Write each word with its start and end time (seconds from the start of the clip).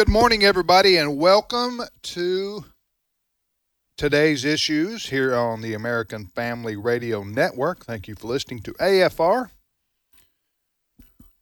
Good 0.00 0.08
morning, 0.08 0.42
everybody, 0.42 0.96
and 0.96 1.18
welcome 1.18 1.82
to 2.00 2.64
today's 3.98 4.46
issues 4.46 5.10
here 5.10 5.34
on 5.34 5.60
the 5.60 5.74
American 5.74 6.24
Family 6.34 6.74
Radio 6.74 7.22
Network. 7.22 7.84
Thank 7.84 8.08
you 8.08 8.14
for 8.14 8.26
listening 8.26 8.60
to 8.60 8.72
AFR. 8.80 9.50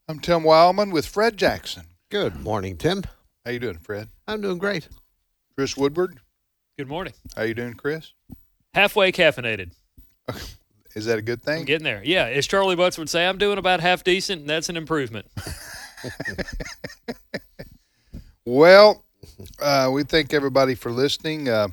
I'm 0.08 0.18
Tim 0.18 0.42
Wildman 0.42 0.90
with 0.90 1.06
Fred 1.06 1.36
Jackson. 1.36 1.84
Good 2.10 2.42
morning, 2.42 2.76
Tim. 2.76 3.04
How 3.44 3.52
you 3.52 3.60
doing, 3.60 3.78
Fred? 3.78 4.08
I'm 4.26 4.40
doing 4.40 4.58
great. 4.58 4.88
Chris 5.56 5.76
Woodward. 5.76 6.18
Good 6.76 6.88
morning. 6.88 7.12
How 7.36 7.42
you 7.42 7.54
doing, 7.54 7.74
Chris? 7.74 8.12
Halfway 8.74 9.12
caffeinated. 9.12 9.70
Is 10.96 11.04
that 11.04 11.20
a 11.20 11.22
good 11.22 11.42
thing? 11.42 11.52
I'm 11.52 11.58
thing? 11.58 11.66
getting 11.66 11.84
there. 11.84 12.02
Yeah, 12.04 12.24
as 12.24 12.48
Charlie 12.48 12.74
Butts 12.74 12.98
would 12.98 13.08
say, 13.08 13.24
I'm 13.24 13.38
doing 13.38 13.58
about 13.58 13.78
half 13.78 14.02
decent, 14.02 14.40
and 14.40 14.50
that's 14.50 14.68
an 14.68 14.76
improvement. 14.76 15.26
Well, 18.48 19.04
uh, 19.60 19.90
we 19.92 20.04
thank 20.04 20.32
everybody 20.32 20.74
for 20.74 20.90
listening. 20.90 21.50
Uh, 21.50 21.68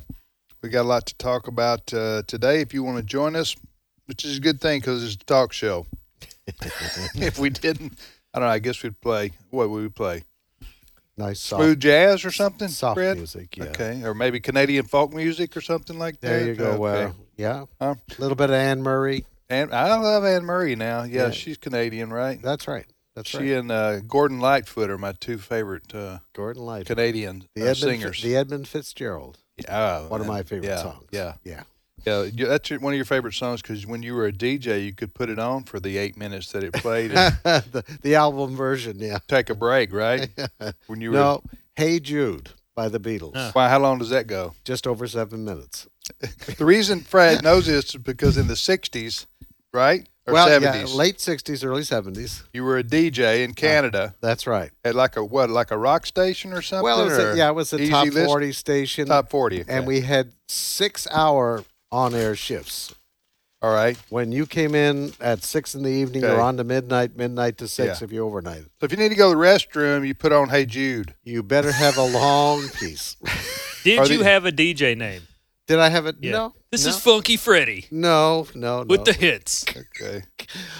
we 0.60 0.68
got 0.68 0.82
a 0.82 0.88
lot 0.88 1.06
to 1.06 1.14
talk 1.14 1.48
about 1.48 1.94
uh, 1.94 2.20
today. 2.26 2.60
If 2.60 2.74
you 2.74 2.82
want 2.82 2.98
to 2.98 3.02
join 3.02 3.34
us, 3.34 3.56
which 4.04 4.26
is 4.26 4.36
a 4.36 4.40
good 4.42 4.60
thing 4.60 4.80
because 4.80 5.02
it's 5.02 5.14
a 5.14 5.24
talk 5.24 5.54
show. 5.54 5.86
if 7.14 7.38
we 7.38 7.48
didn't, 7.48 7.94
I 8.34 8.40
don't 8.40 8.46
know. 8.48 8.52
I 8.52 8.58
guess 8.58 8.82
we'd 8.82 9.00
play. 9.00 9.32
What 9.48 9.70
would 9.70 9.82
we 9.84 9.88
play? 9.88 10.24
Nice 11.16 11.40
soft, 11.40 11.62
Smooth 11.62 11.80
jazz 11.80 12.26
or 12.26 12.30
something? 12.30 12.68
soft 12.68 12.96
Fred? 12.96 13.16
music. 13.16 13.56
Yeah. 13.56 13.64
Okay, 13.64 14.02
or 14.04 14.12
maybe 14.12 14.38
Canadian 14.38 14.84
folk 14.84 15.14
music 15.14 15.56
or 15.56 15.62
something 15.62 15.98
like 15.98 16.20
that. 16.20 16.28
There 16.28 16.46
you 16.46 16.56
go. 16.56 16.72
Okay. 16.84 17.04
Uh, 17.04 17.12
yeah. 17.38 17.64
Huh? 17.80 17.94
A 18.18 18.20
little 18.20 18.36
bit 18.36 18.50
of 18.50 18.54
Anne 18.56 18.82
Murray. 18.82 19.24
and 19.48 19.72
I 19.72 19.96
love 19.96 20.26
Anne 20.26 20.44
Murray 20.44 20.76
now. 20.76 21.04
Yeah, 21.04 21.24
Yeah. 21.24 21.30
she's 21.30 21.56
Canadian, 21.56 22.12
right? 22.12 22.38
That's 22.42 22.68
right. 22.68 22.84
That's 23.16 23.28
she 23.30 23.38
right. 23.38 23.48
and 23.58 23.72
uh, 23.72 24.00
Gordon 24.00 24.38
Lightfoot 24.38 24.90
are 24.90 24.98
my 24.98 25.12
two 25.12 25.38
favorite 25.38 25.92
uh, 25.94 26.18
Gordon 26.34 26.62
Light. 26.64 26.86
Canadian 26.86 27.48
The 27.54 27.62
uh, 27.62 27.70
Edmund, 27.70 27.78
singers. 27.78 28.22
the 28.22 28.36
Edmund 28.36 28.68
Fitzgerald. 28.68 29.38
yeah, 29.56 30.06
One 30.06 30.20
of 30.20 30.26
my 30.28 30.42
favorite 30.44 30.68
yeah, 30.68 30.76
songs. 30.82 31.04
Yeah, 31.10 31.34
Yeah. 31.42 31.62
yeah. 32.04 32.28
That's 32.46 32.70
your, 32.70 32.78
one 32.78 32.92
of 32.92 32.96
your 32.96 33.04
favorite 33.06 33.32
songs 33.34 33.62
because 33.62 33.84
when 33.86 34.02
you 34.02 34.14
were 34.14 34.26
a 34.26 34.32
DJ, 34.32 34.84
you 34.84 34.92
could 34.92 35.12
put 35.14 35.28
it 35.30 35.38
on 35.40 35.64
for 35.64 35.80
the 35.80 35.96
eight 35.98 36.16
minutes 36.16 36.52
that 36.52 36.62
it 36.62 36.72
played 36.74 37.10
and 37.12 37.34
the, 37.44 37.82
the 38.02 38.14
album 38.14 38.54
version. 38.54 38.98
Yeah. 39.00 39.18
take 39.26 39.50
a 39.50 39.54
break, 39.56 39.92
right? 39.92 40.28
When 40.86 41.00
you 41.00 41.10
were 41.10 41.16
No. 41.16 41.42
Hey 41.74 41.98
Jude 41.98 42.50
by 42.74 42.88
the 42.90 43.00
Beatles. 43.00 43.32
Huh. 43.34 43.52
Wow, 43.54 43.68
how 43.68 43.78
long 43.80 43.98
does 43.98 44.10
that 44.10 44.26
go? 44.26 44.54
Just 44.64 44.86
over 44.86 45.06
seven 45.08 45.44
minutes. 45.44 45.88
The 46.58 46.64
reason 46.64 47.00
Fred 47.00 47.42
knows 47.42 47.66
this 47.66 47.86
is 47.86 47.96
because 47.96 48.36
in 48.38 48.46
the 48.46 48.54
'60s, 48.54 49.26
right, 49.74 50.02
or 50.02 50.06
well, 50.32 50.48
'70s, 50.48 50.62
yeah, 50.88 50.94
late 50.94 51.18
'60s, 51.18 51.64
early 51.64 51.82
'70s. 51.82 52.42
you 52.52 52.64
were 52.64 52.78
a 52.78 52.82
DJ 52.84 53.44
in 53.44 53.50
uh, 53.50 53.54
Canada. 53.54 54.14
That's 54.20 54.46
right. 54.46 54.70
At 54.84 54.94
like 54.94 55.16
a 55.16 55.24
what, 55.24 55.50
like 55.50 55.70
a 55.70 55.78
rock 55.78 56.06
station 56.06 56.52
or 56.52 56.62
something? 56.62 56.84
Well, 56.84 57.00
it 57.02 57.04
was 57.04 57.18
a, 57.18 57.36
yeah, 57.36 57.48
it 57.48 57.54
was 57.54 57.72
a 57.72 57.88
top 57.88 58.06
list? 58.08 58.26
40 58.26 58.52
station, 58.52 59.06
Top 59.08 59.30
forty. 59.30 59.60
okay. 59.62 59.72
and 59.72 59.86
we 59.86 60.00
had 60.00 60.32
six-hour 60.48 61.64
on-air 61.92 62.34
shifts. 62.36 62.94
all 63.62 63.72
right. 63.72 63.96
When 64.10 64.32
you 64.32 64.46
came 64.46 64.74
in 64.74 65.12
at 65.20 65.42
six 65.42 65.74
in 65.74 65.82
the 65.82 65.90
evening, 65.90 66.22
Okay. 66.24 66.32
you're 66.32 66.42
on 66.42 66.56
to 66.58 66.64
midnight, 66.64 67.16
midnight 67.16 67.56
to 67.58 67.68
six 67.68 68.00
Yeah. 68.00 68.04
if 68.04 68.12
you 68.12 68.24
overnight. 68.24 68.62
So 68.80 68.84
if 68.84 68.90
you 68.92 68.98
need 68.98 69.08
to 69.08 69.14
go 69.14 69.32
to 69.32 69.38
the 69.38 69.42
restroom, 69.44 70.06
you 70.06 70.14
put 70.14 70.32
on 70.32 70.48
"Hey 70.50 70.66
Jude." 70.66 71.14
You 71.24 71.42
better 71.42 71.72
have 71.72 71.96
a 71.96 72.04
long 72.04 72.68
piece. 72.68 73.16
Did 73.84 73.98
Are 74.00 74.06
you 74.06 74.18
the- 74.18 74.24
have 74.24 74.44
a 74.46 74.52
DJ 74.52 74.96
name? 74.96 75.22
Did 75.66 75.78
I 75.80 75.88
have 75.88 76.06
it? 76.06 76.16
Yeah. 76.20 76.32
No. 76.32 76.54
This 76.76 76.84
no. 76.84 76.90
is 76.90 77.00
Funky 77.00 77.38
Freddy 77.38 77.86
no, 77.90 78.48
no, 78.54 78.82
no. 78.82 78.84
with 78.86 79.06
the 79.06 79.14
hits. 79.14 79.64
Okay. 79.68 80.22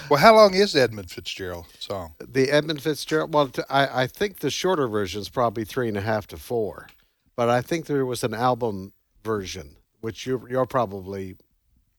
Well, 0.09 0.21
how 0.21 0.37
long 0.37 0.55
is 0.55 0.75
the 0.75 0.83
Edmund 0.83 1.11
Fitzgerald 1.11 1.67
song? 1.81 2.15
the 2.21 2.51
Edmund 2.51 2.83
Fitzgerald. 2.83 3.35
Well, 3.35 3.51
I, 3.69 4.03
I 4.03 4.07
think 4.07 4.39
the 4.39 4.51
shorter 4.51 4.87
version 4.87 5.21
is 5.23 5.29
probably 5.29 5.65
three 5.65 5.89
and 5.89 5.97
a 5.97 6.01
half 6.03 6.27
to 6.29 6.37
four, 6.37 6.87
but 7.35 7.49
I 7.49 7.63
think 7.63 7.87
there 7.87 8.07
was 8.07 8.23
an 8.23 8.35
album 8.35 8.93
version 9.25 9.77
which 10.03 10.27
you're 10.27 10.49
you're 10.49 10.67
probably 10.67 11.35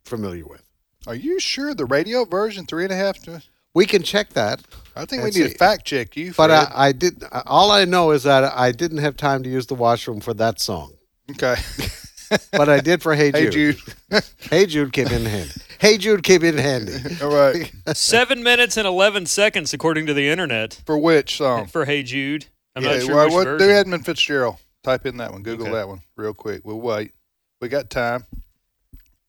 familiar 0.05 0.45
with. 0.45 0.63
Are 1.07 1.15
you 1.15 1.39
sure 1.39 1.73
the 1.73 1.85
radio 1.85 2.23
version 2.23 2.65
three 2.65 2.83
and 2.83 2.93
a 2.93 2.95
half 2.95 3.17
to? 3.23 3.41
We 3.73 3.85
can 3.85 4.03
check 4.03 4.29
that, 4.29 4.61
I 4.95 5.05
think 5.05 5.21
we 5.21 5.25
Let's 5.25 5.37
need 5.37 5.51
to 5.51 5.57
fact 5.57 5.85
check 5.85 6.15
you. 6.15 6.33
but 6.37 6.49
I, 6.51 6.71
I 6.73 6.91
did. 6.91 7.23
All 7.45 7.71
I 7.71 7.85
know 7.85 8.11
is 8.11 8.23
that 8.23 8.43
I 8.55 8.71
didn't 8.71 8.99
have 8.99 9.17
time 9.17 9.43
to 9.43 9.49
use 9.49 9.65
the 9.65 9.75
washroom 9.75 10.21
for 10.21 10.33
that 10.35 10.61
song, 10.61 10.93
okay. 11.31 11.55
but 12.51 12.69
I 12.69 12.79
did 12.79 13.01
for 13.01 13.15
Hey 13.15 13.31
hey 13.31 13.49
Jude. 13.49 13.77
Jude. 14.11 14.23
Hey 14.49 14.65
Jude 14.65 14.93
came 14.93 15.07
in 15.07 15.25
handy. 15.25 15.51
Hey 15.79 15.97
Jude 15.97 16.23
came 16.23 16.43
in 16.43 16.57
handy. 16.57 16.93
All 17.21 17.33
right. 17.33 17.71
Seven 17.93 18.41
minutes 18.43 18.77
and 18.77 18.87
11 18.87 19.25
seconds, 19.25 19.73
according 19.73 20.05
to 20.07 20.13
the 20.13 20.27
internet, 20.29 20.81
For 20.85 20.97
which 20.97 21.37
song? 21.37 21.67
for 21.67 21.85
Hey 21.85 22.03
Jude. 22.03 22.45
I'm 22.75 22.83
Yeah, 22.83 22.93
not 22.97 23.01
sure 23.03 23.15
well, 23.15 23.25
which 23.25 23.33
what, 23.33 23.43
version. 23.45 23.67
do 23.67 23.73
Edmund 23.73 24.05
Fitzgerald. 24.05 24.57
Type 24.83 25.05
in 25.05 25.17
that 25.17 25.31
one. 25.31 25.43
Google 25.43 25.67
Okay. 25.67 25.75
that 25.75 25.87
one 25.87 26.01
real 26.15 26.33
quick. 26.33 26.61
We'll 26.63 26.79
wait. 26.79 27.11
We 27.61 27.67
got 27.69 27.89
time. 27.89 28.25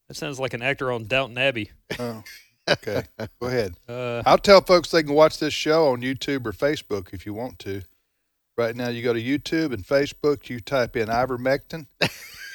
That 0.08 0.14
sounds 0.16 0.38
like 0.38 0.54
an 0.54 0.62
actor 0.62 0.92
on 0.92 1.06
Downton 1.06 1.36
Abbey. 1.38 1.70
Oh, 1.98 2.22
okay. 2.68 3.02
Go 3.40 3.48
ahead. 3.48 3.74
Uh, 3.88 4.22
I'll 4.26 4.38
tell 4.38 4.60
folks 4.60 4.90
they 4.90 5.02
can 5.02 5.14
watch 5.14 5.38
this 5.38 5.54
show 5.54 5.88
on 5.88 6.02
YouTube 6.02 6.46
or 6.46 6.52
Facebook 6.52 7.12
if 7.14 7.24
you 7.26 7.32
want 7.34 7.58
to. 7.60 7.82
Right 8.56 8.74
now, 8.76 8.88
you 8.88 9.02
go 9.02 9.12
to 9.12 9.22
YouTube 9.22 9.72
and 9.72 9.84
Facebook. 9.84 10.48
You 10.50 10.60
type 10.60 10.94
in 10.96 11.08
ivermectin, 11.08 11.86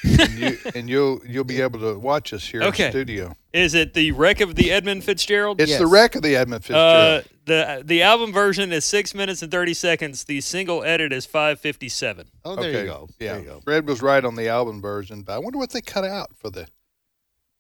and, 0.04 0.32
you, 0.40 0.58
and 0.76 0.90
you'll 0.90 1.22
you'll 1.26 1.44
be 1.44 1.62
able 1.62 1.80
to 1.80 1.98
watch 2.00 2.34
us 2.34 2.46
here 2.48 2.62
in 2.62 2.72
the 2.72 2.90
studio. 2.90 3.36
is 3.54 3.74
it 3.74 3.94
the 3.94 4.12
wreck 4.12 4.42
of 4.42 4.56
the 4.56 4.72
Edmund 4.72 5.04
Fitzgerald? 5.04 5.60
It's 5.62 5.78
the 5.78 5.88
wreck 5.88 6.16
of 6.16 6.22
the 6.22 6.36
Edmund 6.36 6.64
Uh, 6.70 7.22
Fitzgerald. 7.22 7.26
the 7.46 7.82
the 7.86 8.02
album 8.04 8.32
version 8.34 8.72
is 8.72 8.86
six 8.86 9.14
minutes 9.16 9.42
and 9.42 9.52
thirty 9.52 9.74
seconds. 9.74 10.24
The 10.26 10.42
single 10.42 10.84
edit 10.84 11.12
is 11.14 11.26
five 11.26 11.60
fifty 11.60 11.90
seven. 11.90 12.28
Oh, 12.46 12.56
there 12.56 12.70
okay. 12.70 12.82
you 12.82 12.86
go. 12.88 13.10
Yeah, 13.20 13.34
There 13.34 13.40
you 13.42 13.46
go. 13.48 13.60
Fred 13.62 13.88
was 13.88 14.02
right 14.02 14.24
on 14.24 14.36
the 14.36 14.48
album 14.50 14.82
version, 14.82 15.22
but 15.24 15.34
I 15.34 15.40
wonder 15.40 15.58
what 15.58 15.72
they 15.72 15.82
cut 15.82 16.04
out 16.04 16.36
for 16.36 16.50
the 16.50 16.68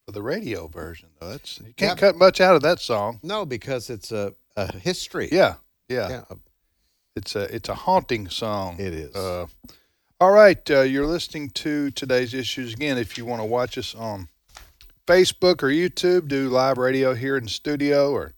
for 0.06 0.12
the 0.12 0.22
radio 0.22 0.68
version. 0.68 1.10
Though 1.20 1.30
that's 1.30 1.60
you 1.60 1.74
can't 1.76 1.92
Yep. 1.92 1.98
cut 1.98 2.16
much 2.18 2.42
out 2.42 2.56
of 2.56 2.62
that 2.64 2.80
song. 2.80 3.20
No, 3.24 3.46
because 3.46 3.90
it's 3.90 4.12
a, 4.12 4.34
a 4.58 4.76
history. 4.78 5.30
Yeah, 5.32 5.56
yeah, 5.88 6.10
Yeah. 6.10 6.36
it's 7.16 7.36
a 7.36 7.44
it's 7.56 7.70
a 7.70 7.76
haunting 7.76 8.28
song. 8.30 8.76
It 8.80 8.94
is. 8.94 9.16
Uh, 9.16 9.46
all 10.20 10.32
right, 10.32 10.70
uh, 10.70 10.82
you're 10.82 11.08
listening 11.08 11.50
to 11.50 11.92
today's 11.92 12.34
issues 12.34 12.74
again. 12.74 12.98
If 12.98 13.18
you 13.18 13.26
want 13.26 13.42
to 13.42 13.46
watch 13.46 13.78
us 13.78 13.96
on 13.96 14.28
Facebook 15.08 15.64
or 15.64 15.68
YouTube, 15.68 16.28
do 16.28 16.50
live 16.50 16.78
radio 16.78 17.14
here 17.14 17.36
in 17.36 17.48
studio, 17.48 18.12
or 18.12 18.34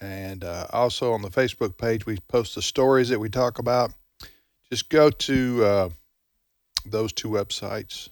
and 0.00 0.44
uh, 0.44 0.66
also 0.70 1.12
on 1.12 1.22
the 1.22 1.30
Facebook 1.30 1.76
page, 1.78 2.06
we 2.06 2.18
post 2.28 2.54
the 2.54 2.62
stories 2.62 3.08
that 3.08 3.18
we 3.18 3.28
talk 3.28 3.58
about. 3.58 3.92
Just 4.70 4.90
go 4.90 5.10
to 5.10 5.64
uh, 5.64 5.88
those 6.84 7.12
two 7.12 7.28
websites, 7.28 8.10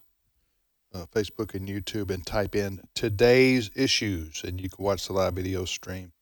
uh, 0.94 1.04
Facebook 1.14 1.54
and 1.54 1.68
YouTube, 1.68 2.10
and 2.10 2.26
type 2.26 2.56
in 2.56 2.80
today's 2.94 3.70
issues, 3.76 4.42
and 4.42 4.60
you 4.60 4.70
can 4.70 4.84
watch 4.84 5.06
the 5.06 5.12
live 5.12 5.34
video 5.34 5.64
stream 5.66 6.12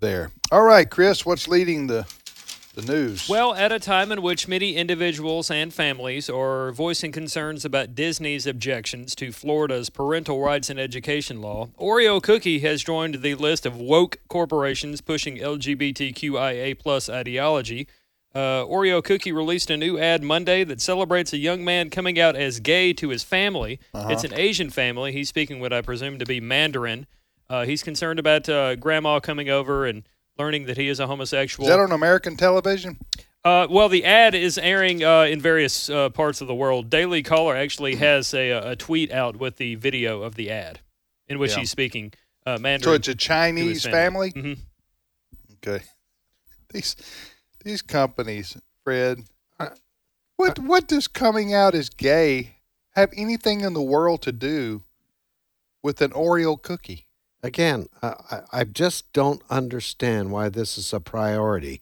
there. 0.00 0.30
All 0.50 0.64
right, 0.64 0.90
Chris, 0.90 1.24
what's 1.24 1.46
leading 1.48 1.86
the 1.86 2.06
the 2.76 2.92
news? 2.92 3.28
Well, 3.28 3.54
at 3.54 3.72
a 3.72 3.80
time 3.80 4.12
in 4.12 4.22
which 4.22 4.46
many 4.46 4.76
individuals 4.76 5.50
and 5.50 5.74
families 5.74 6.30
are 6.30 6.70
voicing 6.70 7.10
concerns 7.10 7.64
about 7.64 7.94
Disney's 7.94 8.46
objections 8.46 9.14
to 9.16 9.32
Florida's 9.32 9.90
parental 9.90 10.40
rights 10.40 10.70
and 10.70 10.78
education 10.78 11.40
law, 11.40 11.70
Oreo 11.80 12.22
Cookie 12.22 12.60
has 12.60 12.84
joined 12.84 13.22
the 13.22 13.34
list 13.34 13.66
of 13.66 13.76
woke 13.76 14.18
corporations 14.28 15.00
pushing 15.00 15.38
LGBTQIA 15.38 16.78
plus 16.78 17.08
ideology. 17.08 17.88
Uh, 18.34 18.62
Oreo 18.64 19.02
Cookie 19.02 19.32
released 19.32 19.70
a 19.70 19.78
new 19.78 19.98
ad 19.98 20.22
Monday 20.22 20.62
that 20.62 20.82
celebrates 20.82 21.32
a 21.32 21.38
young 21.38 21.64
man 21.64 21.88
coming 21.88 22.20
out 22.20 22.36
as 22.36 22.60
gay 22.60 22.92
to 22.92 23.08
his 23.08 23.24
family. 23.24 23.80
It's 23.94 24.24
an 24.24 24.34
Asian 24.34 24.68
family. 24.68 25.10
He's 25.10 25.30
speaking 25.30 25.58
what 25.58 25.72
I 25.72 25.80
presume 25.80 26.18
to 26.18 26.26
be 26.26 26.38
Mandarin. 26.40 27.06
Uh, 27.48 27.64
he's 27.64 27.82
concerned 27.82 28.18
about 28.18 28.46
uh, 28.48 28.76
grandma 28.76 29.20
coming 29.20 29.48
over 29.48 29.86
and 29.86 30.02
learning 30.38 30.66
that 30.66 30.76
he 30.76 30.88
is 30.88 31.00
a 31.00 31.06
homosexual. 31.06 31.66
Is 31.68 31.74
that 31.74 31.80
on 31.80 31.92
American 31.92 32.36
television? 32.36 32.98
Uh, 33.44 33.66
well, 33.70 33.88
the 33.88 34.04
ad 34.04 34.34
is 34.34 34.58
airing 34.58 35.04
uh, 35.04 35.22
in 35.22 35.40
various 35.40 35.88
uh, 35.88 36.08
parts 36.10 36.40
of 36.40 36.48
the 36.48 36.54
world. 36.54 36.90
Daily 36.90 37.22
Caller 37.22 37.54
actually 37.56 37.94
has 37.96 38.34
a, 38.34 38.50
a 38.50 38.76
tweet 38.76 39.12
out 39.12 39.36
with 39.36 39.56
the 39.56 39.76
video 39.76 40.22
of 40.22 40.34
the 40.34 40.50
ad 40.50 40.80
in 41.28 41.38
which 41.38 41.52
Yeah. 41.52 41.60
he's 41.60 41.70
speaking 41.70 42.12
uh, 42.44 42.56
So 42.56 42.62
Mandarin. 42.62 42.96
it's 42.96 43.08
a 43.08 43.14
Chinese 43.14 43.82
to 43.82 43.88
his 43.88 43.94
family. 43.94 44.32
Mhm. 44.32 44.58
Okay. 45.64 45.84
These 46.72 46.96
these 47.64 47.82
companies, 47.82 48.56
Fred. 48.84 49.20
What 50.36 50.58
what 50.58 50.86
does 50.88 51.08
coming 51.08 51.54
out 51.54 51.74
as 51.74 51.88
gay 51.88 52.56
have 52.94 53.10
anything 53.16 53.62
in 53.62 53.72
the 53.72 53.82
world 53.82 54.22
to 54.22 54.32
do 54.32 54.82
with 55.82 56.02
an 56.02 56.10
Oreo 56.10 56.60
cookie? 56.60 57.05
Again, 57.46 57.86
I, 58.02 58.40
I 58.52 58.64
just 58.64 59.12
don't 59.12 59.40
understand 59.48 60.32
why 60.32 60.48
this 60.48 60.76
is 60.76 60.92
a 60.92 60.98
priority. 61.00 61.80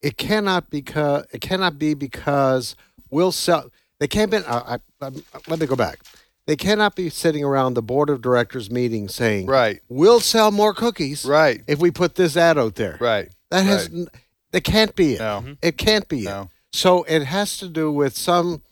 It 0.00 0.16
cannot 0.16 0.70
because 0.70 1.26
it 1.32 1.40
cannot 1.40 1.78
be 1.78 1.94
because 1.94 2.76
we'll 3.10 3.32
sell. 3.32 3.70
They 3.98 4.06
can't 4.06 4.30
be. 4.30 4.38
I, 4.38 4.78
I, 5.00 5.10
let 5.48 5.58
me 5.58 5.66
go 5.66 5.76
back. 5.76 5.98
They 6.46 6.56
cannot 6.56 6.94
be 6.96 7.10
sitting 7.10 7.44
around 7.44 7.74
the 7.74 7.82
board 7.82 8.08
of 8.08 8.22
directors 8.22 8.70
meeting 8.70 9.08
saying, 9.08 9.46
Right. 9.46 9.80
we'll 9.88 10.20
sell 10.20 10.50
more 10.50 10.72
cookies 10.74 11.24
Right. 11.24 11.62
if 11.66 11.78
we 11.80 11.90
put 11.90 12.14
this 12.14 12.36
ad 12.36 12.56
out 12.56 12.76
there." 12.76 12.96
Right. 13.00 13.28
That 13.50 13.66
has. 13.66 13.88
Right. 13.90 13.98
n 13.98 14.08
That 14.52 14.62
can't 14.62 14.94
be 14.96 15.14
it. 15.14 15.18
No. 15.20 15.56
It 15.60 15.76
can't 15.76 16.08
be 16.08 16.22
No. 16.22 16.42
it. 16.42 16.48
So 16.72 17.02
it 17.04 17.24
has 17.24 17.56
to 17.58 17.68
do 17.68 17.90
with 17.92 18.16
some 18.16 18.62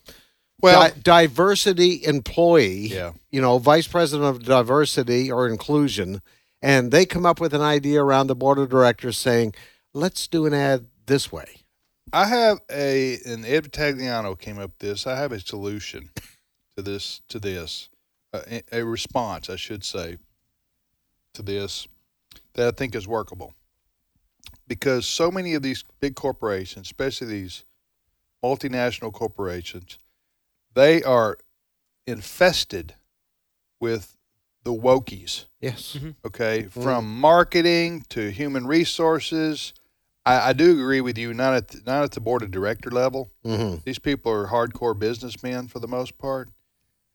Well, 0.61 0.89
di- 0.89 0.99
diversity 1.01 2.03
employee, 2.05 2.87
Yeah. 2.87 3.13
you 3.31 3.41
know, 3.41 3.57
vice 3.59 3.87
president 3.87 4.27
of 4.29 4.43
diversity 4.43 5.31
or 5.31 5.47
inclusion, 5.47 6.21
and 6.61 6.91
they 6.91 7.05
come 7.05 7.25
up 7.25 7.39
with 7.39 7.53
an 7.53 7.61
idea 7.61 8.03
around 8.03 8.27
the 8.27 8.35
board 8.35 8.57
of 8.59 8.69
directors 8.69 9.17
saying, 9.17 9.55
let's 9.93 10.27
do 10.27 10.45
an 10.45 10.53
ad 10.53 10.87
this 11.05 11.31
way. 11.31 11.61
I 12.11 12.25
have 12.25 12.59
a 12.71 13.19
and 13.25 13.45
Ed 13.45 13.71
Vitagliano 13.71 14.37
came 14.37 14.57
up 14.57 14.71
with 14.71 14.79
this. 14.79 15.05
I 15.07 15.15
have 15.17 15.31
a 15.31 15.39
solution 15.39 16.09
to 16.75 16.81
this 16.81 17.21
to 17.29 17.39
this 17.39 17.89
a, 18.33 18.61
a 18.71 18.83
response, 18.83 19.49
I 19.49 19.55
should 19.55 19.83
say, 19.83 20.17
to 21.33 21.41
this 21.43 21.87
that 22.53 22.67
I 22.67 22.71
think 22.71 22.95
is 22.95 23.07
workable. 23.07 23.53
Because 24.67 25.05
so 25.05 25.31
many 25.31 25.53
of 25.53 25.61
these 25.61 25.83
big 25.99 26.15
corporations, 26.15 26.87
especially 26.87 27.27
these 27.27 27.63
multinational 28.43 29.11
corporations, 29.13 29.97
they 30.79 31.03
are 31.03 31.37
infested 32.07 32.95
with 33.79 34.15
the 34.63 34.71
wokies 34.73 35.45
Yes. 35.61 35.97
okay? 36.25 36.63
From 36.63 37.19
marketing 37.19 38.05
to 38.09 38.29
human 38.31 38.65
resources. 38.67 39.73
I, 40.25 40.49
I 40.49 40.53
do 40.53 40.71
agree 40.71 41.01
with 41.01 41.17
you 41.17 41.33
not 41.33 41.53
at 41.53 41.67
the, 41.69 41.81
not 41.85 42.03
at 42.03 42.11
the 42.11 42.21
board 42.21 42.41
of 42.43 42.51
director 42.51 42.89
level. 42.91 43.31
Hmm 43.43 43.75
these 43.85 43.99
people 43.99 44.31
are 44.31 44.47
hardcore 44.47 44.97
businessmen 44.97 45.67
for 45.67 45.79
the 45.79 45.87
most 45.87 46.17
part. 46.17 46.49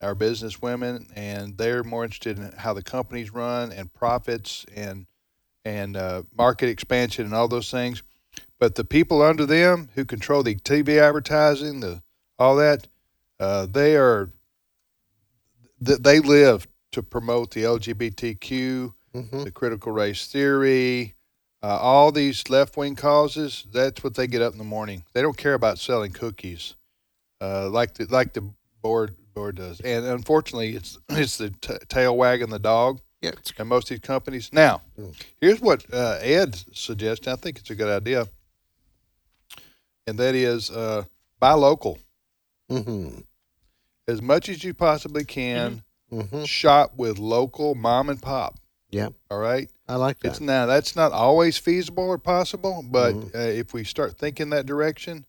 Are 0.01 0.15
business 0.15 0.61
women 0.61 1.07
and 1.17 1.57
they're 1.57 1.83
more 1.85 2.05
interested 2.05 2.39
in 2.39 2.53
how 2.59 2.75
the 2.75 2.83
companies 2.83 3.33
run 3.33 3.73
and 3.73 3.93
profits 3.93 4.67
and 4.75 5.07
and 5.65 5.97
uh, 5.97 6.23
market 6.37 6.69
expansion 6.69 7.25
and 7.25 7.35
all 7.35 7.49
those 7.49 7.71
things. 7.71 8.03
But 8.59 8.75
the 8.75 8.85
people 8.85 9.23
under 9.23 9.47
them 9.47 9.89
who 9.95 10.05
control 10.05 10.43
the 10.43 10.57
tv 10.57 10.99
advertising 10.99 11.81
the 11.81 12.03
all 12.39 12.57
that 12.57 12.89
uh, 13.41 13.67
they 13.67 13.97
are 13.97 14.31
th- 15.85 15.99
they 16.01 16.21
live 16.21 16.67
to 16.93 17.03
promote 17.03 17.51
the 17.53 17.63
lgbtq 17.65 18.93
hmm 19.13 19.43
the 19.45 19.51
critical 19.53 19.93
race 19.93 20.27
theory, 20.27 21.15
uh, 21.63 21.79
all 21.81 22.11
these 22.11 22.49
left 22.51 22.77
wing 22.77 22.97
causes. 22.97 23.65
That's 23.73 24.03
what 24.03 24.15
they 24.15 24.27
get 24.27 24.43
up 24.43 24.53
in 24.53 24.59
the 24.59 24.65
morning. 24.65 25.05
They 25.13 25.23
don't 25.23 25.37
care 25.37 25.55
about 25.55 25.79
selling 25.79 26.11
cookies, 26.13 26.75
uh, 27.41 27.69
like 27.71 27.95
the 27.95 28.07
like 28.07 28.33
the 28.33 28.43
board 28.83 29.15
board 29.35 29.57
does. 29.57 29.81
And 29.81 30.05
unfortunately, 30.05 30.75
it's 30.75 30.99
it's 31.11 31.39
the 31.39 31.51
t- 31.51 31.77
tail 31.89 32.17
wagging 32.17 32.51
the 32.51 32.59
dog 32.59 33.01
Yeah. 33.23 33.33
In 33.59 33.69
most 33.69 33.85
of 33.85 33.89
these 33.91 34.01
companies. 34.01 34.51
Now, 34.53 34.83
Mm. 34.99 35.15
here's 35.41 35.61
what 35.61 35.85
uh, 35.93 36.19
Ed 36.21 36.57
suggests. 36.73 37.29
I 37.29 37.37
think 37.37 37.59
it's 37.59 37.71
a 37.71 37.75
good 37.77 37.89
idea, 38.03 38.27
and 40.07 40.19
that 40.19 40.35
is 40.35 40.71
uh, 40.71 41.05
buy 41.41 41.53
local 41.53 41.99
hmm 42.83 43.21
as 44.07 44.21
much 44.21 44.49
as 44.51 44.63
you 44.63 44.75
possibly 44.75 45.25
can. 45.25 45.83
hmm 46.11 46.45
Shop 46.45 46.93
with 46.97 47.19
local 47.19 47.75
mom 47.75 48.11
and 48.11 48.21
pop. 48.21 48.59
Yeah. 48.91 49.09
All 49.31 49.39
right. 49.39 49.71
I 49.89 49.97
like 49.97 50.21
that. 50.21 50.29
It's 50.29 50.41
now 50.41 50.67
that's 50.67 50.95
not 50.95 51.13
always 51.13 51.57
feasible 51.59 52.05
or 52.05 52.19
possible, 52.19 52.85
but 52.89 53.15
Mhm. 53.15 53.35
uh, 53.35 53.39
if 53.39 53.73
we 53.73 53.83
start 53.85 54.19
thinking 54.19 54.51
that 54.51 54.67
direction, 54.67 55.25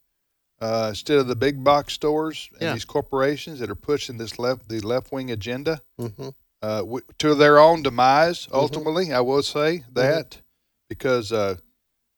uh, 0.61 0.87
instead 0.89 1.17
of 1.19 1.27
the 1.27 1.35
big 1.35 1.63
box 1.63 1.93
stores 1.93 2.49
and 2.53 2.61
Yeah. 2.63 2.73
these 2.73 2.85
corporations 2.85 3.59
that 3.59 3.69
are 3.69 3.75
pushing 3.75 4.17
this 4.17 4.37
left 4.37 4.67
the 4.69 4.79
left 4.81 5.11
wing 5.11 5.31
agenda 5.31 5.81
hmm 5.97 6.29
uh, 6.61 6.79
w- 6.79 7.05
to 7.19 7.35
their 7.35 7.59
own 7.59 7.81
demise, 7.83 8.47
Mm-hmm. 8.47 8.55
ultimately, 8.57 9.13
I 9.13 9.19
will 9.21 9.43
say 9.43 9.83
that 9.93 10.41
because 10.89 11.31
uh, 11.31 11.57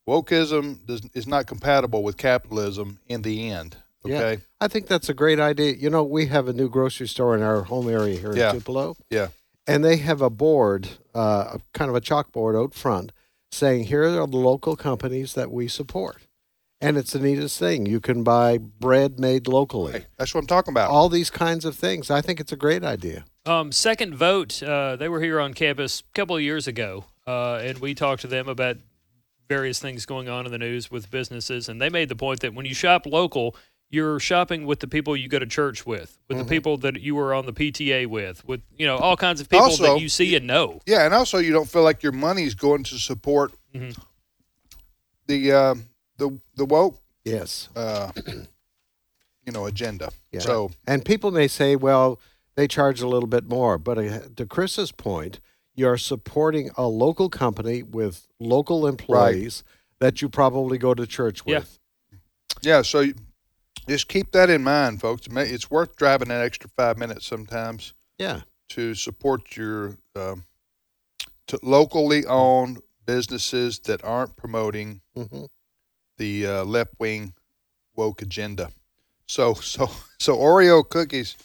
wokeism 0.07 0.85
does, 0.85 1.01
is 1.13 1.27
not 1.27 1.47
compatible 1.47 2.01
with 2.03 2.17
capitalism 2.17 2.99
in 3.07 3.21
the 3.23 3.49
end. 3.49 3.77
Yeah. 4.09 4.35
I 4.61 4.67
think 4.67 4.87
that's 4.87 5.09
a 5.09 5.13
great 5.13 5.39
idea. 5.39 5.73
You 5.73 5.89
know, 5.89 6.03
we 6.03 6.27
have 6.27 6.47
a 6.47 6.53
new 6.53 6.69
grocery 6.69 7.07
store 7.07 7.35
in 7.35 7.41
our 7.41 7.63
home 7.63 7.89
area 7.89 8.17
here 8.17 8.35
Yeah. 8.35 8.49
in 8.51 8.55
Tupelo. 8.59 8.95
Yeah. 9.09 9.27
And 9.65 9.83
they 9.83 9.97
have 9.97 10.21
a 10.21 10.29
board, 10.29 10.87
uh, 11.13 11.57
kind 11.73 11.89
of 11.89 11.95
a 11.95 12.01
chalkboard 12.01 12.57
out 12.61 12.73
front, 12.73 13.11
saying, 13.51 13.85
here 13.85 14.03
are 14.03 14.11
the 14.11 14.25
local 14.25 14.75
companies 14.75 15.33
that 15.33 15.51
we 15.51 15.67
support. 15.67 16.17
And 16.79 16.95
it's 16.95 17.11
the 17.11 17.19
neatest 17.19 17.57
thing. 17.57 17.85
You 17.87 17.99
can 17.99 18.23
buy 18.23 18.59
bread 18.59 19.19
made 19.19 19.47
locally. 19.47 19.93
Hey, 19.93 20.05
that's 20.17 20.33
what 20.33 20.41
I'm 20.41 20.47
talking 20.47 20.71
about. 20.73 20.91
All 20.91 21.09
these 21.09 21.29
kinds 21.31 21.65
of 21.65 21.75
things. 21.75 22.11
I 22.11 22.21
think 22.21 22.39
it's 22.39 22.51
a 22.51 22.55
great 22.55 22.83
idea. 22.83 23.25
Um, 23.47 23.71
Second 23.71 24.13
Vote, 24.15 24.61
uh, 24.61 24.95
they 24.95 25.09
were 25.09 25.21
here 25.21 25.39
on 25.39 25.53
campus 25.55 26.01
a 26.01 26.03
couple 26.13 26.35
of 26.35 26.41
years 26.43 26.67
ago, 26.67 27.05
uh, 27.25 27.55
and 27.55 27.79
we 27.79 27.95
talked 27.95 28.21
to 28.21 28.27
them 28.27 28.47
about 28.47 28.77
various 29.49 29.79
things 29.79 30.05
going 30.05 30.29
on 30.29 30.45
in 30.45 30.51
the 30.51 30.57
news 30.57 30.91
with 30.91 31.09
businesses, 31.09 31.67
and 31.67 31.81
they 31.81 31.89
made 31.89 32.09
the 32.09 32.15
point 32.15 32.41
that 32.41 32.53
when 32.53 32.65
you 32.65 32.75
shop 32.75 33.05
local, 33.05 33.55
you're 33.89 34.19
shopping 34.19 34.65
with 34.65 34.79
the 34.81 34.87
people 34.87 35.15
you 35.15 35.27
go 35.29 35.39
to 35.39 35.45
church 35.45 35.85
with, 35.85 36.17
with 36.27 36.37
the 36.37 36.45
people 36.45 36.77
that 36.77 36.99
you 37.01 37.15
were 37.15 37.33
on 37.33 37.45
the 37.45 37.53
PTA 37.53 38.07
with, 38.07 38.45
with 38.47 38.61
you 38.77 38.85
know 38.85 38.97
all 38.97 39.15
kinds 39.17 39.39
of 39.41 39.49
people 39.49 39.65
Also- 39.65 39.83
that 39.95 40.01
you 40.01 40.09
see 40.09 40.35
and 40.35 40.45
know. 40.47 40.81
Yeah, 40.85 41.05
and 41.05 41.13
also 41.13 41.37
you 41.37 41.53
don't 41.53 41.69
feel 41.69 41.83
like 41.83 42.03
your 42.03 42.11
money's 42.11 42.53
going 42.55 42.83
to 42.85 42.97
support 42.97 43.53
Mhm. 43.73 43.97
the 45.27 45.51
uh, 45.51 45.75
the 46.17 46.37
the 46.55 46.65
woke 46.65 46.99
Yes. 47.23 47.69
uh, 47.75 48.11
you 49.45 49.51
know 49.51 49.65
agenda. 49.65 50.09
Yeah. 50.31 50.39
So 50.41 50.71
And 50.85 51.03
people 51.05 51.31
may 51.31 51.47
say, 51.47 51.75
well, 51.75 52.19
they 52.55 52.67
charge 52.67 53.01
a 53.01 53.07
little 53.07 53.27
bit 53.27 53.47
more. 53.47 53.77
But 53.77 53.97
uh, 53.97 54.19
to 54.35 54.45
Chris's 54.45 54.91
point, 54.91 55.39
you're 55.75 55.97
supporting 55.97 56.71
a 56.77 56.87
local 56.87 57.29
company 57.29 57.83
with 57.83 58.27
local 58.39 58.87
employees 58.87 59.63
that 59.99 60.21
you 60.21 60.29
probably 60.29 60.77
go 60.77 60.93
to 60.93 61.05
church 61.07 61.41
Yeah. 61.45 61.59
with. 61.59 61.79
yeah, 62.61 62.81
so 62.81 62.99
you- 63.01 63.15
just 63.87 64.07
keep 64.07 64.31
that 64.31 64.49
in 64.49 64.63
mind, 64.63 65.01
folks. 65.01 65.27
It's 65.31 65.71
worth 65.71 65.95
driving 65.95 66.27
that 66.29 66.41
extra 66.41 66.69
five 66.75 66.97
minutes 66.97 67.25
sometimes 67.25 67.93
Yeah. 68.17 68.41
to 68.69 68.93
support 68.95 69.55
your 69.55 69.97
um, 70.15 70.43
to 71.47 71.59
locally 71.63 72.25
owned 72.25 72.81
businesses 73.05 73.79
that 73.79 74.03
aren't 74.03 74.35
promoting 74.35 75.01
hmm 75.15 75.45
the 76.17 76.47
uh, 76.47 76.63
left 76.65 76.93
wing 76.99 77.31
woke 77.95 78.21
agenda. 78.23 78.71
So 79.27 79.53
so 79.53 79.89
so 80.19 80.35
Oreo 80.35 80.87
cookies, 80.87 81.37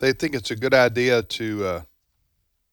they 0.00 0.12
think 0.12 0.34
it's 0.34 0.50
a 0.50 0.56
good 0.56 0.72
idea 0.74 1.22
to 1.22 1.66
uh, 1.66 1.82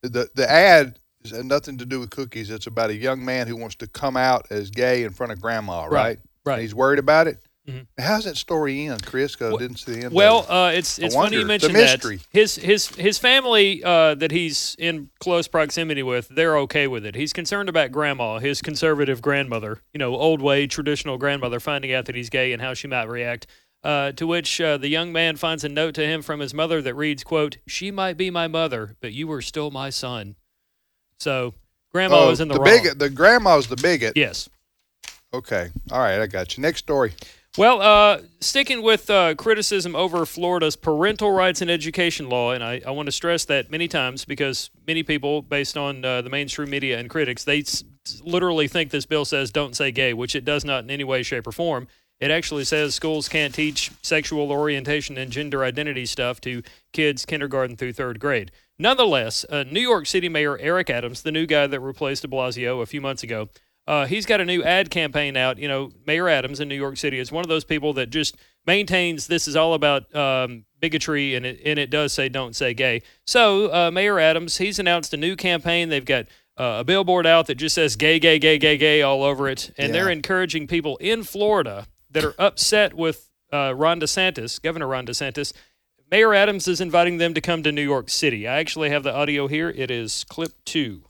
the 0.02 0.30
the 0.34 0.50
ad 0.50 0.98
has 1.22 1.44
nothing 1.44 1.78
to 1.78 1.84
do 1.84 2.00
with 2.00 2.10
cookies. 2.10 2.50
It's 2.50 2.66
about 2.66 2.90
a 2.90 2.94
young 2.96 3.24
man 3.24 3.46
who 3.46 3.56
wants 3.56 3.76
to 3.76 3.86
come 3.86 4.16
out 4.16 4.46
as 4.50 4.70
gay 4.70 5.04
in 5.04 5.10
front 5.12 5.32
of 5.32 5.40
grandma, 5.40 5.82
right? 5.84 5.90
Right, 5.90 6.18
right. 6.46 6.52
And 6.54 6.62
he's 6.62 6.74
worried 6.74 6.98
about 6.98 7.26
it. 7.28 7.38
Mhm. 7.68 7.86
How's 7.96 8.24
that 8.24 8.36
story 8.36 8.86
end, 8.88 9.02
I 9.06 9.16
Well- 9.40 9.56
didn't 9.56 9.76
see 9.76 9.92
the 9.92 10.04
end. 10.06 10.12
Well, 10.12 10.46
uh, 10.50 10.72
it's 10.74 10.98
it's 10.98 11.14
funny 11.14 11.36
you. 11.36 11.46
Mentioned 11.46 11.76
that. 11.76 12.02
His 12.30 12.56
his 12.56 12.88
his 12.88 13.18
family 13.18 13.84
uh, 13.84 14.16
that 14.16 14.32
he's 14.32 14.74
in 14.80 15.10
close 15.20 15.46
proximity 15.46 16.02
with, 16.02 16.28
they're 16.28 16.58
okay 16.58 16.88
with 16.88 17.06
it. 17.06 17.14
He's 17.14 17.32
concerned 17.32 17.68
about 17.68 17.92
grandma, 17.92 18.40
his 18.40 18.62
conservative 18.62 19.22
grandmother, 19.22 19.80
you 19.94 19.98
know, 19.98 20.16
old 20.16 20.42
way 20.42 20.66
traditional 20.66 21.18
grandmother, 21.18 21.60
finding 21.60 21.92
out 21.92 22.06
that 22.06 22.16
he's 22.16 22.30
gay 22.30 22.52
and 22.52 22.60
how 22.60 22.74
she 22.74 22.88
might 22.88 23.04
react. 23.08 23.46
Uh, 23.84 24.12
to 24.12 24.26
which 24.26 24.60
uh, 24.60 24.76
the 24.76 24.88
young 24.88 25.12
man 25.12 25.36
finds 25.36 25.62
a 25.64 25.68
note 25.68 25.94
to 25.94 26.04
him 26.06 26.22
from 26.22 26.40
his 26.40 26.52
mother 26.54 26.82
that 26.82 26.94
reads, 26.94 27.22
"quote 27.22 27.58
She 27.68 27.90
might 27.92 28.16
be 28.16 28.28
my 28.30 28.48
mother, 28.48 28.96
but 29.00 29.12
you 29.12 29.28
were 29.28 29.42
still 29.42 29.70
my 29.70 29.90
son." 29.90 30.34
So 31.20 31.54
grandma 31.92 32.26
oh, 32.26 32.30
is 32.30 32.40
in 32.40 32.48
the, 32.48 32.54
the 32.54 32.60
wrong. 32.60 32.68
bigot. 32.68 32.98
The 32.98 33.10
grandma's 33.10 33.68
the 33.68 33.76
bigot. 33.76 34.16
Yes. 34.16 34.48
Okay. 35.32 35.70
All 35.92 36.00
right. 36.00 36.20
I 36.20 36.26
got 36.26 36.56
you. 36.56 36.62
Next 36.62 36.80
story. 36.80 37.12
Well, 37.58 37.82
uh, 37.82 38.22
sticking 38.40 38.80
with 38.80 39.10
uh, 39.10 39.34
criticism 39.34 39.94
over 39.94 40.24
Florida's 40.24 40.74
parental 40.74 41.32
rights 41.32 41.60
and 41.60 41.70
education 41.70 42.30
law, 42.30 42.52
and 42.52 42.64
I, 42.64 42.80
I 42.86 42.92
want 42.92 43.06
to 43.08 43.12
stress 43.12 43.44
that 43.44 43.70
many 43.70 43.88
times 43.88 44.24
because 44.24 44.70
many 44.86 45.02
people, 45.02 45.42
based 45.42 45.76
on 45.76 46.02
uh, 46.02 46.22
the 46.22 46.30
mainstream 46.30 46.70
media 46.70 46.98
and 46.98 47.10
critics, 47.10 47.44
they 47.44 47.60
s- 47.60 47.84
literally 48.22 48.68
think 48.68 48.90
this 48.90 49.04
bill 49.04 49.26
says 49.26 49.50
don't 49.50 49.76
say 49.76 49.90
gay, 49.90 50.14
which 50.14 50.34
it 50.34 50.46
does 50.46 50.64
not 50.64 50.84
in 50.84 50.90
any 50.90 51.04
way, 51.04 51.22
shape, 51.22 51.46
or 51.46 51.52
form. 51.52 51.88
It 52.20 52.30
actually 52.30 52.64
says 52.64 52.94
schools 52.94 53.28
can't 53.28 53.54
teach 53.54 53.90
sexual 54.00 54.50
orientation 54.50 55.18
and 55.18 55.30
gender 55.30 55.62
identity 55.62 56.06
stuff 56.06 56.40
to 56.42 56.62
kids 56.94 57.26
kindergarten 57.26 57.76
through 57.76 57.92
third 57.92 58.18
grade. 58.18 58.50
Nonetheless, 58.78 59.44
uh, 59.50 59.64
New 59.70 59.80
York 59.80 60.06
City 60.06 60.30
Mayor 60.30 60.56
Eric 60.56 60.88
Adams, 60.88 61.20
the 61.20 61.32
new 61.32 61.44
guy 61.44 61.66
that 61.66 61.80
replaced 61.80 62.22
de 62.22 62.28
Blasio 62.28 62.80
a 62.80 62.86
few 62.86 63.02
months 63.02 63.22
ago, 63.22 63.50
uh, 63.86 64.06
he's 64.06 64.26
got 64.26 64.40
a 64.40 64.44
new 64.44 64.62
ad 64.62 64.90
campaign 64.90 65.36
out. 65.36 65.58
You 65.58 65.68
know, 65.68 65.90
Mayor 66.06 66.28
Adams 66.28 66.60
in 66.60 66.68
New 66.68 66.76
York 66.76 66.96
City 66.96 67.18
is 67.18 67.32
one 67.32 67.44
of 67.44 67.48
those 67.48 67.64
people 67.64 67.92
that 67.94 68.10
just 68.10 68.36
maintains 68.66 69.26
this 69.26 69.48
is 69.48 69.56
all 69.56 69.74
about 69.74 70.14
um, 70.14 70.64
bigotry, 70.80 71.34
and 71.34 71.44
it 71.44 71.60
and 71.64 71.78
it 71.78 71.90
does 71.90 72.12
say 72.12 72.28
don't 72.28 72.54
say 72.54 72.74
gay. 72.74 73.02
So 73.26 73.72
uh, 73.72 73.90
Mayor 73.90 74.18
Adams, 74.18 74.58
he's 74.58 74.78
announced 74.78 75.12
a 75.14 75.16
new 75.16 75.34
campaign. 75.34 75.88
They've 75.88 76.04
got 76.04 76.26
uh, 76.56 76.78
a 76.80 76.84
billboard 76.84 77.26
out 77.26 77.46
that 77.46 77.56
just 77.56 77.74
says 77.74 77.96
gay, 77.96 78.18
gay, 78.18 78.38
gay, 78.38 78.58
gay, 78.58 78.76
gay 78.76 79.02
all 79.02 79.22
over 79.22 79.48
it, 79.48 79.72
and 79.76 79.92
they're 79.92 80.10
encouraging 80.10 80.66
people 80.66 80.96
in 80.98 81.24
Florida 81.24 81.86
that 82.10 82.24
are 82.24 82.34
upset 82.38 82.94
with 82.94 83.30
uh, 83.52 83.74
Ron 83.74 84.00
DeSantis, 84.00 84.60
Governor 84.60 84.86
Ron 84.86 85.06
DeSantis. 85.06 85.52
Mayor 86.10 86.34
Adams 86.34 86.68
is 86.68 86.80
inviting 86.80 87.16
them 87.16 87.32
to 87.32 87.40
come 87.40 87.62
to 87.62 87.72
New 87.72 87.82
York 87.82 88.10
City. 88.10 88.46
I 88.46 88.58
actually 88.58 88.90
have 88.90 89.02
the 89.02 89.14
audio 89.14 89.46
here. 89.46 89.70
It 89.70 89.90
is 89.90 90.24
clip 90.28 90.52
two. 90.66 91.04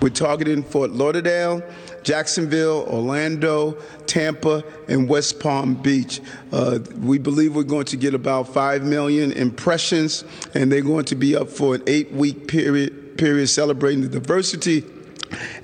We're 0.00 0.08
targeting 0.08 0.62
Fort 0.62 0.92
Lauderdale, 0.92 1.62
Jacksonville, 2.02 2.86
Orlando, 2.88 3.72
Tampa, 4.06 4.64
and 4.88 5.06
West 5.06 5.40
Palm 5.40 5.74
Beach. 5.74 6.22
Uh, 6.52 6.78
we 7.00 7.18
believe 7.18 7.54
we're 7.54 7.64
going 7.64 7.84
to 7.84 7.98
get 7.98 8.14
about 8.14 8.48
5 8.48 8.82
million 8.82 9.30
impressions, 9.32 10.24
and 10.54 10.72
they're 10.72 10.80
going 10.80 11.04
to 11.04 11.14
be 11.14 11.36
up 11.36 11.50
for 11.50 11.74
an 11.74 11.82
eight 11.86 12.10
week 12.12 12.48
period, 12.48 13.18
period 13.18 13.48
celebrating 13.48 14.00
the 14.00 14.08
diversity 14.08 14.84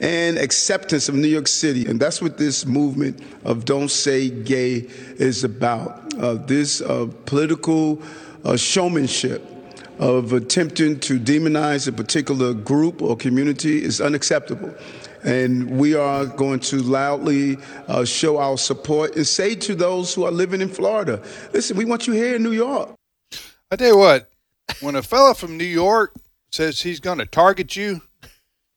and 0.01 0.37
acceptance 0.37 1.09
of 1.09 1.15
New 1.15 1.29
York 1.29 1.49
City. 1.49 1.87
And 1.87 1.99
that's 1.99 2.21
what 2.21 2.37
this 2.37 2.67
movement 2.67 3.23
of 3.45 3.65
Don't 3.65 3.91
Say 3.91 4.29
Gay 4.29 4.87
is 5.17 5.45
about. 5.45 6.15
Uh, 6.19 6.35
this 6.35 6.83
uh, 6.83 7.09
political 7.25 8.03
uh, 8.45 8.57
showmanship 8.57 9.43
of 9.99 10.33
attempting 10.33 11.01
to 11.01 11.19
demonize 11.19 11.89
a 11.89 11.93
particular 11.93 12.53
group 12.53 13.01
or 13.01 13.17
community 13.17 13.83
is 13.83 14.01
unacceptable. 14.01 14.75
And 15.25 15.79
we 15.79 15.95
are 15.95 16.27
going 16.27 16.61
to 16.61 16.77
loudly 16.77 17.57
uh, 17.89 18.05
show 18.05 18.39
our 18.39 18.59
support 18.59 19.17
and 19.17 19.27
say 19.27 19.55
to 19.57 19.75
those 19.75 20.15
who 20.15 20.25
are 20.25 20.31
living 20.31 20.61
in 20.61 20.69
Florida, 20.69 21.23
listen, 21.53 21.77
we 21.77 21.85
want 21.85 22.07
you 22.07 22.13
here 22.13 22.37
in 22.37 22.43
New 22.43 22.53
York. 22.53 22.91
I 23.71 23.77
tell 23.77 23.89
you 23.89 23.99
what, 23.99 24.31
when 24.81 24.95
a 24.95 25.03
fella 25.03 25.35
from 25.35 25.57
New 25.57 25.65
York 25.65 26.15
says 26.53 26.83
he's 26.83 27.01
going 27.01 27.19
to 27.19 27.27
target 27.27 27.75
you, 27.75 28.03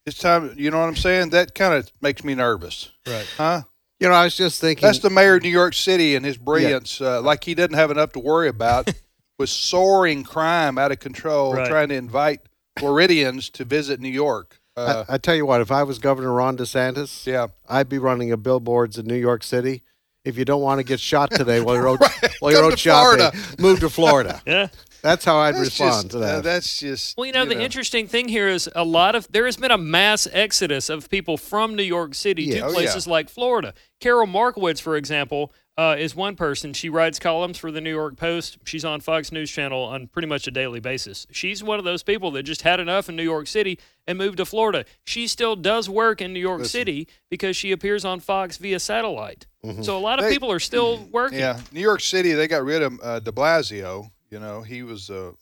it's 0.06 0.18
time. 0.18 0.54
You 0.56 0.70
know 0.70 0.80
what 0.80 0.88
I'm 0.88 0.96
saying? 0.96 1.30
That 1.30 1.54
kind 1.54 1.74
of 1.74 1.90
makes 2.00 2.24
me 2.24 2.34
nervous. 2.34 2.90
Right. 3.06 3.28
Huh? 3.36 3.62
You 4.00 4.08
know, 4.08 4.14
I 4.14 4.24
was 4.24 4.36
just 4.36 4.60
thinking. 4.60 4.82
That's 4.82 4.98
the 4.98 5.10
mayor 5.10 5.36
of 5.36 5.42
New 5.42 5.50
York 5.50 5.74
City 5.74 6.16
and 6.16 6.24
his 6.24 6.38
brilliance. 6.38 7.00
Uh, 7.00 7.20
like 7.20 7.44
he 7.44 7.54
doesn't 7.54 7.74
have 7.74 7.90
enough 7.90 8.12
to 8.12 8.18
worry 8.18 8.48
about 8.48 8.92
with 9.40 9.48
soaring 9.50 10.22
crime 10.22 10.78
out 10.78 10.92
of 10.92 11.00
control, 11.00 11.54
Right. 11.54 11.66
trying 11.68 11.88
to 11.88 11.94
invite 11.96 12.40
Floridians 12.78 13.50
to 13.50 13.64
visit 13.64 14.00
New 14.00 14.08
York. 14.08 14.60
Uh, 14.76 15.04
I, 15.08 15.14
I 15.14 15.18
tell 15.18 15.34
you 15.34 15.44
what, 15.46 15.60
if 15.60 15.70
I 15.72 15.82
was 15.82 15.98
Governor 15.98 16.32
Ron 16.32 16.56
DeSantis, 16.56 17.26
yeah. 17.26 17.48
I'd 17.68 17.88
be 17.88 17.98
running 17.98 18.30
a 18.32 18.36
billboards 18.36 18.98
in 18.98 19.06
New 19.06 19.16
York 19.16 19.42
City. 19.42 19.82
If 20.24 20.36
you 20.38 20.44
don't 20.44 20.60
want 20.62 20.78
to 20.78 20.84
get 20.84 21.00
shot 21.00 21.30
today 21.30 21.60
while 21.60 21.74
you're 21.74 21.88
out, 21.90 22.00
while 22.40 22.52
you're 22.52 22.60
Come 22.60 22.66
out 22.66 22.70
to 22.72 22.76
shopping, 22.76 23.18
Florida. 23.18 23.38
move 23.58 23.80
to 23.80 23.88
Florida. 23.90 24.42
Yeah. 24.46 24.68
That's 25.02 25.24
how 25.24 25.38
I'd 25.38 25.54
That's 25.54 25.64
respond 25.80 25.92
just, 25.94 26.10
to 26.10 26.18
that. 26.18 26.34
uh, 26.34 26.40
that's 26.42 26.78
just. 26.78 27.16
Well, 27.16 27.24
you 27.24 27.32
know, 27.32 27.46
the 27.46 27.58
interesting 27.58 28.06
thing 28.06 28.28
here 28.28 28.48
is 28.48 28.68
a 28.76 28.84
lot 28.84 29.14
of 29.14 29.26
there 29.32 29.46
has 29.46 29.56
been 29.56 29.70
a 29.70 29.78
mass 29.78 30.28
exodus 30.30 30.90
of 30.90 31.08
people 31.08 31.38
from 31.38 31.74
New 31.74 31.82
York 31.82 32.14
City 32.14 32.42
Yeah. 32.44 32.56
to 32.56 32.64
Oh, 32.64 32.68
yeah. 32.68 32.74
places 32.74 33.06
like 33.06 33.30
Florida. 33.30 33.72
Carol 34.00 34.26
Markowitz, 34.26 34.78
for 34.78 34.96
example, 34.96 35.54
uh, 35.80 35.96
is 35.98 36.14
one 36.14 36.36
person. 36.36 36.72
She 36.74 36.88
writes 36.90 37.18
columns 37.18 37.56
for 37.56 37.70
the 37.70 37.80
New 37.80 37.94
York 37.94 38.16
Post. 38.16 38.58
She's 38.64 38.84
on 38.84 39.00
Fox 39.00 39.32
News 39.32 39.50
Channel 39.50 39.82
on 39.82 40.08
pretty 40.08 40.28
much 40.28 40.46
a 40.46 40.50
daily 40.50 40.78
basis. 40.80 41.26
She's 41.30 41.62
one 41.64 41.78
of 41.78 41.84
those 41.86 42.02
people 42.02 42.30
that 42.32 42.42
just 42.42 42.62
had 42.62 42.80
enough 42.80 43.08
in 43.08 43.16
New 43.16 43.22
York 43.22 43.46
City 43.46 43.78
and 44.06 44.18
moved 44.18 44.36
to 44.36 44.44
Florida. 44.44 44.84
She 45.04 45.26
still 45.26 45.56
does 45.56 45.88
work 45.88 46.20
in 46.20 46.32
New 46.34 46.40
York 46.40 46.64
City 46.66 47.08
because 47.30 47.56
she 47.56 47.72
appears 47.72 48.04
on 48.04 48.20
Fox 48.20 48.58
via 48.58 48.78
satellite. 48.78 49.46
So 49.82 49.96
a 49.96 50.00
lot 50.00 50.18
of 50.18 50.26
They- 50.26 50.32
people 50.32 50.52
are 50.52 50.60
still 50.60 50.98
working. 51.12 51.38
Yeah, 51.38 51.60
New 51.72 51.80
York 51.80 52.00
City. 52.02 52.32
They 52.32 52.46
got 52.48 52.62
rid 52.64 52.82
of 52.82 52.92
uh, 53.02 53.20
De 53.20 53.32
Blasio. 53.32 54.10
You 54.30 54.38
know, 54.40 54.60
he 54.62 54.82
was 54.82 55.08
uh, 55.10 55.32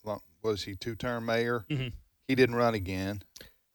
was 0.41 0.63
he 0.63 0.75
two 0.75 0.95
term 0.95 1.25
mayor? 1.25 1.65
Mhm. 1.69 1.91
He 2.27 2.35
didn't 2.35 2.55
run 2.55 2.75
again, 2.75 3.21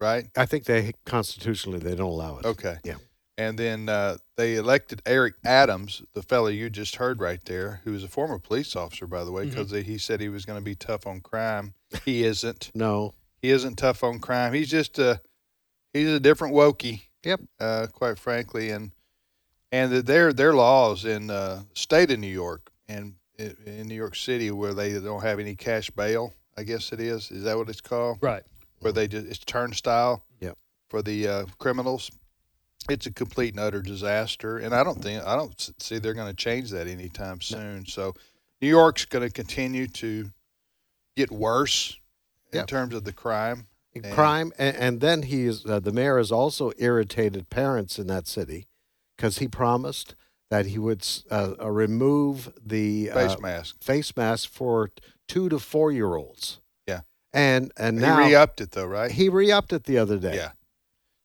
right? 0.00 0.26
I 0.36 0.46
think 0.46 0.64
they 0.64 0.92
constitutionally 1.04 1.78
they 1.78 1.94
don't 1.94 2.10
allow 2.10 2.38
it. 2.38 2.46
Okay. 2.46 2.76
Yeah. 2.84 2.94
And 3.36 3.58
then 3.58 3.88
uh, 3.88 4.18
they 4.36 4.54
elected 4.54 5.02
Eric 5.04 5.34
Adams, 5.44 6.02
the 6.14 6.22
fellow 6.22 6.46
you 6.46 6.70
just 6.70 6.96
heard 6.96 7.20
right 7.20 7.44
there, 7.44 7.80
who 7.84 7.92
was 7.92 8.04
a 8.04 8.08
former 8.08 8.38
police 8.38 8.76
officer, 8.76 9.06
by 9.08 9.24
the 9.24 9.32
way, 9.32 9.46
because 9.46 9.72
he 9.72 9.98
said 9.98 10.20
he 10.20 10.28
was 10.28 10.44
going 10.44 10.58
to 10.58 10.64
be 10.64 10.76
tough 10.76 11.06
on 11.06 11.20
crime. 11.20 11.74
He 12.04 12.24
isn't. 12.24 12.70
No. 12.74 13.14
He 13.42 13.50
isn't 13.50 13.76
tough 13.76 14.02
on 14.02 14.20
crime. 14.20 14.54
He's 14.54 14.70
just 14.70 14.98
a 14.98 15.20
he's 15.92 16.08
a 16.08 16.18
different 16.18 16.54
wokey. 16.54 17.02
Yep. 17.24 17.40
Uh, 17.60 17.86
quite 17.92 18.18
frankly, 18.18 18.70
and 18.70 18.92
and 19.70 19.92
the, 19.92 20.02
their 20.02 20.32
their 20.32 20.54
laws 20.54 21.04
in 21.04 21.30
uh, 21.30 21.64
state 21.74 22.10
of 22.10 22.18
New 22.18 22.26
York 22.26 22.70
and 22.88 23.16
in 23.38 23.86
New 23.86 23.94
York 23.94 24.16
City 24.16 24.50
where 24.50 24.72
they 24.72 24.98
don't 24.98 25.22
have 25.22 25.38
any 25.38 25.54
cash 25.56 25.90
bail. 25.90 26.32
I 26.56 26.62
guess 26.62 26.92
it 26.92 27.00
is. 27.00 27.30
Is 27.30 27.42
that 27.44 27.58
what 27.58 27.68
it's 27.68 27.80
called? 27.80 28.18
Right. 28.22 28.44
Where 28.80 28.92
they 28.92 29.08
just 29.08 29.26
it's 29.26 29.38
turnstile. 29.40 30.24
Yep. 30.40 30.56
For 30.88 31.02
the 31.02 31.28
uh, 31.28 31.46
criminals, 31.58 32.10
it's 32.90 33.06
a 33.06 33.12
complete 33.12 33.54
and 33.54 33.60
utter 33.60 33.82
disaster. 33.82 34.58
And 34.58 34.74
I 34.74 34.82
don't 34.84 35.00
think 35.02 35.24
I 35.24 35.36
don't 35.36 35.70
see 35.78 35.98
they're 35.98 36.14
going 36.14 36.30
to 36.30 36.36
change 36.36 36.70
that 36.70 36.86
anytime 36.86 37.40
soon. 37.40 37.86
So 37.86 38.14
New 38.60 38.68
York's 38.68 39.04
going 39.04 39.26
to 39.26 39.32
continue 39.32 39.86
to 39.88 40.30
get 41.16 41.30
worse 41.30 41.98
in 42.52 42.58
Yep. 42.58 42.66
terms 42.68 42.94
of 42.94 43.04
the 43.04 43.12
crime. 43.12 43.66
And- 43.94 44.12
crime 44.12 44.52
and, 44.58 44.76
and 44.76 45.00
then 45.00 45.22
he 45.22 45.44
is 45.44 45.64
uh, 45.66 45.78
the 45.80 45.92
mayor 45.92 46.18
has 46.18 46.32
also 46.32 46.72
irritated 46.78 47.48
parents 47.48 47.98
in 47.98 48.08
that 48.08 48.26
city 48.26 48.66
because 49.16 49.38
he 49.38 49.46
promised 49.46 50.16
that 50.50 50.66
he 50.66 50.78
would 50.78 51.06
uh, 51.30 51.54
uh, 51.60 51.70
remove 51.70 52.52
the 52.64 53.06
Face 53.14 53.32
uh, 53.36 53.40
mask. 53.40 53.82
face 53.82 54.16
mask 54.16 54.50
for 54.50 54.90
two 55.28 55.48
to 55.48 55.58
four 55.60 55.92
year 55.92 56.16
olds 56.16 56.58
Yeah. 56.88 57.00
and 57.32 57.70
and 57.76 57.98
He 57.98 58.02
now 58.04 58.18
re-upped 58.18 58.60
it 58.60 58.72
though, 58.72 58.86
right? 58.86 59.10
he 59.12 59.28
re-upped 59.28 59.72
it 59.72 59.84
the 59.84 59.98
other 59.98 60.18
day 60.18 60.36
Yeah. 60.36 60.50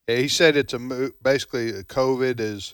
Yeah, 0.10 0.16
he 0.18 0.28
said 0.28 0.58
it's 0.58 0.74
a 0.74 0.80
mo- 0.80 1.12
basically 1.22 1.70
uh, 1.72 1.82
COVID 1.84 2.40
is. 2.40 2.74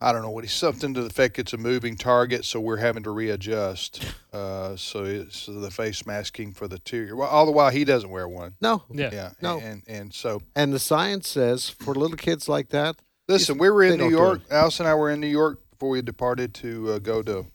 I 0.00 0.12
don't 0.12 0.22
know 0.22 0.30
what 0.30 0.44
he's 0.44 0.52
something 0.54 0.94
to 0.94 1.02
the 1.02 1.06
effect 1.08 1.38
it's 1.38 1.52
a 1.52 1.58
moving 1.58 1.94
target, 1.96 2.44
so 2.46 2.58
we're 2.58 2.78
having 2.78 3.02
to 3.04 3.10
readjust. 3.10 4.04
Uh, 4.32 4.76
so 4.76 5.02
it's 5.02 5.46
the 5.46 5.72
face 5.72 6.06
masking 6.06 6.52
for 6.52 6.68
the 6.68 6.78
two. 6.78 7.16
Well, 7.16 7.26
all 7.28 7.46
the 7.46 7.50
while 7.50 7.70
he 7.70 7.84
doesn't 7.84 8.10
wear 8.10 8.28
one. 8.28 8.54
no 8.60 8.84
Yeah. 8.88 9.10
Yeah, 9.12 9.30
No. 9.42 9.58
and 9.58 9.82
and 9.88 10.14
so 10.14 10.40
and 10.54 10.72
the 10.72 10.78
science 10.78 11.26
says 11.26 11.68
for 11.68 11.96
little 11.96 12.16
kids 12.16 12.48
like 12.48 12.68
that 12.68 12.94
listen, 13.26 13.58
we 13.58 13.68
were 13.70 13.82
in 13.82 13.98
New 13.98 14.08
York. 14.08 14.42
Alice 14.48 14.78
and 14.78 14.88
I 14.88 14.94
were 14.94 15.10
in 15.10 15.18
New 15.18 15.26
York 15.26 15.58
before 15.70 15.88
we 15.88 16.00
departed 16.00 16.54
to 16.54 16.92
uh, 16.92 16.98
go 17.00 17.22
to 17.24 17.46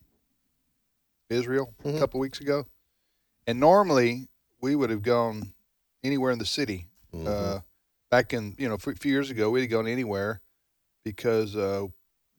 Israel 1.29 1.73
Mhm. 1.85 1.95
a 1.95 1.99
couple 1.99 2.19
weeks 2.19 2.41
ago, 2.41 2.65
and 3.47 3.57
normally 3.57 4.27
we 4.59 4.75
would 4.75 4.89
have 4.89 5.01
gone 5.01 5.53
anywhere 6.03 6.33
in 6.33 6.39
the 6.39 6.45
city. 6.45 6.89
Mm-hmm. 7.15 7.27
Uh, 7.27 7.59
back 8.11 8.33
in 8.33 8.55
you 8.57 8.67
know 8.67 8.75
a 8.75 8.77
few 8.77 9.11
years 9.11 9.29
ago, 9.29 9.49
we'd 9.49 9.61
have 9.61 9.69
gone 9.69 9.87
anywhere 9.87 10.41
because 11.03 11.55
uh, 11.55 11.81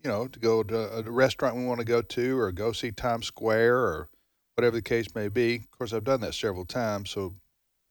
you 0.03 0.11
know 0.11 0.27
to 0.29 0.39
go 0.39 0.63
to 0.63 0.99
a 0.99 1.03
restaurant 1.11 1.57
we 1.57 1.65
want 1.65 1.81
to 1.81 1.87
go 1.87 2.03
to 2.03 2.39
or 2.39 2.53
go 2.53 2.73
see 2.73 2.91
Times 2.91 3.27
Square 3.27 3.79
or 3.79 4.09
whatever 4.55 4.77
the 4.77 4.83
case 4.83 5.15
may 5.15 5.29
be. 5.29 5.57
Of 5.57 5.71
course, 5.71 5.93
I've 5.93 6.05
done 6.05 6.21
that 6.23 6.35
several 6.35 6.65
times, 6.65 7.11
so 7.11 7.35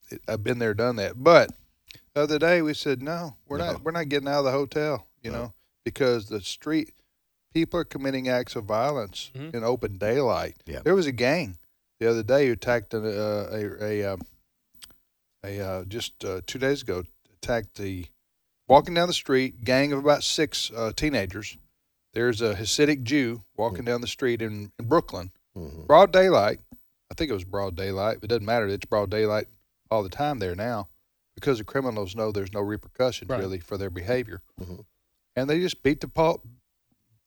it, 0.09 0.21
I've 0.27 0.43
been 0.43 0.59
there, 0.59 0.73
done 0.73 0.95
that. 0.97 1.21
But 1.23 1.51
the 2.13 2.21
other 2.21 2.39
day 2.39 2.61
we 2.61 2.73
said 2.73 3.01
no, 3.01 3.35
we're 3.47 3.57
No. 3.57 3.73
not. 3.73 3.83
We're 3.83 3.91
not 3.91 4.09
getting 4.09 4.27
out 4.27 4.39
of 4.39 4.45
the 4.45 4.51
hotel. 4.51 5.07
You 5.21 5.31
No. 5.31 5.37
know 5.37 5.53
because 5.83 6.29
the 6.29 6.41
street 6.41 6.91
people 7.53 7.79
are 7.79 7.83
committing 7.85 8.27
acts 8.27 8.55
of 8.55 8.65
violence 8.65 9.31
Mhm. 9.35 9.53
in 9.55 9.63
open 9.63 9.97
daylight. 9.97 10.55
Yeah. 10.65 10.79
There 10.83 10.95
was 10.95 11.05
a 11.07 11.11
gang 11.11 11.57
the 11.99 12.09
other 12.09 12.23
day 12.23 12.47
who 12.47 12.53
attacked 12.53 12.93
a 12.93 12.97
a 12.97 13.81
a, 13.81 14.01
a, 14.13 14.17
a 15.45 15.59
uh, 15.61 15.83
just 15.85 16.23
uh, 16.25 16.41
two 16.45 16.59
days 16.59 16.81
ago 16.81 17.03
attacked 17.41 17.75
the 17.75 18.05
walking 18.67 18.93
down 18.93 19.07
the 19.07 19.13
street 19.13 19.63
gang 19.63 19.93
of 19.93 19.99
about 19.99 20.23
six 20.23 20.71
uh, 20.75 20.91
teenagers. 20.95 21.57
There's 22.13 22.41
a 22.41 22.55
Hasidic 22.55 23.03
Jew 23.03 23.43
walking 23.57 23.85
down 23.85 24.01
the 24.01 24.07
street 24.07 24.41
in, 24.41 24.71
in 24.79 24.85
Brooklyn, 24.87 25.31
Mhm. 25.55 25.85
broad 25.87 26.11
daylight. 26.11 26.59
I 27.11 27.13
think 27.15 27.29
it 27.29 27.33
was 27.33 27.43
broad 27.43 27.75
daylight. 27.75 28.19
It 28.23 28.27
doesn't 28.27 28.45
matter. 28.45 28.67
It's 28.67 28.85
broad 28.85 29.09
daylight 29.11 29.47
all 29.91 30.01
the 30.01 30.09
time 30.09 30.39
there 30.39 30.55
now 30.55 30.87
because 31.35 31.57
the 31.59 31.63
criminals 31.63 32.15
know 32.15 32.31
there's 32.31 32.53
no 32.53 32.61
repercussions 32.61 33.29
Right. 33.29 33.39
really 33.39 33.59
for 33.59 33.77
their 33.77 33.89
behavior, 33.91 34.41
Mhm. 34.59 34.85
and 35.35 35.49
they 35.49 35.59
just 35.59 35.83
beat 35.83 36.01
the 36.01 36.07
pulp 36.07 36.45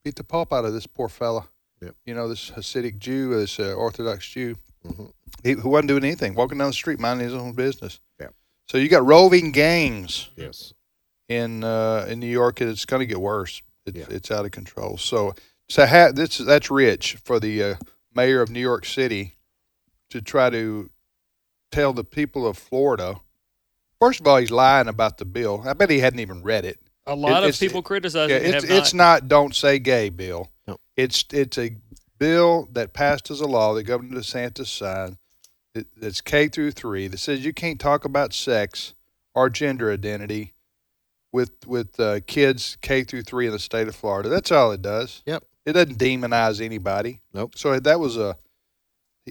beat 0.05 0.17
the 0.17 0.25
pulp 0.25 0.53
out 0.53 0.65
of 0.65 0.73
this 0.73 0.87
poor 0.87 1.09
fella. 1.09 1.49
Yep. 1.83 1.95
You 2.07 2.15
know 2.15 2.29
this 2.29 2.51
Hasidic 2.51 2.99
Jew, 2.99 3.35
this 3.39 3.61
uh, 3.61 3.75
Orthodox 3.75 4.27
Jew, 4.27 4.57
Mhm. 4.89 5.13
he, 5.45 5.53
who 5.53 5.69
wasn't 5.69 5.89
doing 5.89 6.05
anything, 6.05 6.35
walking 6.35 6.59
down 6.59 6.69
the 6.69 6.73
street, 6.73 6.99
minding 6.99 7.25
his 7.27 7.35
own 7.35 7.53
business. 7.53 8.01
Yep. 8.21 8.35
So 8.69 8.79
you 8.79 8.89
got 8.89 9.05
roving 9.07 9.53
gangs 9.53 10.31
yes 10.37 10.73
in 11.29 11.65
uh, 11.65 12.07
in 12.09 12.21
New 12.21 12.27
York, 12.27 12.61
and 12.61 12.71
it's 12.71 12.85
going 12.85 13.01
to 13.01 13.07
get 13.07 13.21
worse. 13.21 13.63
It's, 13.87 13.97
Yeah. 13.97 14.07
it's 14.11 14.31
out 14.31 14.45
of 14.45 14.51
control. 14.51 14.97
So 14.99 15.35
so 15.69 15.87
ha- 15.87 16.13
this 16.13 16.39
that's 16.39 16.71
rich 16.71 17.17
for 17.25 17.39
the 17.41 17.63
uh, 17.63 17.75
mayor 18.15 18.41
of 18.43 18.51
New 18.51 18.61
York 18.61 18.85
City 18.85 19.35
to 20.11 20.21
try 20.23 20.51
to 20.51 20.91
tell 21.71 21.93
the 21.93 22.05
people 22.05 22.47
of 22.47 22.57
Florida. 22.57 23.21
First 24.01 24.21
of 24.21 24.27
all, 24.27 24.37
he's 24.39 24.51
lying 24.51 24.89
about 24.89 25.19
the 25.19 25.25
bill. 25.25 25.63
I 25.67 25.73
bet 25.73 25.91
he 25.91 25.99
hadn't 25.99 26.21
even 26.21 26.43
read 26.43 26.65
it. 26.65 26.79
A 27.07 27.15
lot 27.15 27.43
of 27.45 27.59
people 27.59 27.83
criticize 27.83 28.29
Yeah, 28.31 28.37
it. 28.37 28.55
it's 28.55 28.65
have 28.69 28.79
it's 28.79 28.95
not 28.95 29.29
don't 29.29 29.55
say 29.55 29.79
gay 29.79 30.09
bill. 30.11 30.51
No. 30.67 30.77
It's 30.97 31.25
it's 31.33 31.57
a 31.59 31.75
bill 32.19 32.69
that 32.73 32.93
passed 32.93 33.31
as 33.31 33.41
a 33.41 33.47
law 33.47 33.75
that 33.75 33.85
Governor 33.85 34.21
DeSantis 34.21 34.67
signed 34.67 35.19
that- 35.75 35.87
that's 35.97 36.21
K 36.21 36.49
through 36.49 36.73
three 36.73 37.07
that 37.09 37.19
says 37.19 37.45
you 37.45 37.53
can't 37.53 37.79
talk 37.81 38.05
about 38.05 38.33
sex 38.33 38.95
or 39.35 39.49
gender 39.51 39.93
identity 39.93 40.55
with 41.33 41.67
with 41.67 41.99
uh, 42.01 42.21
kids 42.27 42.77
K 42.81 43.05
through 43.05 43.23
three 43.23 43.47
in 43.47 43.53
the 43.53 43.59
state 43.59 43.87
of 43.89 43.95
Florida. 43.95 44.29
That's 44.29 44.51
all 44.51 44.73
it 44.73 44.83
does. 44.83 45.23
Yep. 45.27 45.45
It 45.67 45.73
doesn't 45.75 45.99
demonize 45.99 46.65
anybody. 46.65 47.21
Nope. 47.35 47.57
So 47.57 47.79
that 47.79 48.01
was 48.01 48.17
a 48.17 48.37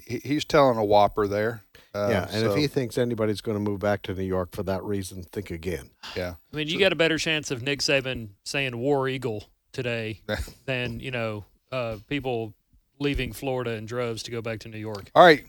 he, 0.06 0.20
he's 0.24 0.44
telling 0.44 0.78
a 0.78 0.84
whopper 0.84 1.26
there. 1.26 1.62
Uh, 1.94 2.08
yeah, 2.10 2.22
and 2.30 2.42
so, 2.42 2.50
if 2.52 2.56
he 2.56 2.66
thinks 2.66 2.96
anybody's 2.98 3.40
going 3.40 3.56
to 3.56 3.60
move 3.70 3.80
back 3.80 4.02
to 4.02 4.14
New 4.14 4.22
York 4.22 4.54
for 4.54 4.62
that 4.62 4.84
reason, 4.84 5.24
think 5.24 5.50
again. 5.50 5.90
yeah, 6.14 6.34
I 6.52 6.56
mean, 6.56 6.68
you 6.68 6.78
got 6.78 6.92
a 6.92 6.96
better 6.96 7.18
chance 7.18 7.50
of 7.50 7.62
Nick 7.62 7.80
Saban 7.80 8.28
saying 8.44 8.76
"War 8.76 9.08
Eagle" 9.08 9.44
today 9.72 10.20
than 10.66 11.00
you 11.00 11.10
know 11.10 11.44
uh, 11.72 11.96
people 12.06 12.52
leaving 12.98 13.32
Florida 13.32 13.72
in 13.72 13.86
droves 13.86 14.22
to 14.24 14.30
go 14.30 14.40
back 14.42 14.60
to 14.60 14.68
New 14.68 14.78
York. 14.78 15.10
all 15.14 15.24
right. 15.24 15.44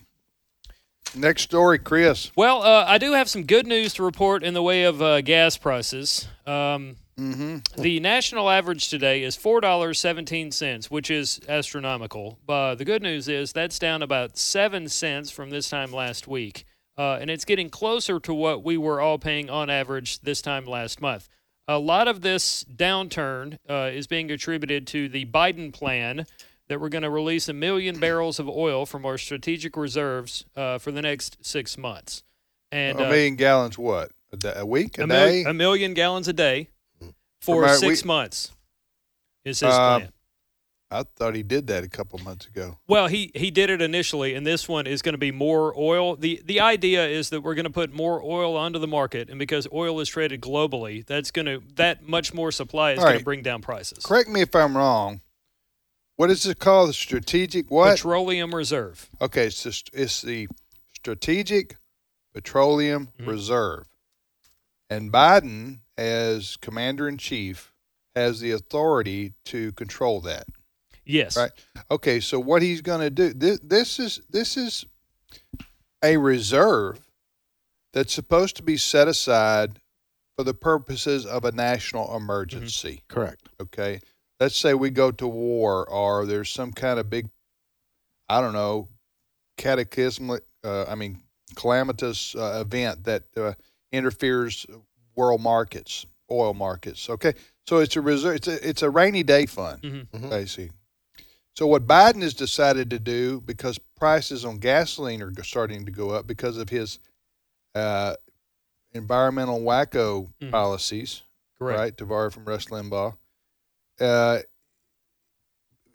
Next 1.16 1.42
story, 1.42 1.80
Chris. 1.80 2.32
Well, 2.36 2.62
uh, 2.62 2.86
I 2.88 3.00
do 3.00 3.14
have 3.14 3.28
some 3.30 3.44
good 3.44 3.66
news 3.66 3.96
to 3.96 4.04
report 4.04 4.44
in 4.44 4.54
the 4.54 4.62
way 4.62 4.84
of 4.84 5.02
uh, 5.02 5.22
gas 5.22 5.58
prices. 5.58 6.28
Um, 6.46 6.96
Mm-hmm. 7.20 7.82
the 7.82 8.00
national 8.00 8.50
average 8.50 8.88
today 8.88 9.24
is 9.24 9.36
four 9.36 9.60
dollars 9.60 10.00
seventeen 10.00 10.52
cents, 10.54 10.90
which 10.90 11.12
is 11.12 11.42
astronomical. 11.50 12.40
But 12.46 12.76
the 12.76 12.86
good 12.86 13.02
news 13.04 13.28
is 13.28 13.52
that's 13.52 13.78
down 13.78 14.02
about 14.02 14.38
seven 14.38 14.88
cents 14.88 15.30
from 15.30 15.50
this 15.50 15.70
time 15.70 15.92
last 15.92 16.30
week, 16.30 16.64
uh, 16.98 17.18
and 17.20 17.30
it's 17.30 17.44
getting 17.44 17.70
closer 17.70 18.22
to 18.22 18.34
what 18.34 18.64
we 18.64 18.78
were 18.78 19.02
all 19.02 19.20
paying 19.20 19.50
on 19.50 19.70
average 19.70 20.22
this 20.22 20.42
time 20.42 20.64
last 20.64 21.02
month. 21.02 21.28
A 21.68 21.78
lot 21.78 22.08
of 22.08 22.22
this 22.22 22.64
downturn 22.74 23.58
uh, 23.70 23.90
is 23.94 24.08
being 24.08 24.32
attributed 24.32 24.88
to 24.88 25.10
the 25.10 25.26
Biden 25.26 25.74
plan 25.74 26.26
that 26.70 26.80
we're 26.80 26.90
going 26.90 27.04
to 27.04 27.10
release 27.10 27.50
a 27.50 27.54
million 27.54 28.00
barrels 28.00 28.40
of 28.40 28.48
oil 28.48 28.86
from 28.86 29.06
our 29.06 29.18
strategic 29.18 29.76
reserves 29.76 30.46
uh, 30.56 30.78
for 30.78 30.92
the 30.92 31.02
next 31.02 31.38
six 31.42 31.78
months. 31.78 32.24
And 32.72 33.00
a 33.00 33.06
uh, 33.08 33.10
million 33.10 33.36
gallons, 33.36 33.78
what 33.78 34.12
a, 34.32 34.38
day, 34.38 34.54
a 34.56 34.66
week, 34.66 34.98
a, 35.00 35.04
a, 35.04 35.08
day? 35.08 35.42
mil- 35.44 35.52
a 35.52 35.54
million 35.54 35.94
gallons 35.96 36.28
a 36.28 36.34
day 36.34 36.70
for 37.42 37.68
From 37.68 37.78
six 37.78 38.04
we- 38.04 38.08
months 38.08 38.52
is 39.44 39.60
his 39.60 39.74
Uh, 39.74 39.98
plan. 40.00 40.12
I 40.92 41.04
thought 41.04 41.36
he 41.36 41.44
did 41.44 41.68
that 41.68 41.84
a 41.84 41.88
couple 41.88 42.18
months 42.20 42.48
ago. 42.48 42.80
Well, 42.88 43.06
he 43.06 43.32
he 43.36 43.52
did 43.52 43.70
it 43.70 43.80
initially, 43.80 44.34
and 44.34 44.44
this 44.44 44.68
one 44.68 44.88
is 44.88 45.04
going 45.04 45.14
to 45.14 45.20
be 45.20 45.32
more 45.32 45.72
oil. 45.78 46.16
the 46.16 46.42
The 46.44 46.60
idea 46.60 47.06
is 47.08 47.30
that 47.30 47.42
we're 47.42 47.54
going 47.54 47.66
to 47.66 47.72
put 47.72 47.94
more 47.94 48.20
oil 48.24 48.58
onto 48.58 48.80
the 48.80 48.88
market, 48.88 49.30
and 49.30 49.38
because 49.38 49.68
oil 49.72 50.00
is 50.00 50.10
traded 50.10 50.42
globally, 50.42 51.06
that's 51.06 51.30
going 51.30 51.46
to 51.46 51.62
that 51.76 52.08
much 52.08 52.34
more 52.34 52.52
supply 52.52 52.94
is 52.94 53.00
All 53.00 53.06
going 53.06 53.20
to 53.20 53.24
bring 53.24 53.44
down 53.44 53.62
prices. 53.62 54.04
Correct 54.04 54.30
me 54.30 54.42
if 54.42 54.56
I'm 54.56 54.76
wrong. 54.76 55.22
What 56.20 56.30
is 56.30 56.46
it 56.46 56.60
called? 56.60 56.90
The 56.90 56.94
strategic 56.94 57.72
what? 57.72 57.92
Petroleum 57.96 58.54
reserve. 58.54 59.10
okay, 59.22 59.46
it's 59.48 59.64
the, 59.64 59.82
it's 59.94 60.22
the 60.22 60.50
strategic 60.94 61.78
petroleum 62.34 63.08
Mm-hmm. 63.18 63.30
reserve, 63.30 63.86
and 64.90 65.14
Biden, 65.14 65.80
as 65.98 66.58
commander 66.58 67.08
in 67.08 67.18
chief, 67.18 67.72
has 68.18 68.42
the 68.42 68.52
authority 68.52 69.32
to 69.46 69.72
control 69.72 70.20
that. 70.22 70.48
Yes. 71.06 71.38
Right. 71.38 71.52
Okay, 71.90 72.20
so 72.20 72.38
what 72.38 72.62
he's 72.64 72.82
going 72.82 73.00
to 73.00 73.10
do 73.10 73.34
this, 73.34 73.60
this 73.64 73.98
is 73.98 74.20
this 74.30 74.58
is 74.58 74.86
a 76.04 76.18
reserve 76.18 77.00
that's 77.94 78.14
supposed 78.14 78.58
to 78.58 78.64
be 78.64 78.76
set 78.76 79.08
aside 79.08 79.80
for 80.36 80.44
the 80.44 80.54
purposes 80.54 81.26
of 81.26 81.46
a 81.46 81.54
national 81.54 82.14
emergency. 82.14 83.04
Correct. 83.08 83.48
Okay. 83.62 84.02
Let's 84.40 84.56
say 84.58 84.74
we 84.74 84.90
go 84.90 85.12
to 85.12 85.28
war 85.28 85.88
or 85.90 86.26
there's 86.26 86.50
some 86.50 86.72
kind 86.72 87.00
of 87.00 87.10
big 87.10 87.30
I 88.30 88.42
don't 88.42 88.54
know 88.54 88.88
cataclysmic 89.58 90.44
uh, 90.64 90.86
I 90.88 90.96
mean 90.96 91.22
calamitous 91.56 92.36
uh, 92.36 92.64
event 92.66 93.04
that 93.06 93.24
uh, 93.36 93.54
interferes 93.92 94.66
world 95.16 95.42
markets, 95.42 96.06
oil 96.32 96.54
markets. 96.54 97.10
Okay. 97.10 97.34
So 97.68 97.78
it's 97.80 97.96
a 97.96 98.02
reserve 98.02 98.36
it's 98.36 98.48
a, 98.48 98.70
it's 98.70 98.82
a 98.82 98.90
rainy 98.90 99.24
day 99.24 99.46
fund 99.46 99.82
Mhm. 99.82 100.08
Mhm. 100.10 100.30
basically. 100.30 100.72
So 101.56 101.68
what 101.68 101.86
Biden 101.86 102.22
has 102.22 102.34
decided 102.34 102.90
to 102.92 103.00
do, 103.00 103.42
because 103.42 103.78
prices 103.98 104.46
on 104.46 104.60
gasoline 104.60 105.22
are 105.22 105.34
starting 105.44 105.86
to 105.86 105.92
go 105.92 106.12
up 106.12 106.26
because 106.26 106.58
of 106.58 106.70
his 106.70 107.00
uh, 107.76 108.16
environmental 108.94 109.60
wacko 109.60 110.30
Mhm. 110.42 110.52
policies, 110.52 111.24
Correct. 111.58 111.80
right? 111.80 111.98
To 111.98 112.06
borrow 112.06 112.30
from 112.30 112.46
Rush 112.46 112.68
Limbaugh, 112.68 113.18
uh, 114.00 114.40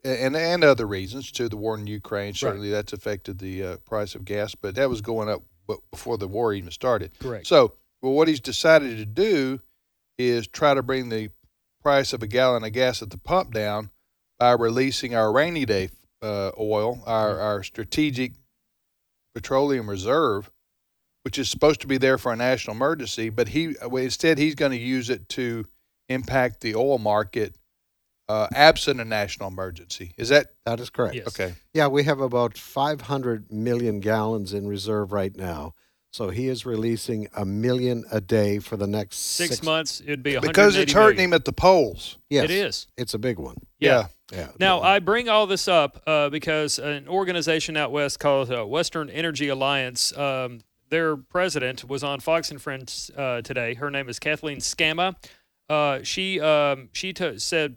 and 0.04 0.36
and 0.36 0.64
other 0.64 0.86
reasons 0.86 1.32
to 1.32 1.48
The 1.48 1.56
war 1.56 1.78
in 1.78 1.86
Ukraine 1.86 2.34
certainly 2.34 2.70
that's 2.70 2.92
affected 2.92 3.38
the 3.38 3.62
uh, 3.62 3.76
price 3.78 4.14
of 4.14 4.24
gas, 4.24 4.54
but 4.54 4.74
that 4.74 4.90
was 4.90 5.00
going 5.00 5.28
up 5.28 5.42
before 5.90 6.18
the 6.18 6.28
war 6.28 6.52
even 6.52 6.70
started. 6.70 7.18
Correct. 7.18 7.46
So, 7.46 7.74
well, 8.02 8.12
what 8.12 8.28
he's 8.28 8.40
decided 8.40 8.98
to 8.98 9.06
do 9.06 9.60
is 10.18 10.46
try 10.46 10.74
to 10.74 10.82
bring 10.82 11.08
the 11.08 11.30
price 11.82 12.12
of 12.12 12.22
a 12.22 12.26
gallon 12.26 12.64
of 12.64 12.72
gas 12.72 13.02
at 13.02 13.10
the 13.10 13.18
pump 13.18 13.52
down 13.52 13.90
by 14.38 14.52
releasing 14.52 15.14
our 15.14 15.32
rainy 15.32 15.64
day 15.64 15.90
uh, 16.22 16.50
oil, 16.58 17.02
our, 17.06 17.38
our 17.38 17.62
strategic 17.62 18.32
petroleum 19.34 19.88
reserve, 19.88 20.50
which 21.22 21.38
is 21.38 21.48
supposed 21.48 21.80
to 21.80 21.86
be 21.86 21.98
there 21.98 22.18
for 22.18 22.32
a 22.32 22.36
national 22.36 22.76
emergency. 22.76 23.28
But 23.30 23.48
he 23.48 23.74
well, 23.86 24.02
instead 24.02 24.38
he's 24.38 24.54
going 24.54 24.72
to 24.72 24.78
use 24.78 25.10
it 25.10 25.28
to 25.30 25.66
impact 26.08 26.60
the 26.60 26.74
oil 26.74 26.98
market 26.98 27.56
uh, 28.28 28.48
absent 28.54 29.00
a 29.00 29.04
national 29.04 29.48
emergency. 29.48 30.14
Is 30.16 30.28
that 30.30 30.46
That 30.64 30.80
is 30.80 30.90
correct. 30.90 31.14
Yes. 31.14 31.28
okay? 31.28 31.54
Yeah, 31.72 31.88
we 31.88 32.04
have 32.04 32.20
about 32.20 32.56
500 32.56 33.52
million 33.52 34.00
gallons 34.00 34.54
in 34.54 34.66
reserve 34.66 35.12
right 35.12 35.34
now. 35.36 35.74
So 36.12 36.30
he 36.30 36.46
is 36.46 36.64
releasing 36.64 37.26
a 37.36 37.44
million 37.44 38.04
a 38.12 38.20
day 38.20 38.60
for 38.60 38.76
the 38.76 38.86
next 38.86 39.16
Six, 39.18 39.56
six, 39.56 39.62
months, 39.64 40.00
it'd 40.00 40.22
be 40.22 40.38
Because 40.38 40.76
it's 40.76 40.92
hurting 40.92 41.24
him 41.24 41.32
at 41.32 41.44
the 41.44 41.52
polls. 41.52 42.18
Yes, 42.30 42.44
It 42.44 42.50
is. 42.52 42.86
It's 42.96 43.14
a 43.14 43.18
big 43.18 43.40
one. 43.40 43.56
Yeah. 43.80 44.06
Yeah. 44.32 44.48
Now, 44.58 44.80
I 44.80 45.00
bring 45.00 45.28
all 45.28 45.46
this 45.46 45.66
up 45.68 46.02
uh, 46.06 46.30
because 46.30 46.78
an 46.78 47.08
organization 47.08 47.76
out 47.76 47.90
west 47.92 48.20
called 48.20 48.50
uh, 48.50 48.64
Western 48.64 49.10
Energy 49.10 49.48
Alliance, 49.48 50.16
um, 50.16 50.60
their 50.88 51.16
president 51.16 51.88
was 51.88 52.04
on 52.04 52.20
Fox 52.20 52.50
and 52.50 52.62
Friends 52.62 53.10
uh, 53.16 53.42
today. 53.42 53.74
Her 53.74 53.90
name 53.90 54.08
is 54.08 54.18
Kathleen 54.18 54.58
Sgamma. 54.58 55.16
Uh, 55.68 56.00
she 56.02 56.40
um, 56.40 56.90
she 56.92 57.12
t- 57.12 57.38
said 57.38 57.76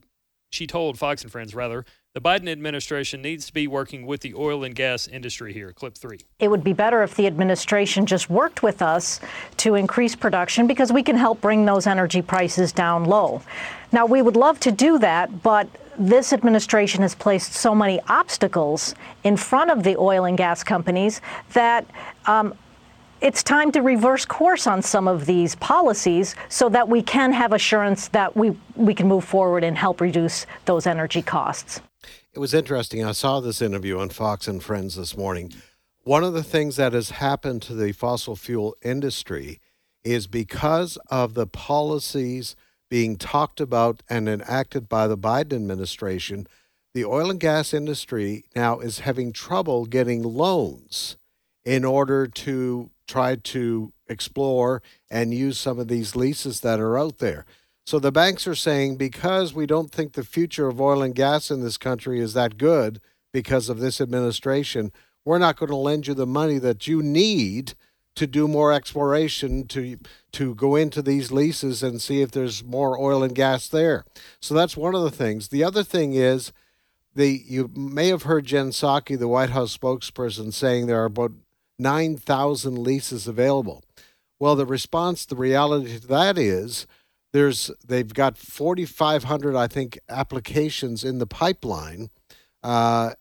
she 0.49 0.67
told 0.67 0.97
Fox 0.97 1.23
and 1.23 1.31
Friends 1.31 1.53
rather 1.53 1.85
the 2.13 2.21
Biden 2.21 2.49
administration 2.49 3.21
needs 3.21 3.45
to 3.45 3.53
be 3.53 3.67
working 3.67 4.05
with 4.05 4.21
the 4.21 4.33
oil 4.33 4.63
and 4.63 4.73
gas 4.73 5.07
industry 5.07 5.53
here. 5.53 5.71
Clip 5.71 5.95
three. 5.95 6.19
It 6.39 6.47
would 6.47 6.63
be 6.63 6.73
better 6.73 7.03
if 7.03 7.15
the 7.15 7.27
administration 7.27 8.07
just 8.07 8.27
worked 8.29 8.63
with 8.63 8.81
us 8.81 9.19
to 9.57 9.75
increase 9.75 10.15
production 10.15 10.65
because 10.65 10.91
we 10.91 11.03
can 11.03 11.15
help 11.15 11.41
bring 11.41 11.65
those 11.65 11.85
energy 11.85 12.23
prices 12.23 12.71
down 12.71 13.05
low. 13.05 13.43
Now, 13.91 14.07
we 14.07 14.23
would 14.23 14.35
love 14.35 14.59
to 14.61 14.71
do 14.71 14.97
that, 14.99 15.43
but 15.43 15.67
this 15.99 16.33
administration 16.33 17.01
has 17.01 17.13
placed 17.13 17.53
so 17.53 17.75
many 17.75 17.99
obstacles 18.07 18.95
in 19.23 19.37
front 19.37 19.69
of 19.69 19.83
the 19.83 19.95
oil 19.97 20.25
and 20.25 20.37
gas 20.37 20.63
companies 20.63 21.21
that 21.53 21.85
um, 22.25 22.55
it's 23.21 23.41
time 23.41 23.71
to 23.71 23.81
reverse 23.81 24.25
course 24.25 24.67
on 24.67 24.81
some 24.81 25.07
of 25.07 25.25
these 25.25 25.55
policies 25.55 26.35
so 26.49 26.69
that 26.69 26.87
we 26.87 27.01
can 27.01 27.31
have 27.31 27.53
assurance 27.53 28.09
that 28.09 28.35
we, 28.35 28.55
we 28.75 28.93
can 28.93 29.07
move 29.07 29.23
forward 29.23 29.63
and 29.63 29.77
help 29.77 30.01
reduce 30.01 30.45
those 30.65 30.85
energy 30.85 31.21
costs. 31.21 31.81
It 32.33 32.39
was 32.39 32.53
interesting. 32.53 33.03
I 33.03 33.13
saw 33.13 33.39
this 33.39 33.61
interview 33.61 33.99
on 33.99 34.09
Fox 34.09 34.47
and 34.47 34.61
Friends 34.61 34.95
this 34.95 35.17
morning. 35.17 35.53
One 36.03 36.23
of 36.23 36.33
the 36.33 36.43
things 36.43 36.75
that 36.75 36.93
has 36.93 37.09
happened 37.09 37.61
to 37.63 37.73
the 37.73 37.91
fossil 37.91 38.35
fuel 38.35 38.75
industry 38.83 39.59
is 40.03 40.27
because 40.27 40.97
of 41.09 41.33
the 41.33 41.47
policies 41.47 42.55
being 42.89 43.17
talked 43.17 43.59
about 43.59 44.03
and 44.09 44.29
enacted 44.29 44.87
by 44.87 45.07
the 45.07 45.17
Biden 45.17 45.53
administration, 45.53 46.47
the 46.93 47.03
oil 47.03 47.29
and 47.29 47.39
gas 47.39 47.73
industry 47.73 48.45
now 48.55 48.79
is 48.79 48.99
having 48.99 49.33
trouble 49.33 49.85
getting 49.85 50.23
loans 50.23 51.17
in 51.67 51.83
order 51.83 52.25
to 52.25 52.89
try 53.09 53.35
to 53.35 53.91
explore 54.07 54.81
and 55.11 55.33
use 55.33 55.59
some 55.59 55.79
of 55.79 55.89
these 55.89 56.15
leases 56.15 56.61
that 56.61 56.79
are 56.79 56.97
out 56.97 57.17
there. 57.17 57.45
So 57.85 57.99
the 57.99 58.09
banks 58.09 58.47
are 58.47 58.55
saying 58.55 58.95
because 58.95 59.53
we 59.53 59.65
don't 59.65 59.91
think 59.91 60.13
the 60.13 60.23
future 60.23 60.69
of 60.69 60.79
oil 60.79 61.01
and 61.01 61.13
gas 61.13 61.51
in 61.51 61.61
this 61.61 61.77
country 61.77 62.21
is 62.21 62.33
that 62.35 62.57
good 62.57 63.01
because 63.33 63.67
of 63.67 63.81
this 63.81 63.99
administration, 63.99 64.93
we're 65.25 65.39
not 65.39 65.57
going 65.57 65.69
to 65.69 65.75
lend 65.75 66.07
you 66.07 66.13
the 66.13 66.25
money 66.25 66.57
that 66.57 66.87
you 66.87 67.03
need 67.03 67.73
to 68.15 68.25
do 68.25 68.47
more 68.47 68.71
exploration 68.71 69.67
to 69.67 69.97
to 70.31 70.55
go 70.55 70.77
into 70.77 71.01
these 71.01 71.33
leases 71.33 71.83
and 71.83 72.01
see 72.01 72.21
if 72.21 72.31
there's 72.31 72.63
more 72.63 72.97
oil 72.97 73.23
and 73.23 73.35
gas 73.35 73.67
there. 73.67 74.05
So 74.39 74.53
that's 74.53 74.77
one 74.77 74.95
of 74.95 75.03
the 75.03 75.11
things. 75.11 75.49
The 75.49 75.65
other 75.65 75.83
thing 75.83 76.13
is 76.13 76.53
the 77.13 77.43
you 77.45 77.69
may 77.75 78.07
have 78.07 78.23
heard 78.23 78.45
Jen 78.45 78.69
Psaki, 78.69 79.19
the 79.19 79.27
White 79.27 79.49
House 79.49 79.77
spokesperson, 79.77 80.53
saying 80.53 80.87
there 80.87 81.01
are 81.01 81.05
about 81.05 81.33
9,000 81.79 82.77
leases 82.77 83.27
available. 83.27 83.83
Well, 84.39 84.55
the 84.55 84.65
response, 84.65 85.25
the 85.25 85.35
reality 85.35 85.99
to 85.99 86.07
that 86.07 86.37
is 86.37 86.87
there's 87.33 87.71
they've 87.85 88.13
got 88.13 88.37
4,500, 88.37 89.55
I 89.55 89.67
think, 89.67 89.99
applications 90.09 91.03
in 91.03 91.19
the 91.19 91.27
pipeline 91.27 92.09
uh, 92.63 93.13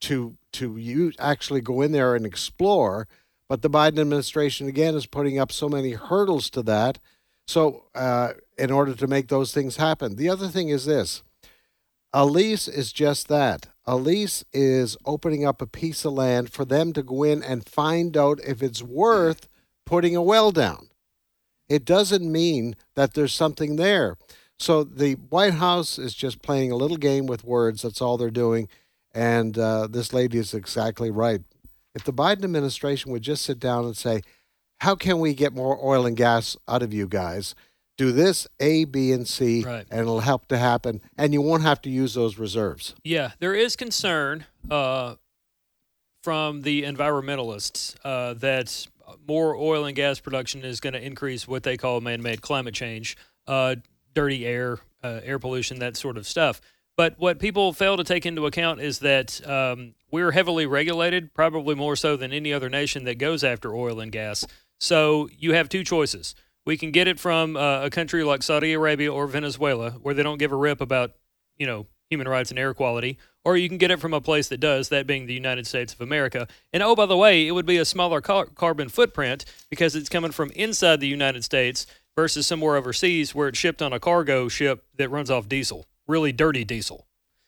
to 0.00 0.36
to 0.52 1.12
actually 1.18 1.60
go 1.60 1.80
in 1.80 1.92
there 1.92 2.14
and 2.14 2.26
explore. 2.26 3.08
But 3.48 3.62
the 3.62 3.70
Biden 3.70 4.00
administration 4.00 4.66
again 4.66 4.94
is 4.94 5.06
putting 5.06 5.38
up 5.38 5.52
so 5.52 5.68
many 5.68 5.92
hurdles 5.92 6.50
to 6.50 6.62
that. 6.64 6.98
So 7.46 7.84
uh, 7.94 8.32
in 8.58 8.72
order 8.72 8.94
to 8.94 9.06
make 9.06 9.28
those 9.28 9.52
things 9.52 9.76
happen, 9.76 10.16
the 10.16 10.28
other 10.28 10.48
thing 10.48 10.68
is 10.68 10.84
this: 10.84 11.22
a 12.12 12.26
lease 12.26 12.68
is 12.68 12.92
just 12.92 13.28
that. 13.28 13.68
A 13.86 13.96
lease 13.96 14.44
is 14.52 14.96
opening 15.06 15.46
up 15.46 15.62
a 15.62 15.66
piece 15.66 16.04
of 16.04 16.14
land 16.14 16.52
for 16.52 16.64
them 16.64 16.92
to 16.94 17.02
go 17.02 17.22
in 17.22 17.42
and 17.42 17.68
find 17.68 18.16
out 18.16 18.40
if 18.44 18.62
it's 18.62 18.82
worth 18.82 19.48
putting 19.84 20.16
a 20.16 20.22
well 20.22 20.50
down. 20.50 20.88
It 21.68 21.84
doesn't 21.84 22.30
mean 22.30 22.74
that 22.94 23.14
there's 23.14 23.34
something 23.34 23.76
there. 23.76 24.16
So 24.58 24.82
the 24.82 25.14
White 25.14 25.54
House 25.54 25.98
is 25.98 26.14
just 26.14 26.42
playing 26.42 26.72
a 26.72 26.76
little 26.76 26.96
game 26.96 27.26
with 27.26 27.44
words. 27.44 27.82
That's 27.82 28.00
all 28.00 28.16
they're 28.16 28.30
doing. 28.30 28.68
And 29.14 29.58
uh, 29.58 29.86
this 29.88 30.12
lady 30.12 30.38
is 30.38 30.54
exactly 30.54 31.10
right. 31.10 31.42
If 31.94 32.04
the 32.04 32.12
Biden 32.12 32.44
administration 32.44 33.12
would 33.12 33.22
just 33.22 33.44
sit 33.44 33.58
down 33.58 33.84
and 33.84 33.96
say, 33.96 34.22
how 34.80 34.94
can 34.94 35.18
we 35.20 35.32
get 35.34 35.54
more 35.54 35.78
oil 35.82 36.06
and 36.06 36.16
gas 36.16 36.56
out 36.68 36.82
of 36.82 36.92
you 36.92 37.06
guys? 37.06 37.54
Do 37.96 38.12
this 38.12 38.46
A, 38.60 38.84
B, 38.84 39.12
and 39.12 39.26
C, 39.26 39.62
Right. 39.64 39.86
and 39.90 40.00
it'll 40.00 40.20
help 40.20 40.46
to 40.48 40.58
happen. 40.58 41.00
And 41.16 41.32
you 41.32 41.40
won't 41.40 41.62
have 41.62 41.80
to 41.82 41.90
use 41.90 42.14
those 42.14 42.38
reserves. 42.38 42.94
Yeah, 43.02 43.32
there 43.38 43.54
is 43.54 43.74
concern 43.74 44.44
uh, 44.70 45.14
from 46.22 46.62
the 46.62 46.82
environmentalists 46.82 47.96
uh, 48.04 48.34
that 48.34 48.86
more 49.26 49.54
oil 49.56 49.84
and 49.84 49.96
gas 49.96 50.20
production 50.20 50.64
is 50.64 50.80
going 50.80 50.92
to 50.92 51.04
increase 51.04 51.46
what 51.48 51.62
they 51.62 51.76
call 51.76 52.00
man-made 52.00 52.42
climate 52.42 52.74
change, 52.74 53.16
uh, 53.46 53.76
dirty 54.14 54.44
air, 54.44 54.78
uh, 55.02 55.20
air 55.22 55.38
pollution, 55.38 55.78
that 55.78 55.96
sort 55.96 56.16
of 56.18 56.26
stuff. 56.26 56.60
But 56.96 57.14
what 57.18 57.38
people 57.38 57.72
fail 57.72 57.96
to 57.96 58.04
take 58.04 58.26
into 58.26 58.46
account 58.46 58.80
is 58.80 58.98
that 59.00 59.46
um, 59.48 59.94
we're 60.10 60.32
heavily 60.32 60.66
regulated, 60.66 61.32
probably 61.34 61.74
more 61.74 61.94
so 61.94 62.16
than 62.16 62.32
any 62.32 62.52
other 62.52 62.68
nation 62.68 63.04
that 63.04 63.18
goes 63.18 63.44
after 63.44 63.74
oil 63.74 64.00
and 64.00 64.10
gas. 64.10 64.46
So 64.80 65.28
you 65.38 65.52
have 65.54 65.68
two 65.68 65.84
choices. 65.84 66.34
We 66.66 66.76
can 66.76 66.90
get 66.90 67.08
it 67.08 67.18
from 67.18 67.56
uh, 67.56 67.84
a 67.84 67.90
country 67.90 68.24
like 68.24 68.42
Saudi 68.42 68.72
Arabia 68.74 69.12
or 69.12 69.26
Venezuela, 69.26 69.92
where 69.92 70.14
they 70.14 70.22
don't 70.22 70.38
give 70.38 70.52
a 70.52 70.56
rip 70.56 70.80
about, 70.80 71.12
you 71.56 71.66
know, 71.66 71.86
human 72.10 72.28
rights 72.28 72.50
and 72.50 72.58
air 72.58 72.74
quality, 72.74 73.18
or 73.44 73.56
you 73.56 73.68
can 73.68 73.78
get 73.78 73.90
it 73.90 74.00
from 74.00 74.12
a 74.12 74.20
place 74.20 74.48
that 74.48 74.58
does, 74.58 74.88
that 74.88 75.06
being 75.06 75.26
the 75.26 75.34
United 75.34 75.66
States 75.66 75.92
of 75.92 76.00
America. 76.00 76.46
And 76.72 76.82
oh, 76.82 76.94
by 76.94 77.06
the 77.06 77.16
way, 77.16 77.46
it 77.46 77.52
would 77.52 77.66
be 77.66 77.78
a 77.78 77.84
smaller 77.84 78.20
car- 78.20 78.46
carbon 78.46 78.88
footprint 78.88 79.44
because 79.70 79.96
it's 79.96 80.08
coming 80.08 80.32
from 80.32 80.50
inside 80.50 81.00
the 81.00 81.08
United 81.08 81.44
States 81.44 81.86
versus 82.16 82.46
somewhere 82.46 82.76
overseas 82.76 83.34
where 83.34 83.48
it's 83.48 83.58
shipped 83.58 83.82
on 83.82 83.92
a 83.92 84.00
cargo 84.00 84.48
ship 84.48 84.84
that 84.96 85.10
runs 85.10 85.30
off 85.30 85.48
diesel, 85.48 85.86
really 86.06 86.32
dirty 86.32 86.64
diesel. 86.64 87.06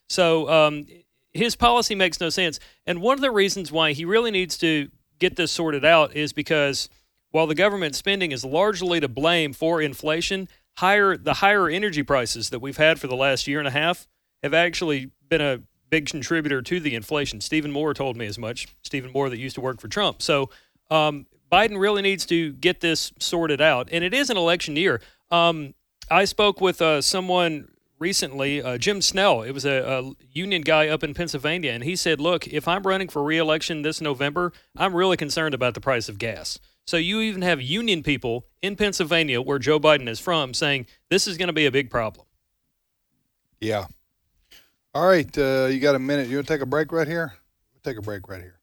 So 0.09 0.49
um, 0.49 0.87
his 1.33 1.57
policy 1.57 1.95
makes 1.95 2.21
no 2.21 2.31
sense. 2.31 2.61
And 2.87 3.01
one 3.01 3.15
of 3.15 3.21
the 3.21 3.31
reasons 3.31 3.73
why 3.73 3.93
he 3.93 4.05
really 4.05 4.31
needs 4.31 4.57
to 4.59 4.91
get 5.19 5.37
this 5.37 5.51
sorted 5.51 5.85
out 5.85 6.15
is 6.15 6.33
because 6.33 6.89
while 7.31 7.47
the 7.47 7.55
government 7.55 7.95
spending 7.95 8.33
is 8.33 8.45
largely 8.45 9.01
to 9.01 9.09
blame 9.09 9.53
for 9.53 9.81
inflation, 9.81 10.49
higher 10.79 11.17
the 11.17 11.35
higher 11.35 11.69
energy 11.69 12.03
prices 12.03 12.51
that 12.51 12.61
we've 12.61 12.77
had 12.77 12.99
for 13.01 13.07
the 13.07 13.17
last 13.17 13.47
year 13.47 13.59
and 13.59 13.69
a 13.69 13.73
half 13.73 14.07
have 14.43 14.55
actually 14.55 15.11
been 15.29 15.41
a 15.41 15.61
big 15.91 16.07
contributor 16.07 16.63
to 16.63 16.81
the 16.81 16.95
inflation. 16.95 17.41
Stephen 17.41 17.73
Moore 17.73 17.95
told 17.95 18.17
me 18.17 18.27
as 18.27 18.39
much. 18.39 18.69
Stephen 18.83 19.11
Moore 19.13 19.31
that 19.31 19.39
used 19.39 19.55
to 19.55 19.61
work 19.61 19.81
for 19.81 19.89
Trump. 19.89 20.23
So 20.23 20.51
um, 20.91 21.27
Biden 21.51 21.79
really 21.79 22.03
needs 22.03 22.27
to 22.27 22.53
get 22.53 22.81
this 22.81 23.13
sorted 23.19 23.61
out, 23.61 23.89
and 23.91 24.05
it 24.05 24.15
is 24.15 24.31
an 24.31 24.37
election 24.37 24.77
year. 24.77 25.01
Um, 25.31 25.75
I 26.11 26.25
spoke 26.25 26.61
with 26.61 26.81
uh, 26.81 27.03
someone 27.03 27.69
recently, 27.99 28.63
uh, 28.63 28.79
Jim 28.79 29.03
Snell. 29.03 29.43
It 29.43 29.53
was 29.53 29.65
a, 29.65 29.83
a 29.83 30.13
union 30.31 30.63
guy 30.63 30.89
up 30.89 31.03
in 31.03 31.15
Pennsylvania, 31.15 31.73
and 31.73 31.85
he 31.85 31.97
said, 31.97 32.21
"Look, 32.21 32.47
if 32.47 32.69
I'm 32.69 32.83
running 32.83 33.09
for 33.09 33.23
reelection 33.23 33.83
this 33.83 34.01
November, 34.01 34.53
I'm 34.77 34.95
really 34.95 35.17
concerned 35.17 35.55
about 35.55 35.75
the 35.75 35.81
price 35.81 36.09
of 36.09 36.19
gas." 36.19 36.59
So 36.89 36.97
you 36.97 37.21
even 37.21 37.43
have 37.43 37.61
union 37.61 38.03
people 38.03 38.47
in 38.63 38.75
Pennsylvania, 38.75 39.43
where 39.43 39.59
Joe 39.59 39.79
Biden 39.79 40.09
is 40.09 40.19
from, 40.19 40.55
saying 40.55 40.87
this 41.11 41.27
is 41.27 41.37
going 41.37 41.49
to 41.49 41.53
be 41.53 41.67
a 41.67 41.71
big 41.71 41.91
problem. 41.91 42.25
Yeah. 43.61 43.89
All 44.95 45.07
right. 45.07 45.37
Uh, 45.37 45.67
you 45.71 45.81
got 45.81 45.97
a 45.97 45.99
minute. 45.99 46.29
You 46.29 46.37
want 46.37 46.47
to 46.47 46.55
take 46.55 46.63
a 46.63 46.67
break 46.67 46.91
right 46.91 47.07
here? 47.07 47.35
Take 47.85 47.99
a 47.99 48.01
break 48.01 48.27
right 48.27 48.41
here. 48.41 48.59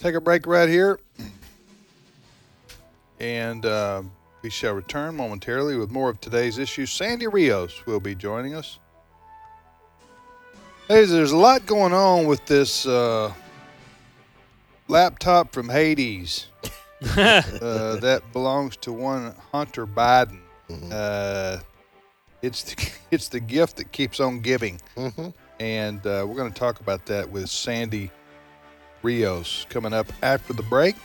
Take 0.00 0.16
a 0.16 0.20
break 0.20 0.44
right 0.44 0.68
here. 0.68 0.98
And 3.20 3.64
uh, 3.64 4.02
we 4.42 4.50
shall 4.50 4.74
return 4.74 5.14
momentarily 5.14 5.76
with 5.76 5.92
more 5.92 6.10
of 6.10 6.20
today's 6.20 6.58
issues. 6.58 6.90
Sandy 6.90 7.28
Rios 7.28 7.86
will 7.86 8.00
be 8.00 8.16
joining 8.16 8.56
us. 8.56 8.80
Hey, 10.88 11.04
there's 11.04 11.30
a 11.30 11.36
lot 11.36 11.64
going 11.64 11.92
on 11.92 12.26
with 12.26 12.44
this 12.46 12.86
uh, 12.86 13.32
laptop 14.88 15.52
from 15.52 15.68
Hades 15.68 16.46
uh, 17.16 17.96
that 17.96 18.22
belongs 18.32 18.76
to 18.78 18.92
one 18.92 19.34
Hunter 19.52 19.86
Biden. 19.86 20.40
Uh, 20.90 21.58
it's 22.42 22.62
the, 22.62 22.90
it's 23.10 23.28
the 23.28 23.40
gift 23.40 23.76
that 23.76 23.92
keeps 23.92 24.20
on 24.20 24.40
giving, 24.40 24.80
Mm-hmm. 24.96 25.28
and 25.60 25.98
uh, 26.06 26.24
we're 26.26 26.34
going 26.36 26.52
to 26.52 26.58
talk 26.58 26.80
about 26.80 27.06
that 27.06 27.30
with 27.30 27.48
Sandy 27.50 28.10
Rios 29.02 29.66
coming 29.68 29.92
up 29.92 30.06
after 30.22 30.52
the 30.52 30.62
break. 30.64 30.96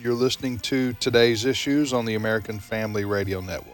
You're 0.00 0.14
listening 0.14 0.58
to 0.60 0.92
today's 0.94 1.44
issues 1.44 1.92
on 1.92 2.04
the 2.04 2.14
American 2.16 2.58
Family 2.58 3.04
Radio 3.04 3.40
Network. 3.40 3.73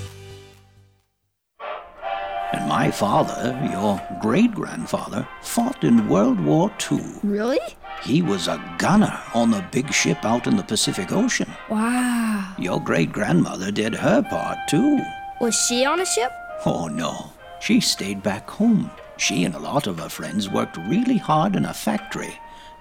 And 2.53 2.67
my 2.67 2.91
father, 2.91 3.57
your 3.71 4.01
great 4.21 4.53
grandfather, 4.53 5.27
fought 5.41 5.83
in 5.83 6.09
World 6.09 6.39
War 6.39 6.71
II. 6.91 7.01
Really? 7.23 7.59
He 8.03 8.21
was 8.21 8.47
a 8.47 8.61
gunner 8.77 9.17
on 9.33 9.51
the 9.51 9.65
big 9.71 9.93
ship 9.93 10.25
out 10.25 10.47
in 10.47 10.57
the 10.57 10.63
Pacific 10.63 11.11
Ocean. 11.11 11.49
Wow. 11.69 12.53
Your 12.57 12.81
great 12.81 13.11
grandmother 13.11 13.71
did 13.71 13.93
her 13.93 14.21
part 14.23 14.57
too. 14.69 14.99
Was 15.39 15.55
she 15.55 15.85
on 15.85 16.01
a 16.01 16.05
ship? 16.05 16.31
Oh 16.65 16.87
no, 16.87 17.31
she 17.61 17.79
stayed 17.79 18.21
back 18.21 18.49
home. 18.49 18.91
She 19.17 19.45
and 19.45 19.55
a 19.55 19.59
lot 19.59 19.87
of 19.87 19.99
her 19.99 20.09
friends 20.09 20.49
worked 20.49 20.77
really 20.77 21.17
hard 21.17 21.55
in 21.55 21.65
a 21.65 21.73
factory 21.73 22.33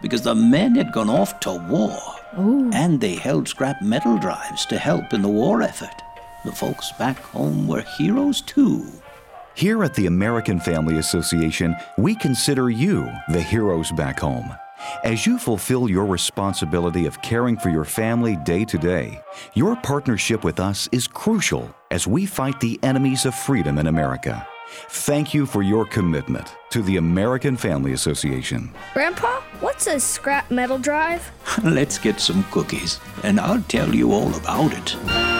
because 0.02 0.22
the 0.22 0.34
men 0.34 0.74
had 0.74 0.92
gone 0.92 1.10
off 1.10 1.38
to 1.40 1.52
war. 1.68 1.96
Ooh. 2.38 2.70
And 2.72 3.00
they 3.00 3.14
held 3.14 3.46
scrap 3.46 3.82
metal 3.82 4.18
drives 4.18 4.66
to 4.66 4.78
help 4.78 5.12
in 5.12 5.22
the 5.22 5.28
war 5.28 5.62
effort. 5.62 6.02
The 6.44 6.52
folks 6.52 6.92
back 6.92 7.18
home 7.18 7.68
were 7.68 7.82
heroes 7.98 8.40
too. 8.40 8.86
Here 9.60 9.84
at 9.84 9.92
the 9.92 10.06
American 10.06 10.58
Family 10.58 10.96
Association, 10.96 11.76
we 11.98 12.14
consider 12.14 12.70
you 12.70 13.06
the 13.28 13.42
heroes 13.42 13.92
back 13.92 14.18
home. 14.18 14.50
As 15.04 15.26
you 15.26 15.38
fulfill 15.38 15.90
your 15.90 16.06
responsibility 16.06 17.04
of 17.04 17.20
caring 17.20 17.58
for 17.58 17.68
your 17.68 17.84
family 17.84 18.36
day 18.36 18.64
to 18.64 18.78
day, 18.78 19.20
your 19.52 19.76
partnership 19.76 20.44
with 20.44 20.60
us 20.60 20.88
is 20.92 21.06
crucial 21.06 21.74
as 21.90 22.06
we 22.06 22.24
fight 22.24 22.58
the 22.60 22.80
enemies 22.82 23.26
of 23.26 23.34
freedom 23.34 23.76
in 23.76 23.86
America. 23.86 24.48
Thank 24.88 25.34
you 25.34 25.44
for 25.44 25.60
your 25.60 25.84
commitment 25.84 26.56
to 26.70 26.80
the 26.80 26.96
American 26.96 27.54
Family 27.54 27.92
Association. 27.92 28.72
Grandpa, 28.94 29.42
what's 29.60 29.86
a 29.88 30.00
scrap 30.00 30.50
metal 30.50 30.78
drive? 30.78 31.30
Let's 31.62 31.98
get 31.98 32.18
some 32.18 32.44
cookies, 32.44 32.98
and 33.24 33.38
I'll 33.38 33.62
tell 33.64 33.94
you 33.94 34.12
all 34.12 34.34
about 34.36 34.72
it. 34.72 35.39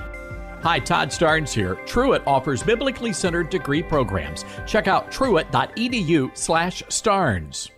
Hi, 0.63 0.77
Todd 0.77 1.09
Starnes 1.09 1.51
here. 1.51 1.73
Truett 1.87 2.21
offers 2.27 2.61
biblically 2.61 3.13
centered 3.13 3.49
degree 3.49 3.81
programs. 3.81 4.45
Check 4.67 4.87
out 4.87 5.11
truett.edu 5.11 6.37
slash 6.37 6.83
starnes. 6.83 7.71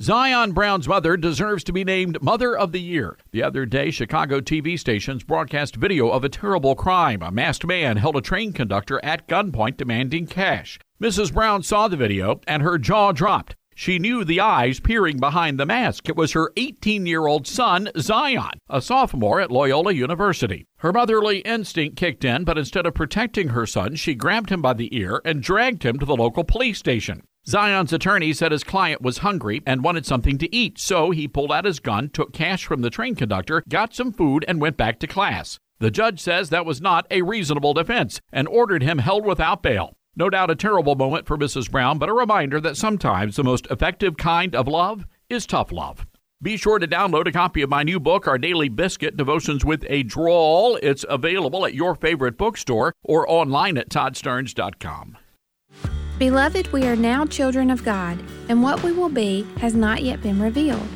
Zion 0.00 0.52
Brown's 0.52 0.86
mother 0.86 1.16
deserves 1.16 1.64
to 1.64 1.72
be 1.72 1.82
named 1.82 2.22
Mother 2.22 2.56
of 2.56 2.70
the 2.70 2.80
Year. 2.80 3.18
The 3.32 3.42
other 3.42 3.66
day, 3.66 3.90
Chicago 3.90 4.40
TV 4.40 4.78
stations 4.78 5.24
broadcast 5.24 5.74
video 5.74 6.08
of 6.10 6.22
a 6.22 6.28
terrible 6.28 6.76
crime. 6.76 7.20
A 7.20 7.32
masked 7.32 7.66
man 7.66 7.96
held 7.96 8.14
a 8.14 8.20
train 8.20 8.52
conductor 8.52 9.04
at 9.04 9.26
gunpoint 9.26 9.76
demanding 9.76 10.28
cash. 10.28 10.78
Mrs. 11.02 11.34
Brown 11.34 11.64
saw 11.64 11.88
the 11.88 11.96
video 11.96 12.40
and 12.46 12.62
her 12.62 12.78
jaw 12.78 13.10
dropped. 13.10 13.56
She 13.80 14.00
knew 14.00 14.24
the 14.24 14.40
eyes 14.40 14.80
peering 14.80 15.18
behind 15.18 15.56
the 15.56 15.64
mask. 15.64 16.08
It 16.08 16.16
was 16.16 16.32
her 16.32 16.50
18 16.56 17.06
year 17.06 17.28
old 17.28 17.46
son, 17.46 17.90
Zion, 17.96 18.58
a 18.68 18.82
sophomore 18.82 19.40
at 19.40 19.52
Loyola 19.52 19.92
University. 19.92 20.66
Her 20.78 20.92
motherly 20.92 21.38
instinct 21.42 21.96
kicked 21.96 22.24
in, 22.24 22.42
but 22.42 22.58
instead 22.58 22.86
of 22.86 22.94
protecting 22.94 23.50
her 23.50 23.66
son, 23.66 23.94
she 23.94 24.16
grabbed 24.16 24.50
him 24.50 24.60
by 24.60 24.72
the 24.72 24.92
ear 24.96 25.22
and 25.24 25.44
dragged 25.44 25.84
him 25.84 25.96
to 26.00 26.04
the 26.04 26.16
local 26.16 26.42
police 26.42 26.76
station. 26.76 27.22
Zion's 27.46 27.92
attorney 27.92 28.32
said 28.32 28.50
his 28.50 28.64
client 28.64 29.00
was 29.00 29.18
hungry 29.18 29.62
and 29.64 29.84
wanted 29.84 30.04
something 30.04 30.38
to 30.38 30.52
eat, 30.52 30.76
so 30.80 31.12
he 31.12 31.28
pulled 31.28 31.52
out 31.52 31.64
his 31.64 31.78
gun, 31.78 32.08
took 32.08 32.32
cash 32.32 32.66
from 32.66 32.82
the 32.82 32.90
train 32.90 33.14
conductor, 33.14 33.62
got 33.68 33.94
some 33.94 34.12
food, 34.12 34.44
and 34.48 34.60
went 34.60 34.76
back 34.76 34.98
to 34.98 35.06
class. 35.06 35.60
The 35.78 35.92
judge 35.92 36.18
says 36.18 36.50
that 36.50 36.66
was 36.66 36.80
not 36.80 37.06
a 37.12 37.22
reasonable 37.22 37.74
defense 37.74 38.20
and 38.32 38.48
ordered 38.48 38.82
him 38.82 38.98
held 38.98 39.24
without 39.24 39.62
bail. 39.62 39.94
No 40.18 40.28
doubt 40.28 40.50
a 40.50 40.56
terrible 40.56 40.96
moment 40.96 41.28
for 41.28 41.38
Mrs. 41.38 41.70
Brown, 41.70 41.96
but 41.96 42.08
a 42.08 42.12
reminder 42.12 42.60
that 42.60 42.76
sometimes 42.76 43.36
the 43.36 43.44
most 43.44 43.68
effective 43.70 44.16
kind 44.16 44.52
of 44.56 44.66
love 44.66 45.06
is 45.30 45.46
tough 45.46 45.70
love. 45.70 46.08
Be 46.42 46.56
sure 46.56 46.80
to 46.80 46.88
download 46.88 47.28
a 47.28 47.32
copy 47.32 47.62
of 47.62 47.70
my 47.70 47.84
new 47.84 48.00
book, 48.00 48.26
Our 48.26 48.36
Daily 48.36 48.68
Biscuit 48.68 49.16
Devotions 49.16 49.64
with 49.64 49.86
a 49.88 50.02
Drawl. 50.02 50.76
It's 50.82 51.04
available 51.08 51.64
at 51.64 51.74
your 51.74 51.94
favorite 51.94 52.36
bookstore 52.36 52.94
or 53.04 53.30
online 53.30 53.78
at 53.78 53.90
toddstarnes.com. 53.90 55.16
Beloved, 56.18 56.72
we 56.72 56.84
are 56.88 56.96
now 56.96 57.24
children 57.24 57.70
of 57.70 57.84
God, 57.84 58.18
and 58.48 58.60
what 58.60 58.82
we 58.82 58.90
will 58.90 59.08
be 59.08 59.46
has 59.58 59.76
not 59.76 60.02
yet 60.02 60.20
been 60.20 60.42
revealed. 60.42 60.88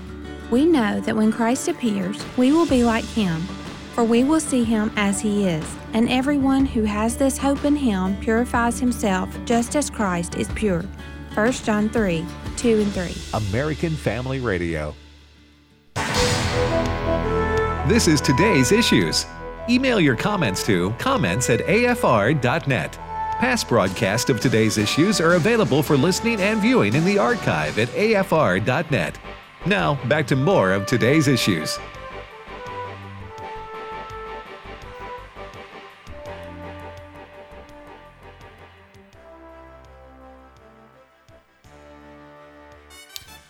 We 0.50 0.66
know 0.66 0.98
that 0.98 1.14
when 1.14 1.30
Christ 1.30 1.68
appears, 1.68 2.24
we 2.36 2.50
will 2.50 2.66
be 2.66 2.82
like 2.82 3.04
him, 3.04 3.46
for 3.94 4.04
we 4.04 4.24
will 4.24 4.40
see 4.40 4.64
him 4.64 4.90
as 4.96 5.20
he 5.20 5.46
is. 5.46 5.64
And 5.92 6.08
everyone 6.08 6.66
who 6.66 6.84
has 6.84 7.16
this 7.16 7.38
hope 7.38 7.64
in 7.64 7.76
him 7.76 8.16
purifies 8.18 8.80
himself 8.80 9.28
just 9.44 9.76
as 9.76 9.90
Christ 9.90 10.36
is 10.36 10.48
pure. 10.54 10.84
1 11.34 11.52
John 11.52 11.88
3 11.88 12.24
2 12.56 12.80
and 12.80 12.92
3. 12.92 13.14
American 13.48 13.90
Family 13.90 14.40
Radio. 14.40 14.94
This 17.88 18.06
is 18.08 18.20
today's 18.20 18.72
issues. 18.72 19.26
Email 19.68 20.00
your 20.00 20.16
comments 20.16 20.64
to 20.66 20.90
comments 20.98 21.50
at 21.50 21.60
afr.net. 21.60 22.92
Past 23.38 23.68
broadcasts 23.68 24.30
of 24.30 24.40
today's 24.40 24.78
issues 24.78 25.20
are 25.20 25.34
available 25.34 25.82
for 25.82 25.96
listening 25.96 26.40
and 26.40 26.60
viewing 26.60 26.94
in 26.94 27.04
the 27.04 27.18
archive 27.18 27.78
at 27.78 27.88
afr.net. 27.88 29.18
Now, 29.66 29.94
back 30.06 30.26
to 30.28 30.36
more 30.36 30.72
of 30.72 30.86
today's 30.86 31.28
issues. 31.28 31.78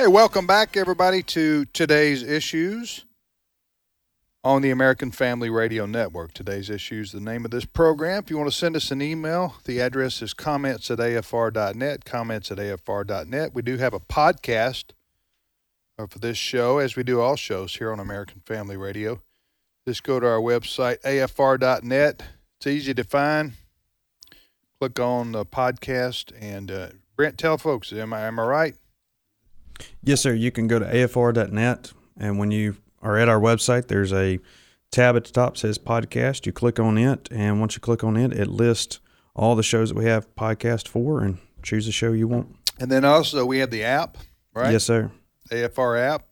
Hey, 0.02 0.08
welcome 0.08 0.48
back, 0.48 0.76
everybody, 0.76 1.22
to 1.22 1.64
today's 1.66 2.24
issues 2.24 3.04
on 4.42 4.60
the 4.60 4.70
American 4.70 5.12
Family 5.12 5.48
Radio 5.48 5.86
Network. 5.86 6.34
Today's 6.34 6.68
issues, 6.68 7.12
the 7.12 7.20
name 7.20 7.44
of 7.44 7.52
this 7.52 7.64
program. 7.64 8.24
If 8.24 8.28
you 8.28 8.36
want 8.36 8.50
to 8.50 8.56
send 8.56 8.74
us 8.74 8.90
an 8.90 9.00
email, 9.00 9.54
the 9.64 9.80
address 9.80 10.20
is 10.20 10.34
comments 10.34 10.90
at 10.90 10.98
afr.net, 10.98 12.04
comments 12.04 12.50
at 12.50 12.58
afr.net. 12.58 13.54
We 13.54 13.62
do 13.62 13.76
have 13.76 13.94
a 13.94 14.00
podcast 14.00 14.86
for 15.96 16.18
this 16.18 16.36
show, 16.36 16.78
as 16.78 16.96
we 16.96 17.04
do 17.04 17.20
all 17.20 17.36
shows 17.36 17.76
here 17.76 17.92
on 17.92 18.00
American 18.00 18.42
Family 18.44 18.76
Radio. 18.76 19.22
Just 19.86 20.02
go 20.02 20.18
to 20.18 20.26
our 20.26 20.40
website, 20.40 21.00
afr.net. 21.02 22.24
It's 22.56 22.66
easy 22.66 22.92
to 22.92 23.04
find. 23.04 23.52
Click 24.80 24.98
on 24.98 25.30
the 25.30 25.46
podcast, 25.46 26.32
and 26.40 26.72
uh, 26.72 26.88
Brent, 27.14 27.38
tell 27.38 27.56
folks, 27.56 27.92
am 27.92 28.12
I, 28.12 28.22
am 28.22 28.40
I 28.40 28.44
right? 28.44 28.76
Yes, 30.02 30.20
sir. 30.20 30.32
You 30.34 30.50
can 30.50 30.66
go 30.66 30.78
to 30.78 30.84
afr.net, 30.86 31.92
and 32.18 32.38
when 32.38 32.50
you 32.50 32.76
are 33.02 33.16
at 33.16 33.28
our 33.28 33.40
website, 33.40 33.88
there's 33.88 34.12
a 34.12 34.38
tab 34.90 35.16
at 35.16 35.24
the 35.24 35.32
top 35.32 35.56
says 35.56 35.78
podcast. 35.78 36.46
You 36.46 36.52
click 36.52 36.78
on 36.78 36.98
it, 36.98 37.28
and 37.30 37.60
once 37.60 37.74
you 37.74 37.80
click 37.80 38.04
on 38.04 38.16
it, 38.16 38.32
it 38.32 38.48
lists 38.48 39.00
all 39.34 39.54
the 39.56 39.62
shows 39.62 39.88
that 39.90 39.96
we 39.98 40.04
have 40.06 40.34
podcast 40.34 40.88
for, 40.88 41.20
and 41.22 41.38
choose 41.62 41.86
the 41.86 41.92
show 41.92 42.12
you 42.12 42.28
want. 42.28 42.54
And 42.78 42.90
then 42.90 43.04
also 43.04 43.44
we 43.44 43.58
have 43.58 43.70
the 43.70 43.84
app, 43.84 44.18
right? 44.54 44.72
Yes, 44.72 44.84
sir. 44.84 45.10
AFR 45.50 46.00
app. 46.00 46.26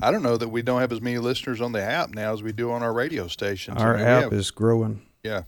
I 0.00 0.10
don't 0.12 0.22
know 0.22 0.36
that 0.36 0.48
we 0.48 0.62
don't 0.62 0.80
have 0.80 0.92
as 0.92 1.00
many 1.00 1.18
listeners 1.18 1.60
on 1.60 1.72
the 1.72 1.82
app 1.82 2.10
now 2.10 2.32
as 2.32 2.42
we 2.42 2.52
do 2.52 2.70
on 2.70 2.82
our 2.82 2.92
radio 2.92 3.26
stations. 3.26 3.82
Our 3.82 3.94
I 3.94 3.98
mean, 3.98 4.06
app 4.06 4.22
have- 4.24 4.32
is 4.32 4.50
growing. 4.50 5.02
Yeah. 5.24 5.42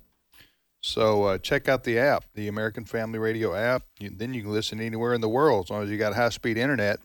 So 0.82 1.24
uh, 1.24 1.38
check 1.38 1.68
out 1.68 1.84
the 1.84 1.98
app, 1.98 2.24
the 2.34 2.48
American 2.48 2.84
Family 2.84 3.18
Radio 3.18 3.54
app. 3.54 3.82
You, 3.98 4.10
then 4.10 4.32
you 4.32 4.42
can 4.42 4.50
listen 4.50 4.80
anywhere 4.80 5.12
in 5.12 5.20
the 5.20 5.28
world 5.28 5.66
as 5.66 5.70
long 5.70 5.82
as 5.82 5.90
you 5.90 5.98
got 5.98 6.14
high 6.14 6.30
speed 6.30 6.56
internet 6.56 7.00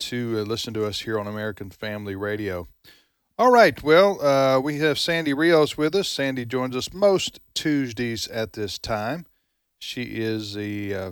to 0.00 0.38
uh, 0.38 0.42
listen 0.42 0.74
to 0.74 0.86
us 0.86 1.00
here 1.00 1.18
on 1.18 1.26
American 1.26 1.70
Family 1.70 2.14
Radio. 2.14 2.68
All 3.38 3.50
right. 3.50 3.82
Well, 3.82 4.24
uh, 4.24 4.60
we 4.60 4.78
have 4.78 4.98
Sandy 4.98 5.34
Rios 5.34 5.76
with 5.76 5.94
us. 5.94 6.08
Sandy 6.08 6.44
joins 6.44 6.74
us 6.74 6.92
most 6.92 7.40
Tuesdays 7.54 8.28
at 8.28 8.54
this 8.54 8.78
time. 8.78 9.26
She 9.78 10.02
is 10.02 10.54
the 10.54 10.94
uh, 10.94 11.10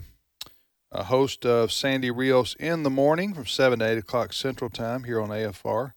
a 0.94 1.04
host 1.04 1.44
of 1.44 1.72
Sandy 1.72 2.10
Rios 2.10 2.54
in 2.60 2.84
the 2.84 2.90
morning 2.90 3.34
from 3.34 3.46
7 3.46 3.80
to 3.80 3.84
8 3.84 3.98
o'clock 3.98 4.32
Central 4.32 4.70
Time 4.70 5.04
here 5.04 5.20
on 5.20 5.28
AFR. 5.28 5.92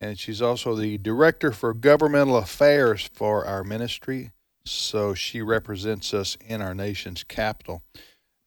And 0.00 0.18
she's 0.18 0.42
also 0.42 0.76
the 0.76 0.98
Director 0.98 1.50
for 1.50 1.72
Governmental 1.72 2.36
Affairs 2.36 3.08
for 3.14 3.46
our 3.46 3.64
ministry. 3.64 4.32
So 4.64 5.14
she 5.14 5.40
represents 5.40 6.12
us 6.12 6.36
in 6.46 6.60
our 6.60 6.74
nation's 6.74 7.24
capital. 7.24 7.82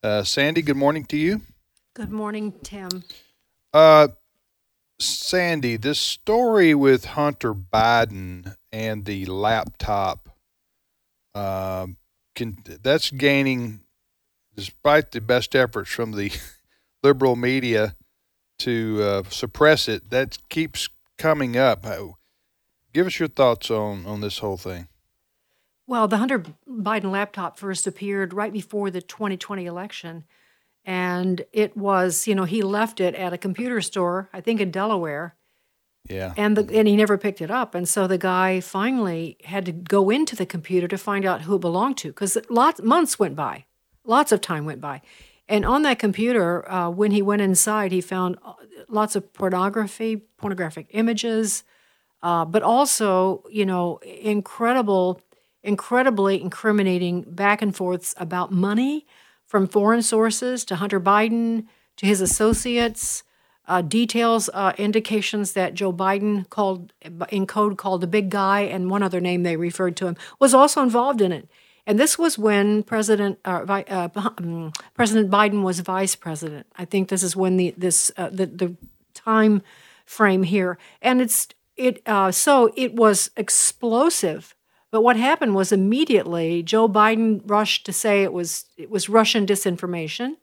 Uh, 0.03 0.23
Sandy, 0.23 0.61
good 0.61 0.77
morning 0.77 1.03
to 1.05 1.17
you. 1.17 1.41
Good 1.95 2.11
morning, 2.11 2.53
Tim. 2.63 3.03
Uh, 3.73 4.09
Sandy, 4.99 5.77
this 5.77 5.99
story 5.99 6.75
with 6.75 7.05
Hunter 7.05 7.53
Biden 7.53 8.55
and 8.71 9.05
the 9.05 9.25
laptop, 9.25 10.29
um, 11.33 11.97
can 12.35 12.57
that's 12.83 13.09
gaining, 13.09 13.81
despite 14.55 15.11
the 15.11 15.21
best 15.21 15.55
efforts 15.55 15.89
from 15.89 16.11
the 16.11 16.31
liberal 17.03 17.35
media 17.35 17.95
to 18.59 18.99
uh, 19.01 19.23
suppress 19.29 19.87
it, 19.87 20.09
that 20.11 20.37
keeps 20.49 20.89
coming 21.17 21.57
up. 21.57 21.85
Give 22.93 23.07
us 23.07 23.19
your 23.19 23.29
thoughts 23.29 23.71
on 23.71 24.05
on 24.05 24.21
this 24.21 24.39
whole 24.39 24.57
thing. 24.57 24.87
Well, 25.87 26.07
the 26.07 26.17
Hunter 26.17 26.43
Biden 26.69 27.11
laptop 27.11 27.57
first 27.57 27.87
appeared 27.87 28.33
right 28.33 28.53
before 28.53 28.91
the 28.91 29.01
2020 29.01 29.65
election. 29.65 30.25
And 30.85 31.45
it 31.53 31.77
was, 31.77 32.27
you 32.27 32.33
know, 32.35 32.45
he 32.45 32.61
left 32.63 32.99
it 32.99 33.13
at 33.15 33.33
a 33.33 33.37
computer 33.37 33.81
store, 33.81 34.29
I 34.33 34.41
think 34.41 34.59
in 34.59 34.71
Delaware, 34.71 35.35
Yeah. 36.09 36.33
and 36.35 36.57
the 36.57 36.75
and 36.77 36.87
he 36.87 36.95
never 36.95 37.17
picked 37.17 37.41
it 37.41 37.51
up. 37.51 37.75
And 37.75 37.87
so 37.87 38.07
the 38.07 38.17
guy 38.17 38.59
finally 38.61 39.37
had 39.43 39.65
to 39.65 39.71
go 39.71 40.09
into 40.09 40.35
the 40.35 40.45
computer 40.45 40.87
to 40.87 40.97
find 40.97 41.23
out 41.25 41.43
who 41.43 41.55
it 41.55 41.61
belonged 41.61 41.97
to, 41.97 42.07
because 42.07 42.35
lots 42.49 42.81
months 42.81 43.19
went 43.19 43.35
by, 43.35 43.65
lots 44.03 44.31
of 44.31 44.41
time 44.41 44.65
went 44.65 44.81
by, 44.81 45.01
and 45.47 45.65
on 45.65 45.83
that 45.83 45.99
computer, 45.99 46.69
uh, 46.71 46.89
when 46.89 47.11
he 47.11 47.21
went 47.21 47.41
inside, 47.43 47.91
he 47.91 48.01
found 48.01 48.37
uh, 48.43 48.53
lots 48.87 49.15
of 49.15 49.31
pornography, 49.33 50.23
pornographic 50.37 50.87
images, 50.91 51.63
uh, 52.23 52.45
but 52.45 52.63
also, 52.63 53.43
you 53.51 53.65
know, 53.65 53.97
incredible, 53.97 55.21
incredibly 55.61 56.41
incriminating 56.41 57.21
back 57.21 57.61
and 57.61 57.75
forths 57.75 58.15
about 58.17 58.51
money 58.51 59.05
from 59.51 59.67
foreign 59.67 60.01
sources 60.01 60.63
to 60.63 60.77
Hunter 60.77 61.01
Biden 61.01 61.65
to 61.97 62.05
his 62.05 62.21
associates. 62.21 63.23
Uh, 63.67 63.81
details, 63.81 64.49
uh, 64.53 64.71
indications 64.77 65.51
that 65.53 65.73
Joe 65.73 65.91
Biden 65.91 66.49
called 66.49 66.93
in 67.29 67.45
code 67.45 67.77
called 67.77 67.99
the 67.99 68.07
big 68.07 68.29
guy, 68.29 68.61
and 68.61 68.89
one 68.89 69.03
other 69.03 69.19
name 69.19 69.43
they 69.43 69.57
referred 69.57 69.97
to 69.97 70.07
him 70.07 70.15
was 70.39 70.53
also 70.53 70.81
involved 70.81 71.21
in 71.21 71.33
it. 71.33 71.49
And 71.85 71.99
this 71.99 72.17
was 72.17 72.37
when 72.37 72.83
President 72.83 73.39
uh, 73.43 73.65
uh, 73.67 74.09
um, 74.15 74.71
President 74.93 75.29
Biden 75.29 75.63
was 75.63 75.81
vice 75.81 76.15
president. 76.15 76.65
I 76.77 76.85
think 76.85 77.09
this 77.09 77.21
is 77.21 77.35
when 77.35 77.57
the 77.57 77.73
this 77.77 78.09
uh, 78.15 78.29
the, 78.29 78.45
the 78.45 78.75
time 79.13 79.61
frame 80.05 80.43
here, 80.43 80.77
and 81.01 81.21
it's 81.21 81.49
it. 81.75 82.01
Uh, 82.05 82.31
so 82.31 82.71
it 82.77 82.95
was 82.95 83.31
explosive. 83.35 84.55
But 84.91 85.01
what 85.03 85.15
happened 85.15 85.55
was 85.55 85.71
immediately 85.71 86.63
Joe 86.63 86.87
Biden 86.89 87.41
rushed 87.45 87.85
to 87.85 87.93
say 87.93 88.23
it 88.23 88.33
was 88.33 88.65
it 88.77 88.89
was 88.89 89.07
Russian 89.07 89.45
disinformation, 89.45 90.35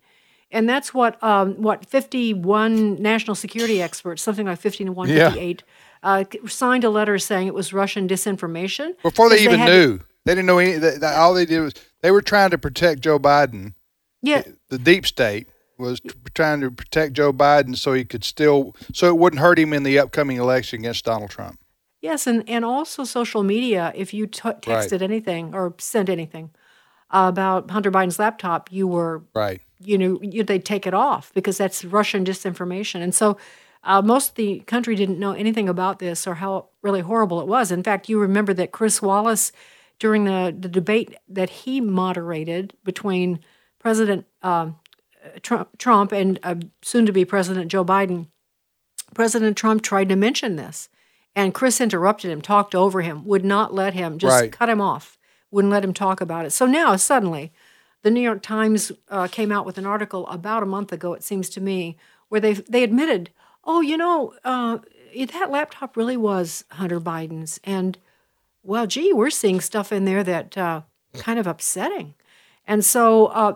and 0.51 0.67
that's 0.67 0.93
what 0.93 1.21
um, 1.23 1.53
what 1.61 1.85
51 1.85 3.01
national 3.01 3.35
security 3.35 3.81
experts, 3.81 4.21
something 4.23 4.47
like 4.47 4.59
51, 4.59 5.09
Yeah. 5.09 5.29
58, 5.29 5.63
uh, 6.01 6.23
signed 6.47 6.83
a 6.83 6.89
letter 6.89 7.17
saying 7.19 7.47
it 7.47 7.53
was 7.53 7.73
Russian 7.73 8.07
disinformation 8.07 8.95
Before 9.03 9.29
they 9.29 9.39
even 9.43 9.59
to- 9.59 9.65
knew, 9.65 9.99
they 10.25 10.33
didn't 10.33 10.47
know 10.47 10.57
any. 10.57 10.73
That, 10.73 10.99
that- 11.01 11.17
all 11.17 11.33
they 11.35 11.45
did 11.45 11.59
was 11.61 11.73
they 12.01 12.09
were 12.11 12.21
trying 12.21 12.49
to 12.49 12.57
protect 12.57 13.01
Joe 13.01 13.19
Biden. 13.19 13.73
Yeah. 14.21 14.43
The 14.69 14.79
deep 14.79 15.05
state 15.05 15.47
was 15.77 15.99
tr- 15.99 16.15
trying 16.33 16.61
to 16.61 16.71
protect 16.71 17.13
Joe 17.13 17.31
Biden 17.31 17.77
so 17.77 17.93
he 17.93 18.03
could 18.03 18.23
still, 18.23 18.75
so 18.93 19.07
it 19.07 19.17
wouldn't 19.17 19.41
hurt 19.41 19.59
him 19.59 19.71
in 19.73 19.83
the 19.83 19.97
upcoming 19.99 20.37
election 20.37 20.79
against 20.79 21.05
Donald 21.05 21.29
Trump. 21.29 21.59
Yes, 22.01 22.27
and, 22.27 22.47
and 22.49 22.63
also 22.63 23.03
social 23.03 23.43
media. 23.43 23.91
If 23.95 24.13
you 24.13 24.25
t- 24.27 24.41
texted 24.41 24.91
Right. 24.91 25.01
anything 25.01 25.53
or 25.53 25.75
sent 25.79 26.09
anything 26.09 26.51
about 27.09 27.71
Hunter 27.71 27.91
Biden's 27.91 28.19
laptop, 28.19 28.71
you 28.71 28.87
were, 28.87 29.23
Right. 29.33 29.61
you 29.79 29.97
know, 29.97 30.19
you, 30.21 30.43
they'd 30.43 30.63
take 30.65 30.87
it 30.87 30.93
off 30.93 31.33
because 31.33 31.57
that's 31.57 31.83
Russian 31.83 32.23
disinformation. 32.23 33.01
And 33.01 33.13
so 33.13 33.37
uh, 33.83 34.01
most 34.01 34.29
of 34.29 34.35
the 34.35 34.59
country 34.61 34.95
didn't 34.95 35.19
know 35.19 35.31
anything 35.33 35.67
about 35.67 35.99
this 35.99 36.25
or 36.27 36.35
how 36.35 36.69
really 36.81 37.01
horrible 37.01 37.41
it 37.41 37.47
was. 37.47 37.71
In 37.71 37.83
fact, 37.83 38.07
you 38.09 38.19
remember 38.19 38.53
that 38.53 38.71
Chris 38.71 39.01
Wallace, 39.01 39.51
during 39.99 40.23
the, 40.23 40.55
the 40.57 40.69
debate 40.69 41.15
that 41.27 41.49
he 41.49 41.81
moderated 41.81 42.73
between 42.85 43.39
President 43.79 44.25
um, 44.41 44.77
Trump, 45.41 45.77
Trump 45.77 46.11
and 46.13 46.39
uh, 46.43 46.55
soon 46.81 47.05
to 47.05 47.11
be 47.11 47.25
President 47.25 47.69
Joe 47.69 47.83
Biden, 47.83 48.27
President 49.13 49.57
Trump 49.57 49.81
tried 49.81 50.07
to 50.09 50.15
mention 50.15 50.55
this. 50.55 50.87
And 51.39 51.53
Chris 51.53 51.79
interrupted 51.79 52.29
him, 52.31 52.41
talked 52.41 52.75
over 52.75 53.01
him, 53.01 53.23
would 53.23 53.45
not 53.45 53.73
let 53.73 53.93
him, 53.93 54.17
just 54.17 54.41
Right. 54.41 54.51
cut 54.51 54.67
him 54.67 54.81
off, 54.81 55.17
wouldn't 55.51 55.71
let 55.71 55.85
him 55.85 55.93
talk 55.93 56.19
about 56.19 56.45
it. 56.45 56.49
So 56.51 56.65
now, 56.65 56.97
suddenly, 56.97 57.53
the 58.01 58.11
New 58.11 58.19
York 58.19 58.41
Times 58.41 58.91
uh, 59.07 59.27
came 59.27 59.49
out 59.49 59.65
with 59.65 59.77
an 59.77 59.85
article 59.85 60.27
about 60.27 60.63
a 60.63 60.65
month 60.65 60.91
ago, 60.91 61.13
it 61.13 61.23
seems 61.23 61.49
to 61.51 61.61
me, 61.61 61.95
where 62.27 62.41
they 62.41 62.53
they 62.53 62.83
admitted, 62.83 63.29
oh, 63.63 63.79
you 63.79 63.95
know, 63.95 64.33
uh, 64.43 64.79
that 65.33 65.49
laptop 65.49 65.95
really 65.95 66.17
was 66.17 66.65
Hunter 66.71 66.99
Biden's. 66.99 67.57
And, 67.63 67.97
well, 68.61 68.85
gee, 68.85 69.13
we're 69.13 69.29
seeing 69.29 69.61
stuff 69.61 69.93
in 69.93 70.03
there 70.03 70.25
that 70.25 70.57
uh, 70.57 70.81
kind 71.13 71.39
of 71.39 71.47
upsetting. 71.47 72.15
And 72.67 72.83
so 72.83 73.27
uh, 73.27 73.53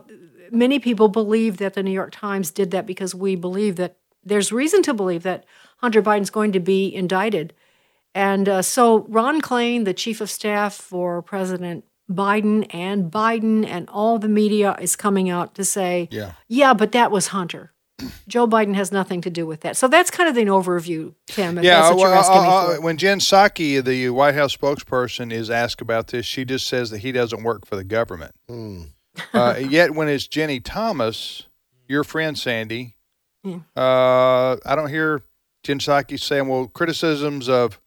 many 0.51 0.79
people 0.79 1.09
believe 1.09 1.57
that 1.57 1.73
the 1.73 1.83
New 1.83 1.91
York 1.91 2.13
Times 2.13 2.49
did 2.49 2.71
that 2.71 2.85
because 2.85 3.13
we 3.13 3.35
believe 3.35 3.75
that 3.75 3.97
there's 4.23 4.53
reason 4.53 4.81
to 4.83 4.93
believe 4.93 5.23
that 5.23 5.43
Hunter 5.79 6.01
Biden's 6.01 6.29
going 6.29 6.53
to 6.53 6.61
be 6.61 6.87
indicted. 6.95 7.53
And 8.15 8.47
uh, 8.47 8.61
so 8.61 9.05
Ron 9.09 9.41
Klain, 9.41 9.85
the 9.85 9.93
chief 9.93 10.21
of 10.21 10.29
staff 10.29 10.75
for 10.75 11.21
President 11.21 11.85
Biden 12.11 12.67
and 12.73 13.11
Biden 13.11 13.65
and 13.65 13.89
all 13.89 14.19
the 14.19 14.27
media 14.27 14.75
is 14.79 14.95
coming 14.95 15.29
out 15.29 15.55
to 15.55 15.63
say, 15.65 16.07
Yeah. 16.11 16.33
yeah, 16.47 16.73
but 16.73 16.91
that 16.91 17.11
was 17.11 17.27
Hunter. 17.27 17.71
Joe 18.27 18.47
Biden 18.47 18.75
has 18.75 18.91
nothing 18.91 19.21
to 19.21 19.29
do 19.29 19.45
with 19.45 19.61
that. 19.61 19.77
So 19.77 19.87
that's 19.87 20.11
kind 20.11 20.27
of 20.27 20.35
an 20.35 20.47
overview, 20.47 21.13
Tim, 21.27 21.57
if 21.57 21.63
yeah, 21.63 21.81
that's 21.83 21.95
what 21.95 22.01
you're 22.01 22.09
well, 22.09 22.19
asking 22.19 22.41
me 22.41 22.47
uh, 22.49 22.65
for. 22.65 22.77
uh, 22.77 22.81
when 22.81 22.97
Jen 22.97 23.19
Psaki, 23.19 23.83
the 23.83 24.09
White 24.09 24.35
House 24.35 24.55
spokesperson, 24.55 25.31
is 25.31 25.49
asked 25.49 25.79
about 25.79 26.07
this, 26.07 26.25
she 26.25 26.43
just 26.43 26.67
says 26.67 26.89
that 26.89 26.97
he 26.99 27.11
doesn't 27.11 27.43
work 27.43 27.65
for 27.65 27.75
the 27.77 27.83
government. 27.83 28.33
uh, 29.33 29.55
yet, 29.59 29.91
when 29.95 30.07
it's 30.09 30.27
Ginni 30.27 30.59
Thomas, 30.63 31.47
your 31.87 32.03
friend 32.03 32.37
Sandy, 32.37 32.95
Yeah. 33.43 33.59
uh, 33.75 34.57
I 34.65 34.75
don't 34.75 34.89
hear 34.89 35.21
Jen 35.63 35.79
Psaki 35.79 36.19
saying, 36.19 36.47
"Well, 36.47 36.67
criticisms 36.67 37.47
of 37.47 37.79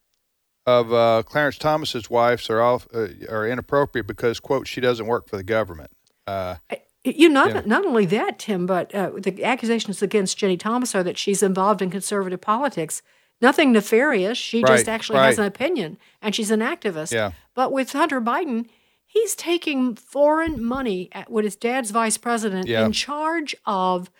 of 0.67 0.93
uh, 0.93 1.23
Clarence 1.25 1.59
Thomas's 1.59 2.11
wives 2.11 2.51
are 2.51 2.61
off, 2.61 2.87
uh, 2.95 3.09
are 3.29 3.47
inappropriate 3.47 4.07
because 4.07 4.41
quote 4.41 4.67
she 4.67 4.81
doesn't 4.81 5.07
work 5.07 5.29
for 5.29 5.37
the 5.37 5.45
government." 5.45 5.91
Uh, 6.27 6.57
You 7.05 7.29
not 7.29 7.51
Yeah. 7.55 7.63
not 7.67 7.87
only 7.87 8.05
that, 8.07 8.39
Tim, 8.41 8.67
but 8.67 8.93
uh, 8.95 9.11
the 9.17 9.45
accusations 9.45 10.03
against 10.03 10.37
Ginni 10.39 10.59
Thomas 10.59 10.93
are 10.95 11.05
that 11.05 11.17
she's 11.17 11.41
involved 11.43 11.81
in 11.81 11.89
conservative 11.91 12.41
politics. 12.41 13.01
Nothing 13.41 13.71
nefarious. 13.71 14.37
She 14.39 14.61
just 14.63 14.71
Right, 14.71 14.89
actually 14.89 15.19
has 15.19 15.39
an 15.39 15.45
opinion, 15.45 15.99
and 16.21 16.35
she's 16.35 16.51
an 16.51 16.61
activist. 16.61 17.13
Yeah. 17.13 17.31
But 17.55 17.71
with 17.71 17.93
Hunter 17.93 18.21
Biden, 18.21 18.67
he's 19.05 19.37
taking 19.37 19.95
foreign 19.95 20.65
money 20.65 21.09
at, 21.13 21.31
with 21.31 21.45
his 21.45 21.55
dad's 21.55 21.91
vice 21.93 22.17
president 22.19 22.67
Yeah. 22.67 22.85
in 22.87 22.91
charge 22.93 23.55
of 23.67 24.11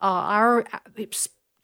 uh, 0.00 0.06
our 0.06 0.64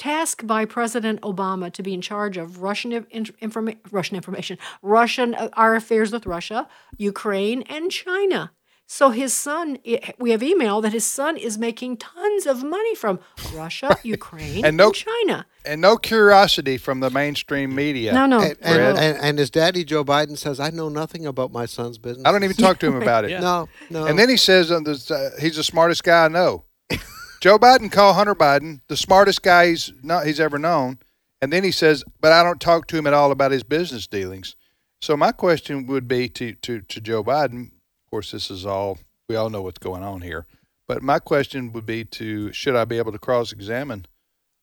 uh, 0.01 0.09
it's 0.23 0.35
task 0.35 0.47
by 0.47 0.65
President 0.65 1.21
Obama 1.23 1.73
to 1.73 1.83
be 1.83 1.93
in 1.95 2.01
charge 2.01 2.37
of 2.37 2.63
Russian 2.63 2.93
informa- 2.93 3.77
Russian 3.91 4.17
information, 4.17 4.59
Russian 4.83 5.35
uh, 5.35 5.49
our 5.55 5.75
affairs 5.75 6.13
with 6.13 6.27
Russia, 6.27 6.69
Ukraine, 6.97 7.63
and 7.63 7.91
China. 7.91 8.53
So 8.91 9.11
his 9.11 9.35
son, 9.35 9.77
we 10.19 10.31
have 10.31 10.43
email 10.43 10.81
that 10.81 10.95
his 10.95 11.05
son 11.05 11.37
is 11.37 11.59
making 11.59 11.99
tons 11.99 12.47
of 12.47 12.65
money 12.65 12.95
from 12.95 13.21
Russia, 13.55 13.99
Ukraine, 14.03 14.65
And 14.65 14.67
and, 14.67 14.77
no- 14.79 14.93
China. 14.93 15.45
and 15.67 15.83
no 15.83 15.99
curiosity 15.99 16.79
from 16.79 17.01
the 17.01 17.11
mainstream 17.11 17.75
media. 17.75 18.15
No, 18.15 18.25
no. 18.25 18.41
And, 18.41 18.57
and, 18.63 18.75
Fred. 18.77 18.97
and, 18.97 19.19
and 19.19 19.39
his 19.39 19.51
daddy, 19.51 19.85
Joe 19.85 20.05
Biden, 20.07 20.39
says, 20.39 20.59
I 20.59 20.71
know 20.71 20.89
nothing 20.89 21.27
about 21.27 21.53
my 21.53 21.67
son's 21.67 21.99
business. 21.99 22.25
I 22.25 22.33
don't 22.33 22.45
even 22.45 22.57
talk 22.57 22.79
to 22.79 22.87
him 22.87 23.03
about 23.03 23.27
it. 23.27 23.39
No, 23.43 23.69
no. 23.91 24.07
And 24.07 24.19
then 24.19 24.31
he 24.31 24.39
says 24.39 24.71
uh, 24.71 24.77
uh, 24.81 25.31
he's 25.39 25.57
the 25.57 25.65
smartest 25.65 26.03
guy 26.03 26.25
I 26.25 26.29
know. 26.29 26.65
Joe 27.41 27.59
Biden 27.59 27.91
called 27.91 28.17
Hunter 28.17 28.35
Biden 28.35 28.81
the 28.89 28.97
smartest 28.97 29.43
guy 29.43 29.69
he's 29.69 29.93
not 30.03 30.27
he's 30.27 30.41
ever 30.41 30.59
known, 30.59 30.99
and 31.41 31.53
then 31.53 31.63
he 31.63 31.71
says, 31.71 32.05
"But 32.21 32.33
I 32.33 32.43
don't 32.43 32.61
talk 32.61 32.87
to 32.89 32.97
him 32.97 33.07
at 33.07 33.15
all 33.15 33.31
about 33.31 33.53
his 33.53 33.63
business 33.63 34.07
dealings." 34.07 34.57
So 35.01 35.17
my 35.17 35.31
question 35.31 35.87
would 35.87 36.09
be 36.09 36.29
to 36.31 36.55
to 36.55 36.81
to 36.81 37.01
Joe 37.01 37.23
Biden. 37.23 37.67
Of 37.67 38.11
course, 38.11 38.33
this 38.33 38.51
is 38.51 38.67
all 38.67 38.99
we 39.29 39.37
all 39.37 39.51
know 39.51 39.63
what's 39.63 39.79
going 39.79 40.03
on 40.03 40.23
here, 40.23 40.47
but 40.89 41.03
my 41.03 41.21
question 41.21 41.73
would 41.73 41.87
be 41.87 42.05
to 42.05 42.53
should 42.53 42.75
I 42.75 42.85
be 42.85 42.99
able 42.99 43.13
to 43.13 43.19
cross 43.19 43.53
examine 43.53 44.07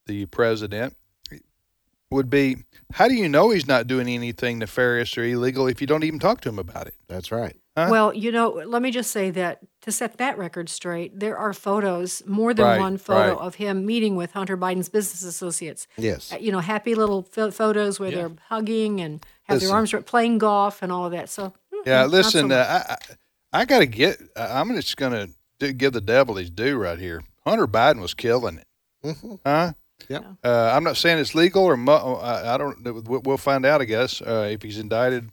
the 0.06 0.26
president? 0.26 0.96
Would 2.12 2.30
be 2.30 2.58
how 2.92 3.08
do 3.08 3.14
you 3.14 3.28
know 3.28 3.50
he's 3.50 3.66
not 3.66 3.88
doing 3.88 4.06
anything 4.08 4.60
nefarious 4.60 5.18
or 5.18 5.24
illegal 5.24 5.66
if 5.66 5.80
you 5.80 5.88
don't 5.88 6.04
even 6.04 6.20
talk 6.20 6.40
to 6.42 6.48
him 6.48 6.58
about 6.58 6.86
it? 6.86 6.94
That's 7.08 7.32
right. 7.32 7.56
Huh? 7.76 7.88
Well, 7.90 8.14
you 8.14 8.30
know, 8.32 8.50
let 8.64 8.80
me 8.80 8.90
just 8.92 9.10
say 9.10 9.30
that 9.32 9.58
to 9.82 9.90
set 9.92 10.16
that 10.18 10.38
record 10.38 10.68
straight, 10.68 11.18
there 11.18 11.36
are 11.36 11.52
photos, 11.52 12.22
more 12.24 12.54
than 12.54 12.64
Right, 12.64 12.78
one 12.80 12.96
photo 12.96 13.34
right. 13.34 13.38
of 13.38 13.56
him 13.56 13.84
meeting 13.84 14.14
with 14.16 14.32
Hunter 14.32 14.56
Biden's 14.56 14.88
business 14.88 15.22
associates. 15.24 15.86
Yes. 15.98 16.32
Uh, 16.32 16.36
You 16.36 16.52
know, 16.52 16.60
happy 16.60 16.94
little 16.94 17.22
pho- 17.22 17.50
photos 17.50 17.98
where 18.00 18.10
they're 18.12 18.30
hugging 18.48 19.00
and 19.00 19.22
have 19.42 19.56
Listen. 19.56 19.68
their 19.68 19.76
arms 19.76 19.92
around, 19.92 20.06
playing 20.06 20.38
golf 20.38 20.82
and 20.82 20.90
all 20.92 21.04
of 21.06 21.12
that. 21.12 21.28
So, 21.28 21.52
mm, 21.74 21.82
Yeah, 21.84 22.02
not 22.02 22.10
so 22.10 22.16
listen, 22.16 22.48
much. 22.48 22.56
uh, 22.56 22.82
I, 22.88 22.92
I, 23.52 23.60
I 23.60 23.64
got 23.66 23.80
to 23.80 23.86
get. 23.86 24.20
I- 24.36 24.60
I'm 24.60 24.74
just 24.76 24.96
going 24.96 25.34
to 25.60 25.72
give 25.72 25.92
the 25.92 26.00
devil 26.00 26.36
his 26.36 26.50
due 26.50 26.78
right 26.78 26.98
here. 26.98 27.22
Hunter 27.44 27.66
Biden 27.66 28.00
was 28.00 28.14
killing 28.14 28.58
it, 28.58 28.66
Mhm. 29.04 29.40
huh? 29.44 29.72
Yep. 30.08 30.24
Uh, 30.44 30.70
I'm 30.74 30.84
not 30.84 30.96
saying 30.96 31.18
it's 31.18 31.34
legal 31.34 31.64
or 31.64 31.76
mo- 31.76 32.16
I, 32.22 32.54
I 32.54 32.58
don't. 32.58 32.82
we- 33.08 33.18
We'll 33.18 33.36
find 33.38 33.64
out, 33.66 33.80
I 33.80 33.84
guess, 33.84 34.20
uh, 34.22 34.48
if 34.50 34.62
he's 34.62 34.78
indicted, 34.78 35.30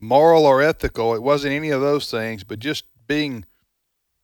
moral 0.00 0.44
or 0.44 0.60
ethical. 0.60 1.14
It 1.14 1.22
wasn't 1.22 1.54
any 1.54 1.70
of 1.70 1.80
those 1.80 2.10
things, 2.10 2.44
but 2.44 2.58
just 2.58 2.84
being, 3.06 3.44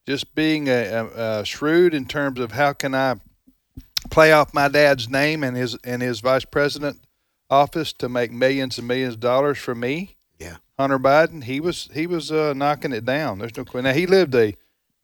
just 0.06 0.34
being 0.34 0.68
a, 0.68 0.72
a, 0.84 1.40
a 1.40 1.44
shrewd 1.44 1.94
in 1.94 2.06
terms 2.06 2.38
of 2.40 2.52
how 2.52 2.72
can 2.72 2.94
I 2.94 3.16
play 4.10 4.32
off 4.32 4.52
my 4.54 4.68
dad's 4.68 5.08
name 5.08 5.42
and 5.44 5.56
his 5.56 5.76
and 5.84 6.02
his 6.02 6.20
vice 6.20 6.44
president 6.44 7.00
office 7.50 7.92
to 7.94 8.08
make 8.08 8.30
millions 8.30 8.78
and 8.78 8.86
millions 8.86 9.14
of 9.14 9.20
dollars 9.20 9.58
for 9.58 9.74
me. 9.74 10.16
Yeah. 10.38 10.56
Hunter 10.78 10.98
Biden, 10.98 11.44
he 11.44 11.60
was 11.60 11.88
he 11.94 12.06
was 12.06 12.30
uh, 12.30 12.52
knocking 12.54 12.92
it 12.92 13.04
down. 13.04 13.38
There's 13.38 13.56
no 13.56 13.64
question. 13.64 13.84
Now 13.84 13.92
he 13.94 14.06
lived 14.06 14.34
a 14.34 14.54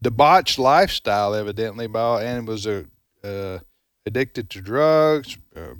debauched 0.03 0.59
lifestyle, 0.59 1.35
evidently, 1.35 1.87
by 1.87 2.01
all, 2.01 2.19
and 2.19 2.47
was 2.47 2.67
a 2.67 2.85
uh, 3.25 3.59
addicted 4.07 4.51
to 4.51 4.61
drugs, 4.61 5.39
uh, 5.57 5.75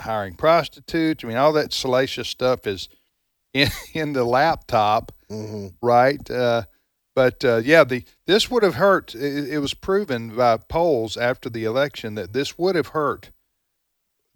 hiring 0.00 0.34
prostitutes. 0.34 1.24
I 1.24 1.28
mean, 1.28 1.36
all 1.36 1.52
that 1.52 1.72
salacious 1.72 2.28
stuff 2.28 2.66
is 2.66 2.88
in 3.52 3.68
in 3.94 4.12
the 4.12 4.24
laptop, 4.24 5.12
Mhm. 5.30 5.74
right? 5.82 6.30
Uh, 6.30 6.62
but 7.14 7.44
uh, 7.44 7.60
yeah, 7.64 7.84
the 7.84 8.04
this 8.26 8.50
would 8.50 8.62
have 8.62 8.76
hurt. 8.76 9.14
It, 9.14 9.48
it 9.54 9.58
was 9.58 9.74
proven 9.74 10.36
by 10.36 10.56
polls 10.58 11.16
after 11.16 11.50
the 11.50 11.64
election 11.64 12.14
that 12.14 12.32
this 12.32 12.56
would 12.58 12.76
have 12.76 12.88
hurt 12.88 13.30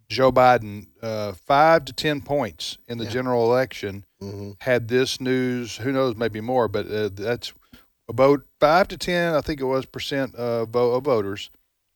Joe 0.09 0.33
Biden 0.33 0.89
uh, 1.01 1.33
five 1.33 1.85
to 1.87 1.93
ten 1.93 2.20
points 2.20 2.76
in 2.89 2.99
the 2.99 3.07
general 3.07 3.45
election 3.45 4.05
Mhm. 4.20 4.57
had 4.61 4.89
this 4.89 5.20
news. 5.20 5.76
Who 5.78 5.93
knows, 5.93 6.16
maybe 6.16 6.41
more, 6.41 6.68
but 6.68 6.87
uh, 6.91 7.09
that's 7.12 7.53
about 8.09 8.43
five 8.61 8.89
to 8.89 8.99
ten. 8.99 9.35
I 9.35 9.41
think 9.41 9.61
it 9.61 9.64
was 9.64 9.87
percent 9.87 10.35
uh, 10.35 10.64
vo- 10.66 10.93
of 10.93 11.05
voters 11.05 11.51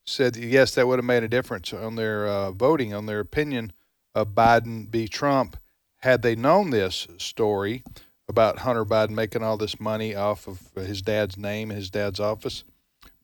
said 0.06 0.34
that, 0.34 0.42
yes, 0.42 0.74
that 0.74 0.86
would 0.86 0.98
have 0.98 1.04
made 1.04 1.22
a 1.22 1.28
difference 1.28 1.72
on 1.72 1.96
their 1.96 2.26
uh, 2.26 2.52
voting, 2.52 2.94
on 2.94 3.06
their 3.06 3.20
opinion 3.20 3.72
of 4.14 4.28
Biden 4.28 4.88
v. 4.88 5.08
Trump. 5.08 5.56
Had 5.98 6.22
they 6.22 6.36
known 6.36 6.70
this 6.70 7.08
story 7.18 7.82
about 8.28 8.60
Hunter 8.60 8.84
Biden 8.84 9.10
making 9.10 9.42
all 9.42 9.56
this 9.56 9.80
money 9.80 10.14
off 10.14 10.46
of 10.46 10.60
his 10.76 11.02
dad's 11.02 11.36
name, 11.36 11.70
his 11.70 11.90
dad's 11.90 12.20
office, 12.20 12.64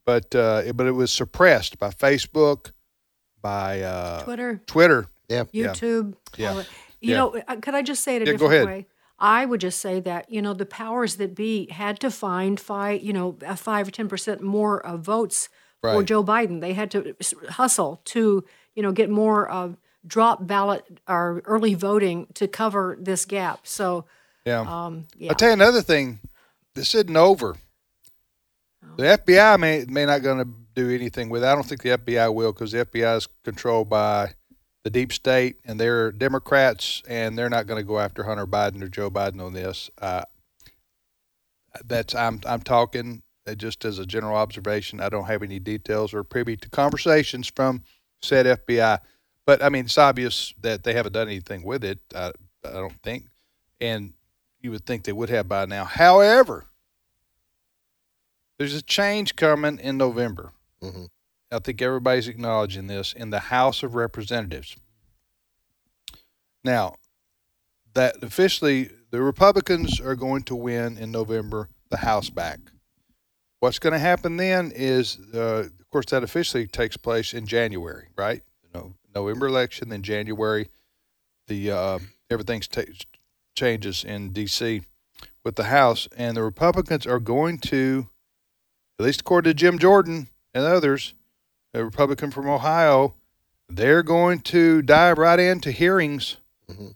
but 0.05 0.35
uh, 0.35 0.63
it, 0.67 0.77
but 0.77 0.87
it 0.87 0.93
was 0.93 1.13
suppressed 1.13 1.79
by 1.79 1.91
Facebook, 1.91 2.73
by 3.41 3.83
uh, 3.83 4.23
Twitter. 4.25 4.61
Twitter. 4.67 5.07
Yep. 5.29 5.53
YouTube. 5.53 6.15
Yeah. 6.37 6.49
all 6.51 6.57
that. 6.57 6.69
You 7.01 7.11
Yeah. 7.11 7.17
know, 7.19 7.43
uh, 7.49 7.57
could 7.57 7.75
I 7.75 7.83
just 7.83 8.03
say 8.03 8.17
it 8.17 8.23
a 8.23 8.25
Yeah, 8.27 8.33
go 8.33 8.49
different 8.49 8.55
ahead. 8.55 8.67
way? 8.67 8.87
I 9.19 9.45
would 9.47 9.61
just 9.61 9.81
say 9.81 10.01
that 10.01 10.31
you 10.31 10.43
know 10.43 10.53
the 10.55 10.67
powers 10.67 11.17
that 11.17 11.35
be 11.37 11.69
had 11.71 12.01
to 12.01 12.11
find 12.11 12.59
five, 12.59 13.03
you 13.03 13.13
know, 13.13 13.37
a 13.47 13.57
five 13.57 13.87
or 13.87 13.91
ten 13.93 14.09
percent 14.09 14.41
more 14.41 14.85
uh, 14.85 14.97
votes 14.97 15.49
Right. 15.83 16.07
Joe 16.07 16.23
Biden. 16.23 16.61
They 16.61 16.75
had 16.75 16.91
to 16.93 17.17
hustle 17.51 18.01
to 18.07 18.45
you 18.75 18.83
know 18.83 18.93
get 18.93 19.11
more 19.11 19.51
uh, 19.51 19.73
drop 20.07 20.47
ballot 20.47 20.85
or 21.09 21.43
early 21.45 21.75
voting 21.75 22.27
to 22.35 22.49
cover 22.49 22.97
this 23.01 23.25
gap. 23.25 23.67
So 23.67 24.05
Yeah. 24.45 24.61
um, 24.61 25.07
yeah. 25.17 25.31
I'll 25.31 25.37
tell 25.37 25.49
you 25.49 25.55
another 25.55 25.83
thing. 25.83 26.21
This 26.75 26.95
isn't 26.95 27.17
over. 27.17 27.57
The 28.97 29.05
FBI 29.05 29.59
may 29.59 29.85
may 29.89 30.07
not 30.07 30.23
going 30.23 30.39
to 30.39 30.49
do 30.75 30.91
anything 30.91 31.29
with 31.29 31.43
it. 31.43 31.47
I 31.47 31.55
don't 31.55 31.67
think 31.67 31.83
the 31.83 31.91
FBI 31.91 32.33
will 32.35 32.53
because 32.53 32.73
the 32.73 32.85
FBI 32.85 33.17
is 33.17 33.29
controlled 33.45 33.89
by 33.89 34.35
the 34.85 34.91
deep 34.91 35.13
state 35.13 35.57
and 35.65 35.79
they're 35.79 36.11
Democrats 36.13 37.03
and 37.09 37.39
they're 37.39 37.51
not 37.51 37.67
going 37.67 37.81
to 37.81 37.87
go 37.87 37.99
after 37.99 38.25
Hunter 38.25 38.47
Biden 38.47 38.83
or 38.83 38.89
Joe 38.89 39.11
Biden 39.11 39.41
on 39.45 39.53
this. 39.53 39.91
Uh, 39.99 40.25
that's 41.85 42.15
I'm 42.15 42.41
I'm 42.47 42.61
talking 42.61 43.23
just 43.57 43.85
as 43.85 43.99
a 43.99 44.07
general 44.07 44.37
observation. 44.37 45.01
I 45.01 45.09
don't 45.09 45.25
have 45.27 45.43
any 45.43 45.59
details 45.59 46.15
or 46.15 46.25
privy 46.25 46.57
to 46.57 46.69
conversations 46.71 47.51
from 47.55 47.83
said 48.21 48.47
FBI, 48.47 48.99
but 49.47 49.63
I 49.63 49.69
mean 49.69 49.87
it's 49.87 49.99
obvious 49.99 50.55
that 50.61 50.85
they 50.85 50.93
haven't 50.95 51.13
done 51.13 51.29
anything 51.29 51.63
with 51.65 51.85
it. 51.85 51.99
I, 52.15 52.33
I 52.65 52.71
don't 52.73 53.03
think, 53.03 53.27
and 53.81 54.13
you 54.61 54.71
would 54.71 54.87
think 54.87 55.05
they 55.05 55.13
would 55.13 55.31
have 55.31 55.49
by 55.49 55.67
now. 55.67 55.85
However, 55.85 56.67
there's 58.59 58.75
a 58.75 58.83
change 58.83 59.35
coming 59.35 59.79
in 59.79 59.97
November. 59.99 60.53
Mhm. 60.81 61.09
I 61.51 61.59
think 61.59 61.83
everybody's 61.83 62.29
acknowledging 62.29 62.87
this 62.87 63.13
in 63.13 63.31
the 63.31 63.41
House 63.41 63.83
of 63.83 63.95
Representatives. 63.95 64.77
Now, 66.65 66.97
that 67.95 68.23
officially 68.23 68.91
the 69.11 69.21
Republicans 69.21 70.01
are 70.01 70.15
going 70.15 70.45
to 70.45 70.55
win 70.55 70.97
in 70.97 71.11
November 71.11 71.69
the 71.91 71.99
House 71.99 72.31
back. 72.31 72.61
What's 73.63 73.79
going 73.79 73.93
to 73.93 74.01
happen 74.01 74.39
then 74.39 74.73
is, 74.75 75.21
uh, 75.33 75.69
of 75.79 75.91
course, 75.93 76.07
that 76.07 76.25
officially 76.25 76.67
takes 76.67 76.97
place 76.97 77.33
in 77.33 77.47
January, 77.47 78.09
right? 78.19 78.43
No, 78.75 78.95
November 79.15 79.47
election, 79.47 79.89
then 79.89 80.03
January, 80.03 80.69
the 81.47 81.71
uh, 81.71 81.99
everything 82.29 82.61
changes 83.55 84.03
in 84.03 84.33
D.C. 84.33 84.83
with 85.45 85.55
the 85.55 85.67
House, 85.67 86.09
and 86.17 86.37
the 86.37 86.43
Republicans 86.43 87.07
are 87.07 87.21
going 87.21 87.59
to, 87.59 88.09
at 88.99 89.05
least 89.05 89.21
according 89.21 89.51
to 89.51 89.55
Jim 89.55 89.79
Jordan 89.79 90.27
and 90.53 90.65
others, 90.65 91.15
a 91.73 91.85
Republican 91.85 92.33
from 92.33 92.49
Ohio, 92.49 93.15
they're 93.69 94.03
going 94.03 94.41
to 94.41 94.83
dive 94.83 95.19
right 95.19 95.39
into 95.39 95.71
hearings 95.71 96.39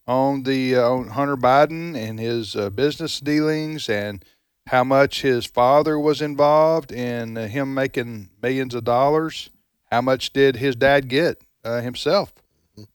on 0.05 0.43
the 0.43 0.75
uh, 0.75 0.83
on 0.83 1.09
Hunter 1.11 1.37
Biden 1.37 1.97
and 1.97 2.19
his 2.19 2.57
uh, 2.57 2.71
business 2.71 3.21
dealings 3.21 3.89
and 3.89 4.25
how 4.67 4.83
much 4.83 5.23
his 5.23 5.47
father 5.47 5.99
was 5.99 6.21
involved 6.21 6.91
in 6.93 7.37
him 7.37 7.73
making 7.75 8.31
millions 8.43 8.75
of 8.75 8.85
dollars. 8.85 9.51
How 9.91 10.01
much 10.01 10.33
did 10.33 10.57
his 10.57 10.75
dad 10.75 11.09
get 11.09 11.43
uh, 11.65 11.81
himself? 11.81 12.33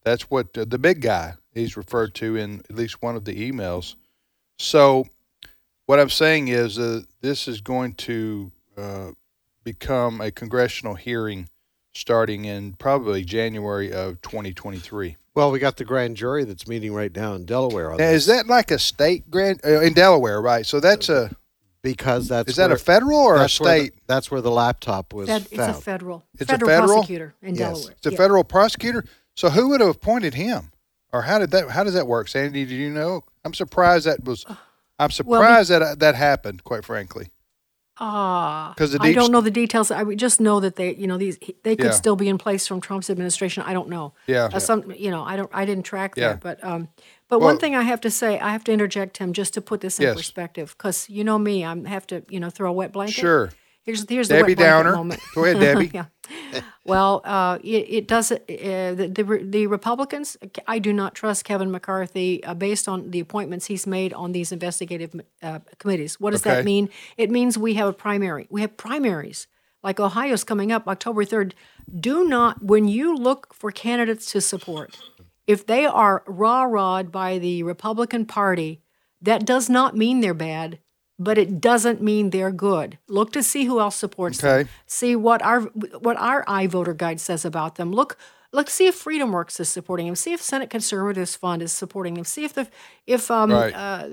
That's 0.03 0.29
what 0.29 0.57
uh, 0.57 0.65
the 0.65 0.77
big 0.77 1.01
guy 1.01 1.35
he's 1.53 1.77
referred 1.77 2.13
to 2.15 2.35
in 2.35 2.59
at 2.69 2.75
least 2.75 3.01
one 3.01 3.15
of 3.15 3.25
the 3.25 3.51
emails. 3.51 3.95
So, 4.57 5.05
what 5.85 5.99
I'm 5.99 6.09
saying 6.09 6.49
is, 6.49 6.77
uh, 6.77 7.01
this 7.21 7.47
is 7.47 7.61
going 7.61 7.93
to 7.95 8.51
uh, 8.77 9.11
become 9.63 10.21
a 10.21 10.31
congressional 10.31 10.95
hearing 10.95 11.49
starting 11.93 12.45
in 12.45 12.73
probably 12.73 13.23
January 13.23 13.91
of 13.91 14.21
2023. 14.21 15.17
Well, 15.33 15.51
we 15.51 15.59
got 15.59 15.77
the 15.77 15.85
grand 15.85 16.17
jury 16.17 16.43
that's 16.43 16.67
meeting 16.67 16.93
right 16.93 17.13
now 17.15 17.33
in 17.33 17.45
Delaware. 17.45 17.91
On 17.91 17.97
Now, 17.97 18.09
is 18.09 18.25
that 18.25 18.47
like 18.47 18.69
a 18.69 18.79
state 18.79 19.31
grand 19.31 19.61
uh, 19.65 19.81
in 19.81 19.93
Delaware, 19.93 20.41
right? 20.41 20.65
So 20.65 20.79
that's 20.79 21.09
a 21.09 21.31
because 21.83 22.27
that's 22.27 22.49
is 22.51 22.55
that 22.57 22.67
where- 22.69 22.75
a 22.75 22.79
federal 22.79 23.17
or 23.19 23.35
a 23.35 23.39
that's 23.39 23.59
where 23.59 23.73
the- 23.79 23.85
state? 23.85 23.93
that's 24.07 24.29
where 24.31 24.41
the 24.41 24.51
laptop 24.51 25.13
was 25.13 25.27
Fed- 25.27 25.47
it's 25.51 25.53
a 25.59 25.73
federal 25.73 26.23
It's 26.39 26.49
federal, 26.49 26.69
a 26.69 26.73
federal 26.73 26.93
prosecutor 26.95 27.33
in 27.41 27.55
Yes. 27.55 27.59
Delaware. 27.73 27.91
It's 27.97 28.07
a 28.07 28.11
Yeah. 28.11 28.17
federal 28.17 28.43
prosecutor. 28.43 29.05
So 29.35 29.49
who 29.49 29.69
would 29.69 29.79
have 29.81 29.89
appointed 29.89 30.33
him, 30.35 30.71
or 31.13 31.23
how 31.23 31.39
did 31.39 31.51
that? 31.51 31.69
How 31.71 31.83
does 31.83 31.93
that 31.93 32.07
work, 32.07 32.27
Sandy? 32.27 32.65
Do 32.65 32.75
you 32.75 32.89
know? 32.89 33.23
I'm 33.45 33.53
surprised 33.53 34.05
that 34.05 34.23
was. 34.23 34.45
I'm 34.99 35.09
surprised 35.11 35.69
that 35.71 35.81
uh, 35.81 35.95
that 35.95 36.15
happened. 36.15 36.63
Quite 36.63 36.85
frankly, 36.85 37.29
Ah, 38.03 38.73
'Cause 38.77 38.93
the 38.93 38.99
I 38.99 39.13
don't 39.13 39.31
know 39.31 39.41
the 39.41 39.51
details. 39.51 39.91
I 39.91 40.01
would 40.01 40.17
just 40.17 40.41
know 40.41 40.59
that 40.59 40.75
they, 40.75 40.95
you 40.95 41.05
know, 41.05 41.17
these 41.19 41.37
they 41.63 41.75
could 41.75 41.85
Yeah. 41.85 41.91
still 41.91 42.15
be 42.15 42.27
in 42.27 42.39
place 42.39 42.65
from 42.65 42.81
Trump's 42.81 43.09
administration. 43.11 43.61
I 43.63 43.73
don't 43.73 43.89
know. 43.89 44.13
Yeah. 44.25 44.49
Uh, 44.51 44.57
some, 44.59 44.91
you 44.97 45.11
know, 45.11 45.23
I 45.23 45.35
don't. 45.35 45.51
I 45.53 45.65
didn't 45.65 45.83
track 45.83 46.13
Yeah. 46.17 46.29
that, 46.29 46.39
but 46.41 46.63
um, 46.63 46.87
but 47.29 47.39
Well- 47.39 47.49
one 47.49 47.59
thing 47.59 47.75
I 47.75 47.83
have 47.83 48.01
to 48.01 48.09
say, 48.09 48.39
I 48.39 48.49
have 48.51 48.63
to 48.65 48.71
interject 48.73 49.17
him 49.17 49.33
just 49.33 49.53
to 49.53 49.61
put 49.61 49.81
this 49.81 49.99
in 49.99 50.03
Yes. 50.07 50.15
perspective, 50.17 50.73
because 50.77 51.07
you 51.09 51.23
know 51.23 51.37
me, 51.37 51.63
I 51.63 51.75
have 51.87 52.07
to, 52.07 52.23
you 52.27 52.39
know, 52.39 52.49
throw 52.49 52.69
a 52.71 52.73
wet 52.73 52.91
blanket. 52.91 53.13
Sure. 53.21 53.51
Here's 53.83 54.07
here's 54.07 54.27
the 54.27 54.35
Debbie 54.35 54.55
Downer. 54.55 54.95
moment. 54.95 55.21
Go 55.33 55.43
ahead, 55.43 55.59
Debbie. 55.59 55.89
yeah. 55.93 56.05
Well, 56.85 57.21
uh, 57.25 57.57
it, 57.63 57.85
it 57.89 58.07
does. 58.07 58.31
Uh, 58.31 58.37
the, 58.47 59.11
the 59.13 59.41
the 59.43 59.67
Republicans, 59.67 60.37
I 60.67 60.79
do 60.79 60.93
not 60.93 61.15
trust 61.15 61.45
Kevin 61.45 61.71
McCarthy 61.71 62.43
uh, 62.43 62.53
based 62.53 62.87
on 62.87 63.11
the 63.11 63.19
appointments 63.19 63.65
he's 63.65 63.87
made 63.87 64.13
on 64.13 64.31
these 64.33 64.51
investigative 64.51 65.19
uh, 65.41 65.59
committees. 65.79 66.19
What 66.19 66.31
does 66.31 66.45
Okay. 66.45 66.57
that 66.57 66.65
mean? 66.65 66.89
It 67.17 67.31
means 67.31 67.57
we 67.57 67.73
have 67.75 67.87
a 67.87 67.93
primary. 67.93 68.47
We 68.49 68.61
have 68.61 68.77
primaries. 68.77 69.47
Like 69.83 69.99
Ohio's 69.99 70.43
coming 70.43 70.71
up 70.71 70.87
October 70.87 71.25
3rd. 71.25 71.53
Do 71.99 72.23
not, 72.27 72.63
when 72.63 72.87
you 72.87 73.15
look 73.15 73.51
for 73.51 73.71
candidates 73.71 74.31
to 74.31 74.39
support, 74.39 74.95
if 75.47 75.65
they 75.65 75.87
are 75.87 76.23
raw 76.27 76.63
rawed 76.63 77.11
by 77.11 77.39
the 77.39 77.63
Republican 77.63 78.25
Party, 78.27 78.83
that 79.23 79.43
does 79.43 79.69
not 79.71 79.97
mean 79.97 80.19
they're 80.21 80.35
bad, 80.35 80.77
but 81.23 81.37
it 81.37 81.61
doesn't 81.61 82.01
mean 82.01 82.29
they're 82.31 82.51
good. 82.51 82.97
Look 83.07 83.31
to 83.33 83.43
see 83.43 83.65
who 83.65 83.79
else 83.79 83.95
supports 83.95 84.43
Okay. 84.43 84.63
them. 84.63 84.69
See 84.87 85.15
what 85.15 85.41
our 85.41 85.61
what 86.05 86.17
our 86.17 86.43
iVoter 86.45 86.95
guide 86.97 87.19
says 87.21 87.45
about 87.45 87.75
them. 87.75 87.91
Look 87.91 88.17
look 88.53 88.69
see 88.69 88.87
if 88.87 88.95
Freedom 88.95 89.31
Works 89.31 89.59
is 89.59 89.69
supporting 89.69 90.07
them. 90.07 90.15
See 90.15 90.33
if 90.33 90.41
Senate 90.41 90.69
Conservatives 90.69 91.35
Fund 91.35 91.61
is 91.61 91.71
supporting 91.71 92.15
them. 92.15 92.25
See 92.25 92.43
if 92.43 92.53
the 92.53 92.67
if 93.07 93.29
um 93.31 93.51
Right. 93.51 93.73
uh, 93.73 94.07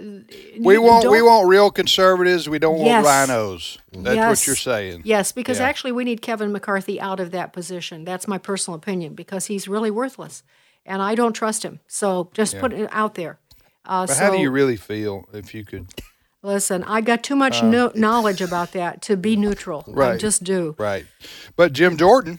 we 0.60 0.76
want 0.78 1.10
we 1.10 1.22
want 1.22 1.48
real 1.48 1.70
conservatives. 1.70 2.48
We 2.48 2.58
don't 2.58 2.78
Yes. 2.80 3.04
want 3.04 3.06
rhinos. 3.30 3.78
That's 3.92 4.28
what 4.28 4.46
you're 4.46 4.56
saying. 4.56 5.02
Yes, 5.04 5.32
because 5.32 5.58
Yeah. 5.60 5.66
actually 5.68 5.92
we 5.92 6.04
need 6.04 6.20
Kevin 6.22 6.52
McCarthy 6.52 7.00
out 7.00 7.20
of 7.20 7.30
that 7.30 7.52
position. 7.52 8.04
That's 8.04 8.28
my 8.28 8.38
personal 8.38 8.76
opinion 8.76 9.14
because 9.14 9.46
he's 9.46 9.66
really 9.66 9.90
worthless, 9.90 10.42
and 10.86 11.00
I 11.02 11.14
don't 11.14 11.32
trust 11.32 11.64
him. 11.64 11.80
So 11.88 12.30
just 12.34 12.54
Yeah. 12.54 12.60
put 12.60 12.72
it 12.72 12.88
out 12.92 13.14
there. 13.14 13.38
Uh, 13.84 14.06
But 14.06 14.16
so 14.16 14.24
how 14.24 14.30
do 14.30 14.38
you 14.38 14.50
really 14.50 14.76
feel 14.76 15.26
if 15.32 15.54
you 15.54 15.64
could? 15.64 15.86
Listen, 16.42 16.84
I 16.84 17.00
got 17.00 17.22
too 17.22 17.36
much 17.36 17.62
Uh, 17.62 17.66
no- 17.70 17.92
knowledge 17.94 18.40
about 18.40 18.72
that 18.72 19.02
to 19.02 19.16
be 19.16 19.36
neutral. 19.36 19.84
I 19.88 19.90
Right. 19.90 20.20
just 20.20 20.44
do. 20.44 20.74
Right. 20.78 21.06
But 21.56 21.72
Jim 21.72 21.96
Jordan, 21.96 22.38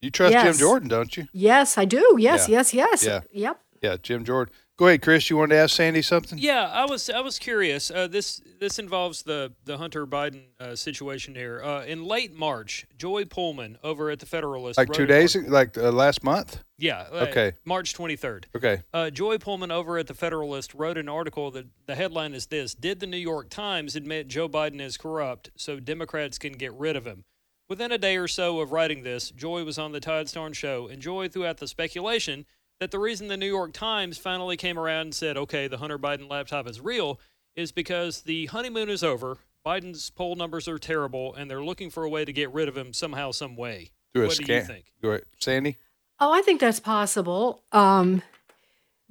you 0.00 0.10
trust 0.10 0.32
Jim 0.34 0.54
Jordan, 0.54 0.88
don't 0.88 1.16
you? 1.16 1.26
Yes, 1.32 1.78
I 1.78 1.84
do. 1.84 2.16
Yes, 2.18 2.48
Yeah. 2.48 2.58
yes, 2.58 2.74
yes. 2.74 3.04
Yeah. 3.04 3.20
Yep. 3.32 3.60
Yeah, 3.82 3.96
Jim 4.02 4.24
Jordan. 4.24 4.54
Go 4.78 4.88
ahead, 4.88 5.00
Chris. 5.00 5.30
You 5.30 5.38
wanted 5.38 5.54
to 5.54 5.60
ask 5.62 5.74
Sandy 5.74 6.02
something? 6.02 6.38
Yeah, 6.38 6.64
I 6.70 6.84
was 6.84 7.08
I 7.08 7.20
was 7.20 7.38
curious. 7.38 7.90
Uh, 7.90 8.08
this 8.08 8.42
this 8.60 8.78
involves 8.78 9.22
the 9.22 9.54
the 9.64 9.78
Hunter 9.78 10.06
Biden 10.06 10.42
uh, 10.60 10.76
situation 10.76 11.34
here. 11.34 11.62
Uh, 11.64 11.84
in 11.86 12.04
late 12.04 12.34
March, 12.34 12.86
Joy 12.98 13.24
Pullmann 13.24 13.78
over 13.82 14.10
at 14.10 14.18
the 14.18 14.26
Federalist, 14.26 14.76
Like 14.76 14.92
two 14.92 15.06
days, 15.06 15.34
article- 15.34 15.54
like 15.54 15.78
uh, 15.78 15.90
last 15.92 16.22
month. 16.22 16.62
Yeah. 16.76 17.06
uh, 17.10 17.26
Okay. 17.30 17.52
March 17.64 17.94
twenty 17.94 18.16
third. 18.16 18.48
Okay. 18.54 18.82
Uh, 18.92 19.08
Joy 19.08 19.38
Pullmann 19.38 19.70
over 19.72 19.96
at 19.96 20.08
the 20.08 20.14
Federalist 20.14 20.74
wrote 20.74 20.98
an 20.98 21.08
article 21.08 21.50
that 21.52 21.64
the 21.86 21.94
headline 21.94 22.34
is 22.34 22.46
this: 22.48 22.74
Did 22.74 23.00
the 23.00 23.06
New 23.06 23.16
York 23.16 23.48
Times 23.48 23.96
admit 23.96 24.28
Joe 24.28 24.46
Biden 24.48 24.82
is 24.82 24.98
corrupt 24.98 25.50
so 25.56 25.80
Democrats 25.80 26.36
can 26.38 26.52
get 26.52 26.74
rid 26.74 26.96
of 26.96 27.06
him? 27.06 27.24
Within 27.68 27.90
a 27.92 27.98
day 27.98 28.16
or 28.18 28.28
so 28.28 28.60
of 28.60 28.70
writing 28.72 29.02
this, 29.04 29.30
Joy 29.30 29.64
was 29.64 29.76
on 29.78 29.90
the 29.92 29.98
Todd 30.00 30.26
Starnes 30.26 30.54
show, 30.54 30.86
and 30.86 31.00
Joy 31.02 31.28
threw 31.28 31.46
out 31.46 31.56
the 31.56 31.66
speculation 31.66 32.44
that 32.80 32.90
the 32.90 32.98
reason 32.98 33.28
the 33.28 33.36
New 33.36 33.46
York 33.46 33.72
Times 33.72 34.18
finally 34.18 34.56
came 34.56 34.78
around 34.78 35.02
and 35.02 35.14
said, 35.14 35.36
okay, 35.36 35.68
the 35.68 35.78
Hunter 35.78 35.98
Biden 35.98 36.28
laptop 36.28 36.68
is 36.68 36.80
real, 36.80 37.18
is 37.54 37.72
because 37.72 38.22
the 38.22 38.46
honeymoon 38.46 38.90
is 38.90 39.02
over. 39.02 39.38
Biden's 39.64 40.10
poll 40.10 40.36
numbers 40.36 40.68
are 40.68 40.78
terrible, 40.78 41.34
and 41.34 41.50
they're 41.50 41.64
looking 41.64 41.90
for 41.90 42.04
a 42.04 42.08
way 42.08 42.24
to 42.24 42.32
get 42.32 42.52
rid 42.52 42.68
of 42.68 42.76
him 42.76 42.92
somehow, 42.92 43.32
some 43.32 43.56
way. 43.56 43.90
Do 44.14 44.22
a 44.22 44.26
what 44.26 44.36
do 44.36 44.52
you 44.52 44.62
think? 44.62 44.92
Go 45.02 45.10
ahead, 45.10 45.24
Sandy. 45.38 45.78
Oh, 46.20 46.32
I 46.32 46.42
think 46.42 46.60
that's 46.60 46.80
possible. 46.80 47.62
Um, 47.72 48.22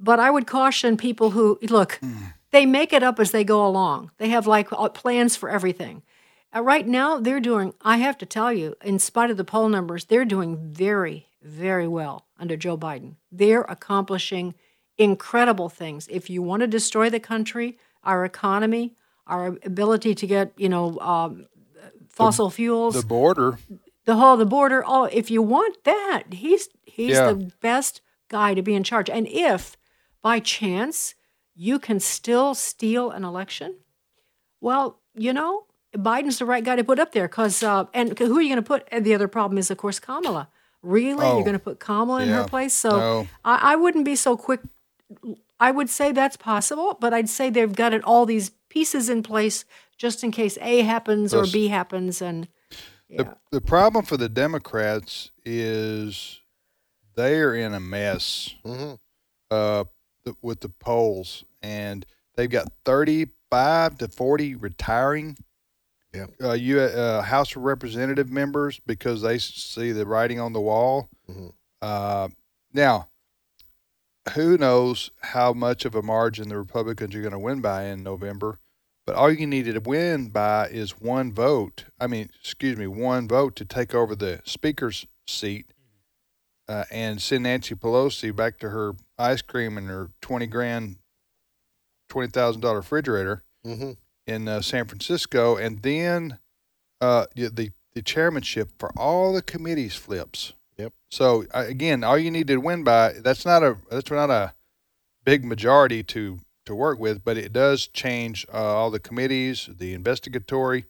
but 0.00 0.18
I 0.18 0.30
would 0.30 0.46
caution 0.46 0.96
people 0.96 1.30
who 1.30 1.58
look. 1.62 2.00
They 2.52 2.64
make 2.64 2.92
it 2.92 3.02
up 3.02 3.20
as 3.20 3.32
they 3.32 3.44
go 3.44 3.66
along. 3.66 4.12
They 4.18 4.30
have 4.30 4.46
like 4.46 4.72
uh, 4.72 4.88
plans 4.88 5.36
for 5.36 5.50
everything. 5.50 6.02
Uh, 6.54 6.62
right 6.62 6.86
now, 6.86 7.18
they're 7.18 7.40
doing. 7.40 7.74
I 7.82 7.98
have 7.98 8.16
to 8.18 8.26
tell 8.26 8.52
you, 8.52 8.76
in 8.82 8.98
spite 8.98 9.30
of 9.30 9.36
the 9.36 9.44
poll 9.44 9.68
numbers, 9.68 10.06
they're 10.06 10.24
doing 10.24 10.56
very, 10.72 11.28
very 11.42 11.88
well 11.88 12.26
under 12.38 12.56
Joe 12.56 12.78
Biden. 12.78 13.16
They're 13.32 13.62
accomplishing 13.62 14.54
incredible 14.98 15.68
things. 15.68 16.08
If 16.10 16.30
you 16.30 16.42
want 16.42 16.60
to 16.60 16.66
destroy 16.66 17.10
the 17.10 17.20
country, 17.20 17.78
our 18.02 18.24
economy, 18.24 18.94
our 19.26 19.58
ability 19.64 20.14
to 20.14 20.26
get 20.26 20.52
you 20.56 20.68
know 20.68 20.98
um, 21.00 21.46
fossil 22.08 22.48
fuels, 22.50 22.94
The 22.94 23.06
border. 23.06 23.58
the 24.04 24.16
whole 24.16 24.36
the 24.36 24.46
border. 24.46 24.82
Oh, 24.86 25.04
if 25.04 25.30
you 25.30 25.42
want 25.42 25.82
that, 25.84 26.24
he's 26.32 26.68
he's 26.84 27.12
Yeah. 27.16 27.32
the 27.32 27.50
best 27.60 28.00
guy 28.28 28.54
to 28.54 28.62
be 28.62 28.74
in 28.74 28.84
charge. 28.84 29.10
And 29.10 29.26
if 29.28 29.76
by 30.22 30.38
chance 30.40 31.14
you 31.54 31.78
can 31.78 32.00
still 32.00 32.54
steal 32.54 33.10
an 33.10 33.24
election, 33.24 33.76
well, 34.60 35.00
you 35.14 35.32
know, 35.32 35.66
Biden's 35.96 36.38
the 36.38 36.44
right 36.44 36.64
guy 36.64 36.76
to 36.76 36.84
put 36.84 36.98
up 36.98 37.12
there. 37.12 37.28
Because 37.28 37.62
uh, 37.62 37.86
and 37.94 38.18
who 38.18 38.38
are 38.38 38.42
you 38.42 38.48
going 38.48 38.56
to 38.56 38.62
put? 38.62 38.86
And 38.92 39.04
the 39.04 39.14
other 39.14 39.28
problem 39.28 39.58
is, 39.58 39.70
of 39.70 39.78
course, 39.78 39.98
Kamala. 39.98 40.48
Really, 40.82 41.26
Oh, 41.26 41.34
you're 41.36 41.44
going 41.44 41.54
to 41.54 41.58
put 41.58 41.80
Kamala 41.80 42.22
in 42.22 42.28
yeah. 42.28 42.42
her 42.42 42.48
place? 42.48 42.72
So 42.74 42.90
No. 42.90 43.28
I, 43.44 43.72
I 43.72 43.76
wouldn't 43.76 44.04
be 44.04 44.14
so 44.14 44.36
quick. 44.36 44.60
I 45.58 45.70
would 45.70 45.88
say 45.90 46.12
that's 46.12 46.36
possible, 46.36 46.96
but 47.00 47.12
I'd 47.14 47.28
say 47.28 47.50
they've 47.50 47.74
got 47.74 47.92
it 47.94 48.04
all 48.04 48.26
these 48.26 48.50
pieces 48.68 49.08
in 49.08 49.22
place 49.22 49.64
just 49.96 50.22
in 50.22 50.30
case 50.30 50.58
A 50.60 50.82
happens 50.82 51.32
or 51.32 51.46
B 51.46 51.68
happens, 51.68 52.20
and 52.20 52.46
The, 53.08 53.36
the 53.50 53.60
problem 53.62 54.04
for 54.04 54.16
the 54.18 54.28
Democrats 54.28 55.30
is 55.44 56.40
they 57.14 57.40
are 57.40 57.54
in 57.54 57.72
a 57.72 57.80
mess 57.80 58.54
uh, 59.50 59.84
th- 60.24 60.36
with 60.42 60.60
the 60.60 60.68
polls, 60.68 61.44
and 61.62 62.04
they've 62.34 62.50
got 62.50 62.68
35 62.84 63.96
to 63.98 64.08
40 64.08 64.54
retiring 64.56 65.36
Yeah. 66.16 66.26
uh, 66.48 66.52
U, 66.54 66.80
uh, 66.80 67.22
House 67.22 67.54
of 67.56 67.62
Representative 67.62 68.30
members 68.30 68.80
because 68.86 69.22
they 69.22 69.38
see 69.38 69.92
the 69.92 70.06
writing 70.06 70.40
on 70.40 70.52
the 70.52 70.60
wall. 70.60 71.08
Uh, 71.82 72.28
now, 72.72 73.08
who 74.34 74.56
knows 74.58 75.10
how 75.22 75.52
much 75.52 75.84
of 75.84 75.94
a 75.94 76.02
margin 76.02 76.48
the 76.48 76.56
Republicans 76.58 77.14
are 77.14 77.20
going 77.20 77.32
to 77.32 77.38
win 77.38 77.60
by 77.60 77.84
in 77.84 78.02
November? 78.02 78.58
But 79.06 79.14
all 79.14 79.30
you 79.30 79.46
needed 79.46 79.74
to 79.74 79.80
win 79.80 80.28
by 80.30 80.66
is 80.68 81.00
one 81.00 81.32
vote. 81.32 81.84
I 82.00 82.08
mean, 82.08 82.28
excuse 82.40 82.76
me, 82.76 82.88
one 82.88 83.28
vote 83.28 83.54
to 83.56 83.64
take 83.64 83.94
over 83.94 84.16
the 84.16 84.40
speaker's 84.44 85.06
seat 85.28 85.66
uh, 86.68 86.84
and 86.90 87.22
send 87.22 87.44
Nancy 87.44 87.76
Pelosi 87.76 88.34
back 88.34 88.58
to 88.58 88.70
her 88.70 88.94
ice 89.16 89.42
cream 89.42 89.78
and 89.78 89.88
her 89.88 90.10
twenty 90.20 90.46
grand, 90.48 90.96
twenty 92.08 92.28
thousand 92.30 92.62
dollar 92.62 92.78
refrigerator 92.78 93.44
Mm-hmm. 93.64 93.92
In 94.26 94.48
uh, 94.48 94.60
San 94.62 94.86
Francisco, 94.86 95.56
and 95.56 95.82
then 95.82 96.38
uh, 97.00 97.26
the 97.34 97.70
the 97.94 98.02
chairmanship 98.02 98.70
for 98.78 98.90
all 98.98 99.32
the 99.32 99.42
committees 99.42 99.94
flips. 99.94 100.52
Yep. 100.76 100.92
So 101.10 101.44
uh, 101.54 101.64
again, 101.66 102.04
all 102.04 102.18
you 102.18 102.30
need 102.30 102.46
to 102.48 102.56
win 102.58 102.84
by 102.84 103.12
that's 103.12 103.44
not 103.46 103.62
a 103.62 103.78
that's 103.90 104.10
not 104.10 104.30
a 104.30 104.52
big 105.24 105.44
majority 105.44 106.02
to 106.04 106.40
to 106.66 106.74
work 106.74 106.98
with, 106.98 107.24
but 107.24 107.36
it 107.36 107.52
does 107.52 107.86
change 107.88 108.46
uh, 108.52 108.56
all 108.56 108.90
the 108.90 108.98
committees, 109.00 109.68
the 109.78 109.94
investigatory 109.94 110.84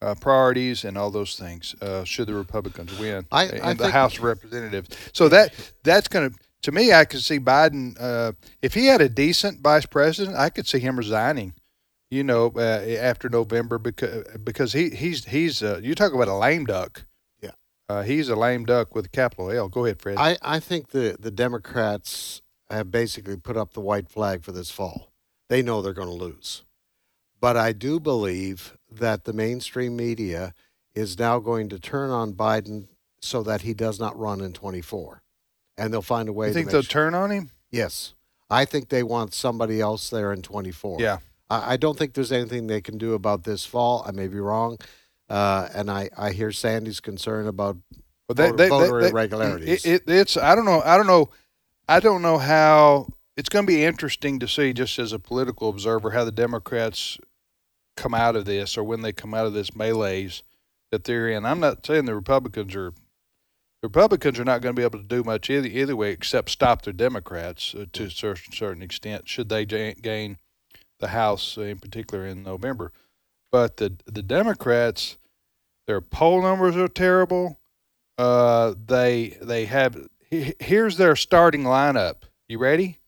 uh, 0.00 0.14
priorities, 0.14 0.84
and 0.84 0.96
all 0.96 1.10
those 1.10 1.36
things. 1.36 1.74
Uh, 1.82 2.04
should 2.04 2.28
the 2.28 2.34
Republicans 2.34 2.96
win 2.98 3.26
I- 3.32 3.46
in 3.46 3.60
I 3.60 3.72
the 3.74 3.82
think- 3.84 3.92
House 3.92 4.16
of 4.16 4.22
Representatives, 4.24 4.88
so 5.12 5.28
that 5.28 5.52
that's 5.82 6.08
going 6.08 6.30
to 6.30 6.36
to 6.62 6.72
me, 6.72 6.92
I 6.92 7.04
could 7.04 7.20
see 7.22 7.38
Biden 7.38 7.96
uh, 8.00 8.32
if 8.62 8.74
he 8.74 8.86
had 8.86 9.00
a 9.00 9.08
decent 9.08 9.60
vice 9.60 9.86
president, 9.86 10.36
I 10.36 10.50
could 10.50 10.66
see 10.66 10.80
him 10.80 10.96
resigning. 10.98 11.52
You 12.10 12.24
know, 12.24 12.52
uh, 12.56 12.60
after 13.00 13.28
November 13.28 13.78
because 13.78 14.24
because 14.38 14.72
he 14.72 14.90
he's 14.90 15.26
he's 15.26 15.62
uh, 15.62 15.80
you 15.82 15.94
talk 15.94 16.14
about 16.14 16.28
a 16.28 16.34
lame 16.34 16.64
duck. 16.64 17.04
Yeah. 17.42 17.50
Uh, 17.88 18.02
he's 18.02 18.28
a 18.28 18.36
lame 18.36 18.64
duck 18.64 18.94
with 18.94 19.06
a 19.06 19.10
capital 19.10 19.50
L. 19.50 19.68
Go 19.68 19.84
ahead, 19.84 20.00
Fred. 20.00 20.16
I, 20.16 20.38
I 20.40 20.58
think 20.58 20.88
the, 20.88 21.16
the 21.20 21.30
Democrats 21.30 22.40
have 22.70 22.90
basically 22.90 23.36
put 23.36 23.56
up 23.56 23.74
the 23.74 23.80
white 23.80 24.08
flag 24.08 24.42
for 24.42 24.52
this 24.52 24.70
fall. 24.70 25.12
They 25.48 25.62
know 25.62 25.82
they're 25.82 25.92
going 25.92 26.08
to 26.08 26.14
lose. 26.14 26.64
But 27.40 27.56
I 27.56 27.72
do 27.72 28.00
believe 28.00 28.76
that 28.90 29.24
the 29.24 29.32
mainstream 29.32 29.96
media 29.96 30.54
is 30.94 31.18
now 31.18 31.38
going 31.38 31.68
to 31.68 31.78
turn 31.78 32.10
on 32.10 32.32
Biden 32.32 32.88
so 33.20 33.42
that 33.42 33.62
he 33.62 33.74
does 33.74 34.00
not 34.00 34.18
run 34.18 34.40
in 34.40 34.52
24. 34.52 35.22
And 35.76 35.92
they'll 35.92 36.02
find 36.02 36.28
a 36.28 36.32
way 36.32 36.48
you 36.48 36.52
to 36.52 36.58
think 36.58 36.70
they'll 36.70 36.82
sure- 36.82 36.90
turn 36.90 37.14
on 37.14 37.30
him? 37.30 37.50
Yes. 37.70 38.14
I 38.50 38.64
think 38.64 38.88
they 38.88 39.02
want 39.02 39.34
somebody 39.34 39.80
else 39.80 40.10
there 40.10 40.32
in 40.32 40.42
24. 40.42 41.00
Yeah. 41.00 41.18
I, 41.50 41.74
I 41.74 41.76
don't 41.76 41.96
think 41.98 42.14
there's 42.14 42.32
anything 42.32 42.66
they 42.66 42.80
can 42.80 42.98
do 42.98 43.14
about 43.14 43.44
this 43.44 43.64
fall. 43.64 44.04
I 44.06 44.12
may 44.12 44.28
be 44.28 44.40
wrong. 44.40 44.78
Uh, 45.28 45.68
and 45.74 45.90
I, 45.90 46.08
I 46.16 46.32
hear 46.32 46.52
Sandy's 46.52 47.00
concern 47.00 47.46
about 47.46 47.76
Well, 48.28 48.34
they, 48.34 48.50
voter, 48.50 48.56
they, 48.56 48.68
voter 48.68 49.00
they- 49.02 49.08
irregularities. 49.10 49.84
It, 49.84 50.02
it, 50.06 50.10
it's 50.10 50.36
I 50.36 50.54
don't 50.54 50.64
know 50.64 50.80
I 50.84 50.96
don't 50.96 51.06
know 51.06 51.30
I 51.88 52.00
don't 52.00 52.22
know 52.22 52.38
how 52.38 53.08
it's 53.36 53.48
going 53.48 53.66
to 53.66 53.72
be 53.72 53.84
interesting 53.84 54.38
to 54.40 54.48
see 54.48 54.72
just 54.72 54.98
as 54.98 55.12
a 55.12 55.18
political 55.18 55.68
observer 55.68 56.10
how 56.10 56.24
the 56.24 56.32
Democrats 56.32 57.18
come 57.96 58.14
out 58.14 58.36
of 58.36 58.44
this 58.46 58.76
or 58.78 58.84
when 58.84 59.02
they 59.02 59.12
come 59.12 59.34
out 59.34 59.46
of 59.46 59.52
this 59.52 59.74
melee's 59.76 60.42
that 60.90 61.04
they're 61.04 61.28
in. 61.28 61.44
I'm 61.44 61.60
not 61.60 61.84
saying 61.84 62.06
the 62.06 62.14
Republicans 62.14 62.74
are 62.74 62.92
the 63.82 63.88
Republicans 63.88 64.38
are 64.40 64.44
not 64.44 64.60
going 64.60 64.74
to 64.74 64.80
be 64.80 64.84
able 64.84 64.98
to 64.98 65.04
do 65.04 65.22
much 65.22 65.48
either, 65.50 65.68
either 65.68 65.94
way 65.94 66.10
except 66.10 66.50
stop 66.50 66.82
the 66.82 66.92
Democrats 66.92 67.74
uh, 67.76 67.84
to 67.92 68.04
a 68.04 68.10
certain, 68.10 68.52
certain 68.52 68.82
extent 68.82 69.28
should 69.28 69.48
they 69.48 69.64
gain 69.64 70.38
the 70.98 71.08
House 71.08 71.56
in 71.56 71.78
particular 71.78 72.26
in 72.26 72.42
November. 72.42 72.92
But 73.50 73.76
the 73.78 73.94
the 74.06 74.22
Democrats, 74.22 75.16
their 75.86 76.00
poll 76.00 76.42
numbers 76.42 76.76
are 76.76 76.88
terrible. 76.88 77.58
Uh, 78.18 78.74
they 78.86 79.38
they 79.40 79.66
have 79.66 79.96
he- 80.28 80.54
here's 80.60 80.96
their 80.96 81.16
starting 81.16 81.62
lineup. 81.64 82.22
You 82.48 82.58
ready? 82.58 82.98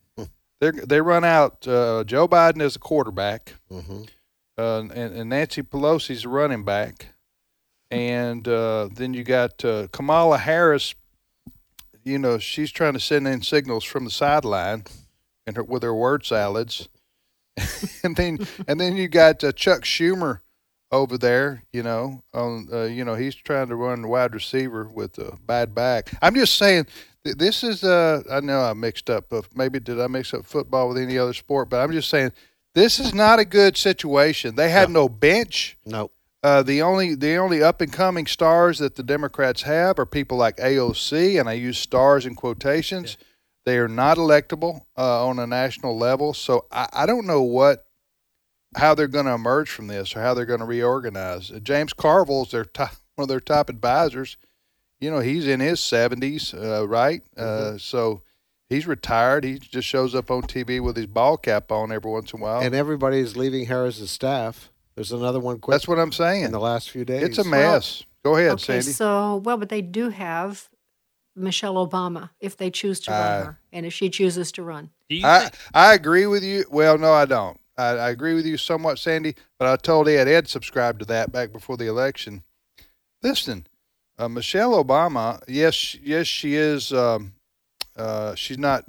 They 0.61 0.70
they 0.70 1.01
run 1.01 1.24
out 1.24 1.66
uh, 1.66 2.05
Joe 2.05 2.28
Biden 2.28 2.61
as 2.62 2.76
a 2.76 2.78
quarterback, 2.78 3.55
Mhm. 3.70 4.09
uh, 4.59 4.80
and, 4.80 4.93
and 4.93 5.30
Nancy 5.30 5.62
Pelosi's 5.62 6.24
a 6.26 6.28
running 6.28 6.64
back, 6.64 7.14
and 7.91 8.47
uh, 8.47 8.88
then 8.93 9.14
you 9.14 9.24
got 9.24 9.64
uh, 9.64 9.88
Kamala 9.91 10.36
Harris. 10.38 10.95
You 12.05 12.18
know 12.18 12.38
she's 12.38 12.70
trying 12.70 12.93
to 12.95 13.01
send 13.01 13.26
in 13.26 13.43
signals 13.43 13.84
from 13.84 14.05
the 14.05 14.11
sideline, 14.11 14.84
and 15.47 15.57
her 15.57 15.62
with 15.62 15.82
her 15.82 15.95
word 15.95 16.24
salads, 16.26 16.88
and 18.05 18.17
then 18.17 18.39
and 18.67 18.81
then 18.81 18.97
you 18.97 19.09
got 19.09 19.43
uh, 19.45 19.53
Chuck 19.53 19.83
Schumer 19.83 20.41
over 20.93 21.19
there. 21.19 21.65
You 21.73 21.83
know, 21.83 22.23
on 22.35 22.69
uh, 22.73 22.85
you 22.85 23.05
know 23.05 23.15
he's 23.15 23.35
trying 23.35 23.69
to 23.69 23.77
run 23.77 24.09
wide 24.09 24.35
receiver 24.35 24.89
with 24.89 25.19
a 25.19 25.37
bad 25.47 25.75
back. 25.75 26.13
I'm 26.23 26.35
just 26.35 26.57
saying 26.57 26.87
th- 27.25 27.37
this 27.37 27.63
is. 27.65 27.85
Uh, 27.85 28.23
I 28.31 28.41
know 28.41 28.61
I 28.61 28.73
mixed 28.73 29.11
up. 29.11 29.33
Uh, 29.33 29.43
maybe 29.55 29.81
did 29.81 30.01
I 30.01 30.07
mix 30.07 30.35
up 30.35 30.45
football 30.47 30.89
with 30.89 30.99
any 30.99 31.19
other 31.19 31.35
sport? 31.35 31.71
But 31.71 31.81
I'm 31.81 31.93
just 31.93 32.09
saying 32.09 32.33
this 32.75 32.99
is 32.99 33.15
not 33.15 33.39
a 33.39 33.45
good 33.45 33.77
situation. 33.77 34.55
They 34.55 34.71
have 34.71 34.91
no 34.91 35.09
bench. 35.09 35.77
No. 35.85 36.11
Uh, 36.43 36.63
the 36.63 36.81
only 36.81 37.15
the 37.15 37.37
only 37.37 37.63
up 37.63 37.81
and 37.83 37.93
coming 37.93 38.27
stars 38.27 38.79
that 38.79 38.97
the 38.97 39.03
Democrats 39.03 39.63
have 39.63 39.99
are 39.99 40.07
people 40.07 40.39
like 40.39 40.57
AOC, 40.57 41.39
and 41.39 41.49
I 41.49 41.53
use 41.55 41.79
stars 41.79 42.25
in 42.25 42.35
quotations. 42.35 43.19
They 43.71 43.79
are 43.79 43.87
not 43.87 44.16
electable 44.16 44.81
uh, 44.99 45.29
on 45.29 45.39
a 45.39 45.47
national 45.47 45.97
level, 45.97 46.35
so 46.35 46.66
I, 46.73 46.89
I 46.93 47.07
don't 47.07 47.25
know 47.25 47.43
what 47.43 47.87
how 48.75 48.97
they're 48.97 49.07
going 49.07 49.27
to 49.27 49.33
emerge 49.33 49.71
from 49.71 49.87
this 49.87 50.16
or 50.16 50.23
how 50.23 50.35
they're 50.35 50.45
going 50.45 50.59
to 50.59 50.66
reorganize. 50.66 51.53
Uh, 51.53 51.61
James 51.61 51.93
Carville's 51.93 52.51
their 52.51 52.64
top, 52.64 52.91
one 53.14 53.23
of 53.23 53.29
their 53.29 53.39
top 53.39 53.71
advisors. 53.71 54.37
You 54.99 55.12
know, 55.12 55.21
he's 55.21 55.47
in 55.47 55.61
his 55.61 55.79
seventies, 55.79 56.53
uh, 56.53 56.85
right? 56.89 57.23
Uh, 57.37 57.79
so 57.79 58.23
he's 58.68 58.89
retired. 58.89 59.45
He 59.45 59.61
just 59.61 59.87
shows 59.87 60.16
up 60.16 60.33
on 60.33 60.43
TV 60.43 60.81
with 60.81 60.97
his 60.97 61.07
ball 61.07 61.37
cap 61.37 61.71
on 61.71 61.93
every 61.93 62.11
once 62.11 62.33
in 62.33 62.41
a 62.41 62.43
while. 62.43 62.62
and 62.62 62.75
everybody's 62.75 63.37
leaving 63.37 63.66
Harris's 63.66 64.11
staff. 64.11 64.73
There's 64.97 65.12
another 65.12 65.39
one 65.39 65.61
quit 65.61 65.75
That's 65.75 65.87
what 65.87 66.01
I'm 66.01 66.11
saying. 66.11 66.43
in 66.43 66.51
the 66.51 66.59
last 66.59 66.91
few 66.91 67.05
days. 67.05 67.23
It's 67.23 67.39
a 67.39 67.45
mess. 67.45 68.03
Go 68.25 68.35
ahead, 68.35 68.51
okay, 68.55 68.81
Sandy. 68.81 68.91
so 68.91 69.37
well, 69.37 69.59
but 69.59 69.68
they 69.68 69.81
do 69.81 70.09
have 70.09 70.68
Michelle 71.37 71.74
Obama 71.74 72.31
if 72.41 72.57
they 72.57 72.70
choose 72.70 73.01
to 73.01 73.11
run 73.11 73.33
Uh, 73.33 73.45
her, 73.45 73.61
and 73.72 73.87
if 73.87 73.93
she 73.93 74.11
chooses 74.11 74.53
to 74.53 74.62
run. 74.62 74.91
Do 75.09 75.16
you 75.16 75.26
I, 75.26 75.41
think, 75.41 75.55
I 75.72 75.95
agree 75.95 76.26
with 76.26 76.43
you. 76.43 76.64
Well, 76.70 76.99
no, 76.99 77.12
I 77.12 77.24
don't. 77.24 77.59
I, 77.76 77.89
I 77.89 78.11
agree 78.11 78.35
with 78.35 78.47
you 78.47 78.57
somewhat, 78.57 78.99
Sandy, 78.99 79.35
but 79.59 79.68
I 79.68 79.76
told 79.76 80.09
Ed, 80.09 80.28
Ed 80.28 80.49
subscribed 80.49 81.01
to 81.01 81.05
that 81.07 81.33
back 81.33 81.53
before 81.53 81.76
the 81.76 81.87
election. 81.87 82.43
Listen, 83.22 83.66
uh, 84.18 84.28
Michelle 84.28 84.83
Obama, 84.83 85.43
yes, 85.49 85.95
yes, 85.95 86.26
she 86.26 86.55
is. 86.55 86.93
Um, 86.93 87.35
uh, 87.97 88.35
she's 88.35 88.59
not 88.59 88.85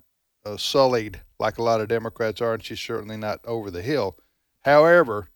uh, 0.45 0.57
sullied 0.57 1.21
like 1.39 1.57
a 1.57 1.63
lot 1.63 1.81
of 1.81 1.87
Democrats 1.87 2.41
are, 2.41 2.53
and 2.53 2.63
she's 2.63 2.79
certainly 2.79 3.17
not 3.17 3.39
over 3.45 3.71
the 3.71 3.81
hill. 3.81 4.17
However, 4.61 5.29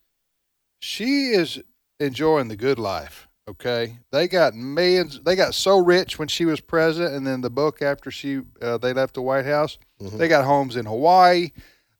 she 0.79 1.29
is 1.29 1.61
enjoying 1.99 2.47
the 2.47 2.55
good 2.55 2.77
life. 2.77 3.24
Okay, 3.47 3.97
they 4.11 4.27
got 4.27 4.55
millions. 4.55 5.19
They 5.23 5.35
got 5.35 5.53
so 5.53 5.77
rich 5.77 6.17
when 6.17 6.27
she 6.27 6.45
was 6.45 6.59
president, 6.59 7.13
and 7.13 7.27
then 7.27 7.41
the 7.41 7.49
book 7.51 7.81
after 7.83 8.09
she 8.09 8.41
uh, 8.61 8.79
they 8.79 8.91
left 8.91 9.13
the 9.13 9.21
White 9.21 9.45
House. 9.45 9.77
They 9.99 10.27
got 10.27 10.45
homes 10.45 10.75
in 10.75 10.85
Hawaii. 10.87 11.51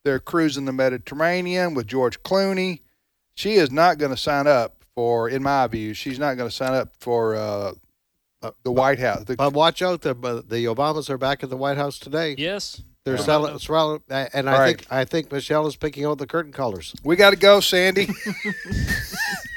They're 0.03 0.19
cruising 0.19 0.65
the 0.65 0.73
Mediterranean 0.73 1.75
with 1.75 1.85
George 1.87 2.21
Clooney. 2.23 2.81
She 3.35 3.55
is 3.55 3.69
not 3.71 3.99
going 3.99 4.11
to 4.11 4.17
sign 4.17 4.47
up 4.47 4.83
for, 4.95 5.29
in 5.29 5.43
my 5.43 5.67
view, 5.67 5.93
she's 5.93 6.17
not 6.17 6.35
going 6.37 6.49
to 6.49 6.55
sign 6.55 6.73
up 6.73 6.93
for 6.99 7.35
uh, 7.35 7.73
the 8.63 8.71
White 8.71 8.97
House. 8.99 9.25
The, 9.25 9.35
But 9.35 9.53
watch 9.53 9.81
out, 9.83 10.01
the 10.01 10.13
the 10.15 10.65
Obamas 10.65 11.09
are 11.11 11.17
back 11.17 11.43
at 11.43 11.49
the 11.51 11.57
White 11.57 11.77
House 11.77 11.99
today. 11.99 12.35
yes. 12.39 12.81
They're 13.03 13.17
Yeah. 13.17 13.21
selling, 13.21 13.59
selling- 13.59 14.01
and 14.09 14.49
I 14.49 14.53
All 14.57 14.65
think 14.65 14.85
I 14.89 15.05
think 15.05 15.31
Michelle 15.31 15.67
is 15.67 15.75
picking 15.75 16.05
out 16.05 16.17
the 16.17 16.25
curtain 16.25 16.51
colors. 16.51 16.95
we 17.03 17.15
got 17.15 17.29
to 17.31 17.35
go, 17.35 17.59
Sandy. 17.59 18.07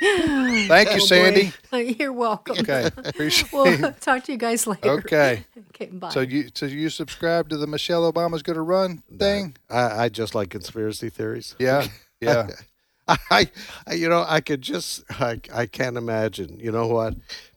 Thank 0.68 0.88
you, 0.90 0.94
Oh, 0.96 0.98
boy. 0.98 0.98
Sandy. 0.98 1.52
You're 1.98 2.12
welcome. 2.12 2.58
Okay, 2.58 2.86
appreciate 2.96 3.52
We'll 3.52 3.92
talk 3.94 4.24
to 4.24 4.32
you 4.32 4.38
guys 4.38 4.66
later. 4.66 4.90
Okay. 4.90 5.44
okay, 5.70 5.86
bye. 5.86 6.10
So 6.10 6.20
you 6.20 6.48
so 6.54 6.66
you 6.66 6.88
subscribe 6.90 7.48
to 7.50 7.56
the 7.56 7.66
Michelle 7.66 8.10
Obama's 8.12 8.42
going 8.42 8.56
to 8.56 8.62
run 8.62 9.02
thing? 9.18 9.56
I, 9.70 10.04
I 10.04 10.08
just 10.08 10.34
like 10.34 10.50
conspiracy 10.50 11.10
theories. 11.10 11.54
Yeah, 11.58 11.86
yeah. 12.20 12.48
I, 13.08 13.50
I, 13.86 13.94
you 13.94 14.08
know, 14.08 14.24
I 14.28 14.40
could 14.42 14.60
just, 14.60 15.02
I, 15.10 15.40
I 15.52 15.64
can't 15.66 15.96
imagine. 15.96 16.60
You 16.60 16.70
know 16.72 16.86
what? 16.88 17.14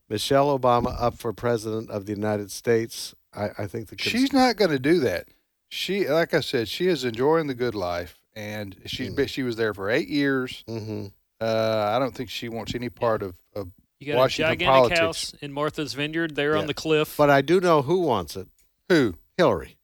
Michelle 0.09 0.57
Obama 0.57 0.95
up 0.99 1.17
for 1.17 1.33
president 1.33 1.89
of 1.89 2.05
the 2.05 2.13
United 2.13 2.51
States. 2.51 3.13
I, 3.33 3.49
I 3.57 3.67
think 3.67 3.89
the 3.89 3.97
cons- 3.97 4.11
She's 4.11 4.31
not 4.33 4.55
going 4.55 4.71
to 4.71 4.79
do 4.79 4.99
that. 5.01 5.27
She, 5.67 6.07
like 6.07 6.33
I 6.33 6.39
said, 6.39 6.67
she 6.69 6.87
is 6.87 7.03
enjoying 7.03 7.47
the 7.47 7.53
good 7.53 7.75
life, 7.75 8.19
and 8.35 8.75
she's 8.85 9.09
Mm. 9.13 9.27
she 9.27 9.43
was 9.43 9.57
there 9.57 9.73
for 9.73 9.89
eight 9.89 10.07
years. 10.07 10.63
Mm-hmm. 10.69 11.07
Uh, 11.41 11.91
I 11.95 11.99
don't 11.99 12.13
think 12.13 12.29
she 12.29 12.47
wants 12.49 12.75
any 12.75 12.89
part 12.89 13.23
of, 13.23 13.35
of 13.55 13.71
You 13.99 14.13
got 14.13 14.19
Washington 14.19 14.51
a 14.51 14.55
gigantic 14.55 14.67
politics. 14.67 14.99
house 14.99 15.33
in 15.41 15.51
Martha's 15.51 15.93
Vineyard 15.93 16.35
there 16.35 16.55
on 16.55 16.67
the 16.67 16.73
cliff. 16.73 17.15
But 17.17 17.31
I 17.31 17.41
do 17.41 17.59
know 17.59 17.81
who 17.81 18.01
wants 18.01 18.35
it. 18.35 18.47
Who? 18.89 19.15
Hillary. 19.37 19.77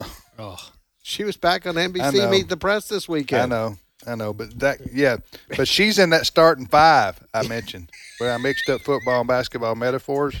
Oh. 0.36 0.58
She 1.00 1.22
was 1.22 1.36
back 1.36 1.64
on 1.64 1.74
NBC. 1.76 2.28
Meet 2.28 2.48
the 2.48 2.56
Press 2.56 2.88
this 2.88 3.08
weekend. 3.08 3.42
I 3.42 3.46
know, 3.46 3.76
I 4.04 4.14
know, 4.16 4.32
but 4.32 4.58
that 4.58 4.78
yeah, 4.92 5.18
but 5.56 5.68
she's 5.68 5.98
in 5.98 6.10
that 6.10 6.26
starting 6.26 6.66
five 6.66 7.22
I 7.32 7.46
mentioned 7.46 7.90
where 8.18 8.32
I 8.32 8.38
mixed 8.38 8.68
up 8.68 8.80
football 8.80 9.20
and 9.20 9.28
basketball 9.28 9.76
metaphors. 9.76 10.34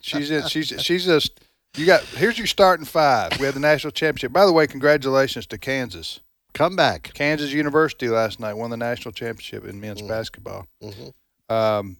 She's 0.00 0.30
in. 0.30 0.46
She's 0.48 0.68
she's 0.78 1.04
just. 1.04 1.40
You 1.76 1.84
got 1.84 2.04
here's 2.04 2.38
your 2.38 2.46
starting 2.46 2.86
five. 2.86 3.38
We 3.38 3.44
had 3.44 3.54
the 3.54 3.60
national 3.60 3.90
championship. 3.90 4.32
By 4.32 4.46
the 4.46 4.52
way, 4.52 4.66
congratulations 4.66 5.46
to 5.48 5.58
Kansas. 5.58 6.20
Come 6.56 6.74
back. 6.74 7.12
Kansas 7.12 7.52
University 7.52 8.08
last 8.08 8.40
night 8.40 8.54
won 8.54 8.70
the 8.70 8.78
national 8.78 9.12
championship 9.12 9.66
in 9.66 9.78
men's 9.78 10.00
basketball. 10.00 10.66
Mhm. 10.82 11.12
Um, 11.50 11.98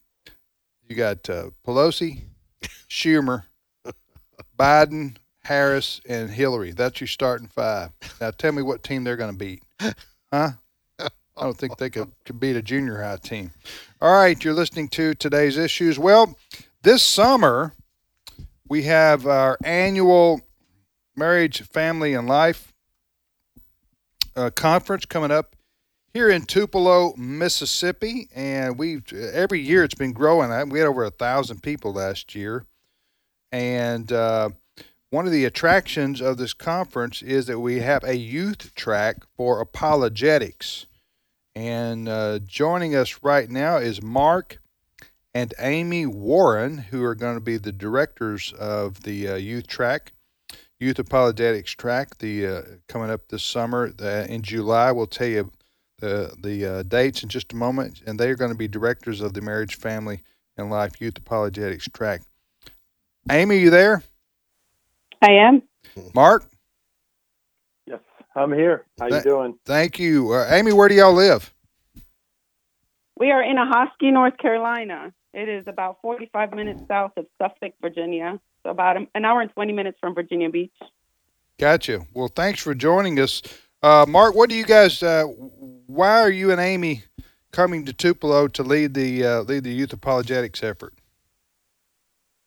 you 0.88 0.96
got 0.96 1.28
uh, 1.28 1.50
Pelosi, 1.62 2.22
Schumer, 2.88 3.42
Biden, 4.58 5.18
Harris, 5.44 6.00
and 6.08 6.30
Hillary. 6.30 6.70
That's 6.72 7.02
your 7.02 7.06
starting 7.08 7.48
five. 7.48 7.90
Now 8.18 8.30
tell 8.30 8.52
me 8.52 8.62
what 8.62 8.82
team 8.82 9.04
they're 9.04 9.18
going 9.18 9.30
to 9.30 9.36
beat, 9.36 9.62
huh? 10.32 10.52
I 10.98 11.08
don't 11.42 11.58
think 11.58 11.76
they 11.76 11.90
could, 11.90 12.10
could 12.24 12.40
beat 12.40 12.56
a 12.56 12.62
junior 12.62 13.02
high 13.02 13.18
team. 13.18 13.52
All 14.00 14.14
right, 14.14 14.42
you're 14.42 14.54
listening 14.54 14.88
to 14.88 15.12
today's 15.12 15.58
issues. 15.58 15.98
Well, 15.98 16.34
this 16.82 17.02
summer 17.02 17.74
we 18.66 18.84
have 18.84 19.26
our 19.26 19.58
annual 19.62 20.40
marriage, 21.14 21.60
family, 21.60 22.14
and 22.14 22.26
life 22.26 22.72
uh, 24.36 24.50
conference 24.50 25.06
coming 25.06 25.30
up 25.30 25.56
here 26.12 26.30
in 26.30 26.42
Tupelo, 26.42 27.14
Mississippi, 27.16 28.28
and 28.34 28.78
we 28.78 29.02
every 29.12 29.60
year 29.60 29.84
it's 29.84 29.94
been 29.94 30.12
growing. 30.12 30.68
We 30.68 30.78
had 30.78 30.88
over 30.88 31.04
a 31.04 31.10
thousand 31.10 31.62
people 31.62 31.92
last 31.92 32.34
year, 32.34 32.64
and 33.52 34.10
uh, 34.12 34.50
one 35.10 35.26
of 35.26 35.32
the 35.32 35.44
attractions 35.44 36.20
of 36.20 36.36
this 36.36 36.52
conference 36.52 37.22
is 37.22 37.46
that 37.46 37.60
we 37.60 37.80
have 37.80 38.04
a 38.04 38.16
youth 38.16 38.74
track 38.74 39.24
for 39.36 39.60
apologetics. 39.60 40.86
And 41.54 42.08
uh, 42.08 42.40
joining 42.40 42.94
us 42.94 43.20
right 43.22 43.48
now 43.48 43.78
is 43.78 44.02
Mark 44.02 44.58
and 45.32 45.54
Amy 45.58 46.06
Warren, 46.06 46.78
who 46.78 47.02
are 47.04 47.14
going 47.14 47.34
to 47.34 47.40
be 47.40 47.56
the 47.56 47.72
directors 47.72 48.52
of 48.58 49.02
the 49.04 49.28
uh, 49.28 49.34
youth 49.36 49.66
track, 49.66 50.12
youth 50.78 50.98
apologetics 50.98 51.72
track. 51.72 52.18
The 52.18 52.46
uh, 52.46 52.62
coming 52.88 53.10
up 53.10 53.28
this 53.28 53.42
summer 53.42 53.92
uh, 54.00 54.26
in 54.28 54.42
July. 54.42 54.92
We'll 54.92 55.06
tell 55.06 55.28
you 55.28 55.50
the 55.98 56.34
the 56.42 56.66
uh, 56.66 56.82
dates 56.82 57.22
in 57.22 57.28
just 57.28 57.52
a 57.52 57.56
moment, 57.56 58.02
and 58.06 58.18
they 58.18 58.30
are 58.30 58.36
going 58.36 58.52
to 58.52 58.56
be 58.56 58.68
directors 58.68 59.20
of 59.20 59.34
the 59.34 59.40
marriage, 59.40 59.76
family, 59.76 60.22
and 60.56 60.70
life 60.70 61.00
youth 61.00 61.18
apologetics 61.18 61.88
track. 61.92 62.22
Amy, 63.30 63.58
you 63.58 63.70
there? 63.70 64.02
I 65.22 65.32
am. 65.32 65.62
Mark, 66.14 66.44
Yes, 67.86 68.00
I'm 68.34 68.52
here. 68.52 68.84
How 69.00 69.06
you 69.06 69.22
doing? 69.22 69.54
thank 69.64 69.98
you. 69.98 70.32
Uh, 70.32 70.46
Amy, 70.50 70.72
where 70.72 70.88
do 70.88 70.94
y'all 70.94 71.14
live? 71.14 71.52
We 73.18 73.30
are 73.30 73.42
in 73.42 73.56
Ahoskie, 73.56 74.12
North 74.12 74.36
Carolina. 74.36 75.12
It 75.36 75.50
is 75.50 75.64
about 75.66 75.98
45 76.00 76.54
minutes 76.54 76.80
south 76.88 77.12
of 77.18 77.26
Suffolk, 77.36 77.74
Virginia. 77.82 78.40
So 78.62 78.70
about 78.70 78.96
an 78.96 79.24
hour 79.24 79.42
and 79.42 79.52
20 79.52 79.70
minutes 79.74 79.98
from 80.00 80.14
Virginia 80.14 80.48
Beach. 80.48 80.72
Gotcha. 81.58 82.06
Well, 82.14 82.28
thanks 82.28 82.62
for 82.62 82.74
joining 82.74 83.20
us, 83.20 83.42
uh, 83.82 84.06
Mark. 84.08 84.34
What 84.34 84.48
do 84.48 84.56
you 84.56 84.64
guys? 84.64 85.02
Uh, 85.02 85.24
why 85.24 86.22
are 86.22 86.30
you 86.30 86.52
and 86.52 86.60
Amy 86.60 87.04
coming 87.52 87.84
to 87.84 87.92
Tupelo 87.92 88.48
to 88.48 88.62
lead 88.62 88.94
the 88.94 89.26
uh, 89.26 89.40
lead 89.42 89.64
the 89.64 89.74
youth 89.74 89.92
apologetics 89.92 90.62
effort? 90.62 90.94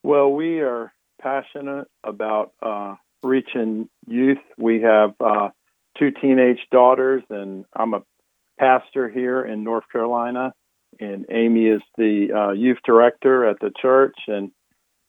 Well, 0.02 0.32
we 0.32 0.62
are 0.62 0.92
passionate 1.22 1.88
about 2.04 2.54
uh, 2.60 2.96
reaching 3.22 3.88
youth. 4.08 4.40
We 4.58 4.82
have 4.82 5.14
uh, 5.20 5.50
two 6.00 6.10
teenage 6.10 6.60
daughters, 6.72 7.22
and 7.30 7.66
I'm 7.76 7.94
a 7.94 8.02
pastor 8.58 9.08
here 9.10 9.44
in 9.44 9.64
North 9.64 9.86
Carolina. 9.92 10.54
And 11.00 11.26
Amy 11.30 11.68
is 11.68 11.82
the 11.98 12.34
uh, 12.36 12.52
youth 12.52 12.80
director 12.86 13.46
at 13.46 13.60
the 13.60 13.72
church, 13.82 14.18
and 14.28 14.52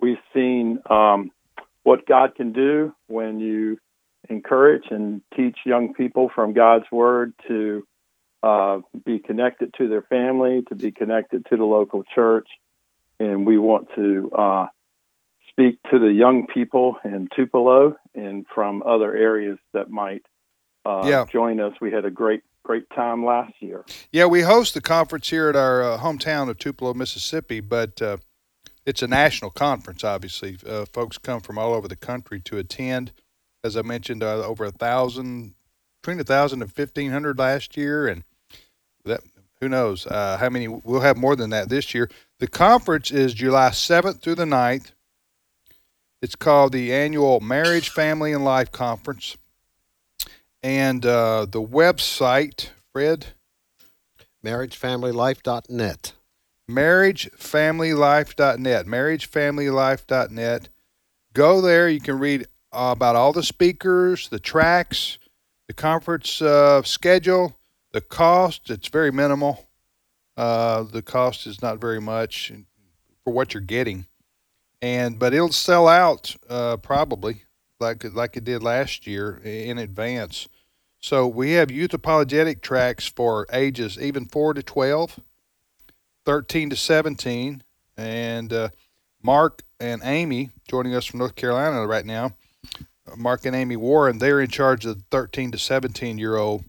we've 0.01 0.19
seen 0.33 0.79
um, 0.89 1.31
what 1.83 2.07
God 2.07 2.35
can 2.37 2.53
do 2.53 2.95
when 3.09 3.41
you 3.41 3.79
encourage 4.29 4.85
and 4.91 5.23
teach 5.37 5.57
young 5.65 5.95
people 5.95 6.31
from 6.35 6.53
God's 6.53 6.85
Word 6.93 7.33
to 7.49 7.85
uh, 8.43 8.79
be 9.05 9.19
connected 9.19 9.75
to 9.79 9.89
their 9.89 10.03
family, 10.03 10.63
to 10.69 10.75
be 10.75 10.93
connected 10.93 11.45
to 11.51 11.57
the 11.57 11.65
local 11.65 12.05
church, 12.15 12.49
and 13.19 13.47
we 13.47 13.59
want 13.59 13.89
to 13.97 14.31
uh, 14.31 14.67
speak 15.51 15.79
to 15.91 15.99
the 15.99 16.13
young 16.13 16.47
people 16.47 16.97
in 17.05 17.29
Tupelo 17.35 17.97
and 18.15 18.47
from 18.55 18.83
other 18.87 19.15
areas 19.15 19.59
that 19.73 19.91
might 19.91 20.23
uh, 20.87 21.03
Yeah. 21.07 21.25
join 21.31 21.61
us. 21.61 21.75
We 21.81 21.93
had 21.93 22.05
a 22.05 22.11
great, 22.11 22.43
great 22.65 22.89
time 22.91 23.25
last 23.25 23.55
year. 23.61 23.85
Yeah, 24.13 24.27
we 24.27 24.43
host 24.43 24.75
the 24.75 24.81
conference 24.81 25.29
here 25.29 25.49
at 25.49 25.57
our 25.57 25.83
uh, 25.83 25.99
hometown 25.99 26.49
of 26.49 26.59
Tupelo, 26.59 26.95
Mississippi, 26.95 27.61
but 27.61 28.01
uh, 28.01 28.19
it's 28.87 29.03
a 29.03 29.09
national 29.09 29.51
conference. 29.51 30.05
Obviously, 30.05 30.57
uh, 30.67 30.85
folks 30.87 31.19
come 31.19 31.41
from 31.41 31.59
all 31.59 31.75
over 31.75 31.89
the 31.89 31.97
country 31.97 32.41
to 32.41 32.59
attend. 32.59 33.13
As 33.63 33.77
I 33.77 33.83
mentioned, 33.83 34.23
uh, 34.23 34.45
over 34.45 34.65
a 34.65 34.71
thousand, 34.71 35.55
between 36.01 36.21
a 36.21 36.25
thousand 36.25 36.63
and 36.63 36.73
fifteen 36.73 37.11
hundred 37.11 37.39
last 37.39 37.77
year, 37.77 38.07
and 38.07 38.25
that 39.05 39.21
who 39.61 39.69
knows 39.69 40.07
uh, 40.07 40.39
how 40.39 40.49
many 40.49 40.69
we'll 40.69 41.01
have 41.01 41.17
more 41.17 41.37
than 41.37 41.51
that 41.51 41.69
this 41.69 41.95
year. 41.95 42.11
The 42.39 42.49
conference 42.49 43.11
is 43.11 43.35
July 43.35 43.71
seventh 43.71 44.23
through 44.23 44.37
the 44.37 44.45
9th. 44.45 44.93
It's 46.23 46.37
called 46.37 46.73
the 46.73 46.93
annual 46.93 47.41
Marriage, 47.41 47.91
Family, 47.91 48.33
and 48.33 48.45
Life 48.45 48.71
Conference, 48.71 49.37
and 50.63 51.05
uh, 51.05 51.47
the 51.49 51.63
website, 51.63 52.71
Fred. 52.93 53.27
MarriageFamilyLife.net. 54.45 56.13
marriagefamilylife.net 56.71 58.87
marriagefamilylife.net 58.87 60.69
go 61.33 61.61
there. 61.61 61.89
You 61.89 62.01
can 62.01 62.19
read 62.19 62.47
uh, 62.73 62.95
about 62.97 63.17
all 63.17 63.33
the 63.33 63.43
speakers 63.43 64.29
the 64.29 64.39
tracks 64.39 65.19
the 65.67 65.75
conference 65.75 66.43
uh, 66.43 66.83
schedule 66.83 67.57
the 67.93 68.01
cost. 68.01 68.71
It's 68.71 68.89
very 68.89 69.13
minimal. 69.13 69.69
Uh, 70.37 70.85
the 70.85 71.03
cost 71.03 71.47
is 71.47 71.61
not 71.61 71.81
very 71.81 72.01
much 72.01 72.53
for 73.25 73.33
what 73.33 73.55
you're 73.55 73.61
getting. 73.61 74.07
And 74.83 75.19
but 75.19 75.35
it'll 75.35 75.53
sell 75.53 75.87
out 75.87 76.35
uh, 76.49 76.79
probably 76.79 77.45
like 77.81 78.05
like 78.15 78.37
it 78.37 78.45
did 78.45 78.63
last 78.63 79.07
year 79.07 79.41
in 79.45 79.79
advance 79.79 80.49
so 81.01 81.27
we 81.27 81.53
have 81.53 81.71
youth 81.71 81.95
apologetic 81.95 82.61
tracks 82.63 83.07
for 83.09 83.47
ages 83.53 83.99
even 83.99 84.27
4 84.27 84.55
to 84.55 84.63
12 84.63 85.21
13 86.25 86.71
to 86.71 86.77
17. 86.77 87.63
And 87.97 88.53
uh, 88.53 88.69
Mark 89.23 89.63
and 89.79 90.01
Amy 90.05 90.51
joining 90.69 90.95
us 90.95 91.05
from 91.07 91.19
North 91.19 91.35
Carolina 91.35 91.87
right 91.87 92.07
now. 92.07 92.35
Uh, 93.11 93.17
Mark 93.17 93.45
and 93.45 93.57
Amy 93.57 93.77
Warren, 93.77 94.19
they're 94.19 94.41
in 94.41 94.49
charge 94.49 94.87
of 94.87 94.99
the 94.99 95.05
13 95.11 95.51
to 95.53 95.59
17 95.59 96.19
year 96.19 96.37
old 96.37 96.65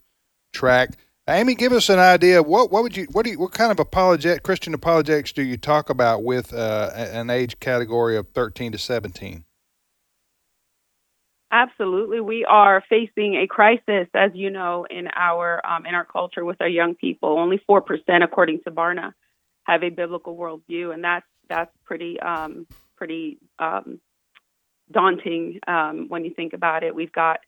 track. 0.52 0.98
Amy, 1.30 1.54
give 1.54 1.72
us 1.72 1.90
an 1.90 2.00
idea. 2.00 2.42
What 2.42 2.72
what 2.72 2.84
would 2.84 2.98
you 2.98 3.06
what 3.12 3.24
do 3.24 3.32
you, 3.32 3.40
what 3.40 3.52
kind 3.52 3.72
of 3.72 3.78
apologet 3.78 4.42
Christian 4.42 4.74
apologetics 4.74 5.32
do 5.32 5.44
you 5.44 5.56
talk 5.56 5.90
about 5.90 6.24
with 6.24 6.54
uh, 6.54 6.90
an 6.96 7.30
age 7.30 7.60
category 7.60 8.18
of 8.18 8.28
13 8.30 8.72
to 8.72 8.78
17? 8.78 9.44
Absolutely, 11.52 12.22
we 12.22 12.46
are 12.46 12.82
facing 12.90 13.36
a 13.36 13.46
crisis, 13.46 14.08
as 14.16 14.32
you 14.34 14.50
know, 14.50 14.86
in 14.90 15.10
our 15.14 15.62
um, 15.66 15.86
in 15.86 15.94
our 15.94 16.06
culture 16.06 16.46
with 16.46 16.62
our 16.62 16.68
young 16.70 16.96
people. 16.96 17.38
Only 17.38 17.62
four 17.68 17.82
percent, 17.82 18.24
according 18.24 18.62
to 18.64 18.72
Barna, 18.72 19.12
have 19.64 19.84
a 19.84 19.90
biblical 19.90 20.38
worldview, 20.38 20.94
and 20.94 21.04
that's 21.04 21.26
that's 21.50 21.72
pretty 21.84 22.18
um, 22.22 22.68
pretty 22.96 23.38
um, 23.60 24.00
daunting 24.90 25.60
um, 25.68 26.06
when 26.08 26.24
you 26.24 26.34
think 26.34 26.54
about 26.54 26.84
it. 26.84 26.96
We've 26.96 27.12
got 27.12 27.40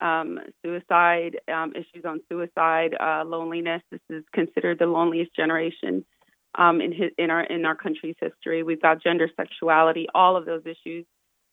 um, 0.00 0.38
suicide 0.64 1.40
um, 1.52 1.72
issues 1.74 2.04
on 2.04 2.20
suicide, 2.28 2.94
uh, 3.00 3.24
loneliness. 3.24 3.82
This 3.90 4.00
is 4.08 4.24
considered 4.32 4.78
the 4.78 4.86
loneliest 4.86 5.34
generation 5.34 6.04
in 6.56 6.92
his, 6.92 7.10
in 7.18 7.30
our 7.30 7.42
in 7.42 7.64
our 7.64 7.74
country's 7.74 8.16
history. 8.20 8.62
We've 8.62 8.80
got 8.80 9.02
gender, 9.02 9.28
sexuality, 9.36 10.06
all 10.14 10.36
of 10.36 10.46
those 10.46 10.62
issues. 10.64 11.06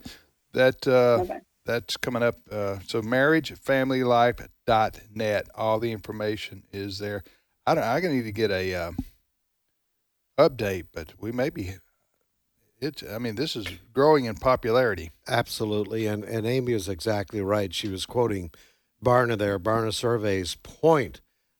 That 0.53 0.87
uh, 0.87 1.19
Bye-bye. 1.19 1.41
That's 1.67 1.97
coming 1.97 2.23
up. 2.23 2.37
Uh, 2.49 2.77
so 2.87 3.01
marriagefamilylife.net. 3.01 5.47
All 5.53 5.79
the 5.79 5.91
information 5.91 6.63
is 6.71 6.97
there. 6.97 7.23
I 7.67 7.75
don't. 7.75 7.83
I 7.83 7.99
need 7.99 8.23
to 8.23 8.31
get 8.31 8.49
a 8.49 8.73
um, 8.73 8.97
update, 10.39 10.85
but 10.93 11.13
we 11.19 11.31
may 11.31 11.49
be. 11.49 11.75
It's. 12.79 13.03
I 13.03 13.17
mean, 13.19 13.35
this 13.35 13.55
is 13.55 13.67
growing 13.93 14.25
in 14.25 14.33
popularity. 14.35 15.11
Absolutely, 15.27 16.07
and 16.07 16.23
and 16.23 16.47
Amy 16.47 16.73
is 16.73 16.89
exactly 16.89 17.41
right. 17.41 17.71
She 17.73 17.89
was 17.89 18.05
quoting 18.05 18.51
Barna 19.03 19.35
there. 19.37 19.59
Barna 19.59 19.93
surveys 19.93 20.55
point 20.55 21.19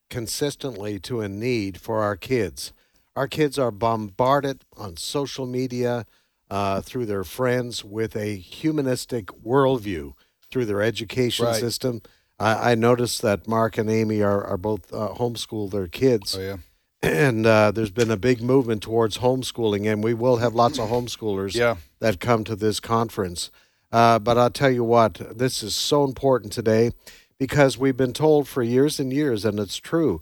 consistently 0.09 0.99
to 1.01 1.19
a 1.19 1.27
need 1.27 1.81
for 1.81 2.01
our 2.01 2.15
kids. 2.15 2.71
Our 3.15 3.27
kids 3.27 3.59
are 3.59 3.71
bombarded 3.71 4.63
on 4.77 4.95
social 4.95 5.45
media 5.45 6.05
uh, 6.49 6.81
through 6.81 7.05
their 7.05 7.23
friends 7.23 7.83
with 7.83 8.15
a 8.15 8.35
humanistic 8.35 9.27
worldview 9.43 10.13
through 10.51 10.65
their 10.65 10.81
education 10.81 11.45
Right. 11.45 11.55
system. 11.59 12.01
I, 12.39 12.71
I 12.71 12.75
noticed 12.75 13.21
that 13.21 13.47
Mark 13.47 13.77
and 13.77 13.89
Amy 13.89 14.21
are 14.21 14.43
are 14.43 14.57
both 14.57 14.93
uh, 14.93 15.09
homeschool 15.17 15.71
their 15.71 15.87
kids 15.87 16.35
Oh 16.37 16.41
yeah. 16.41 16.57
and 17.01 17.45
uh, 17.45 17.71
there's 17.71 17.91
been 17.91 18.11
a 18.11 18.17
big 18.17 18.41
movement 18.41 18.81
towards 18.83 19.17
homeschooling, 19.19 19.91
and 19.91 20.03
we 20.03 20.13
will 20.13 20.37
have 20.37 20.53
lots 20.55 20.79
of 20.79 20.89
homeschoolers 20.95 21.55
Yeah. 21.55 21.75
that 21.99 22.19
come 22.19 22.43
to 22.45 22.55
this 22.55 22.79
conference. 22.79 23.51
Uh, 23.91 24.19
but 24.19 24.37
I'll 24.37 24.49
tell 24.51 24.69
you 24.71 24.83
what, 24.83 25.37
this 25.37 25.63
is 25.63 25.73
so 25.75 26.03
important 26.03 26.51
today 26.53 26.91
because 27.39 27.77
we've 27.77 27.95
been 27.97 28.13
told 28.13 28.47
for 28.47 28.61
years 28.63 28.99
and 28.99 29.13
years, 29.13 29.45
and 29.45 29.59
it's 29.59 29.77
true, 29.77 30.21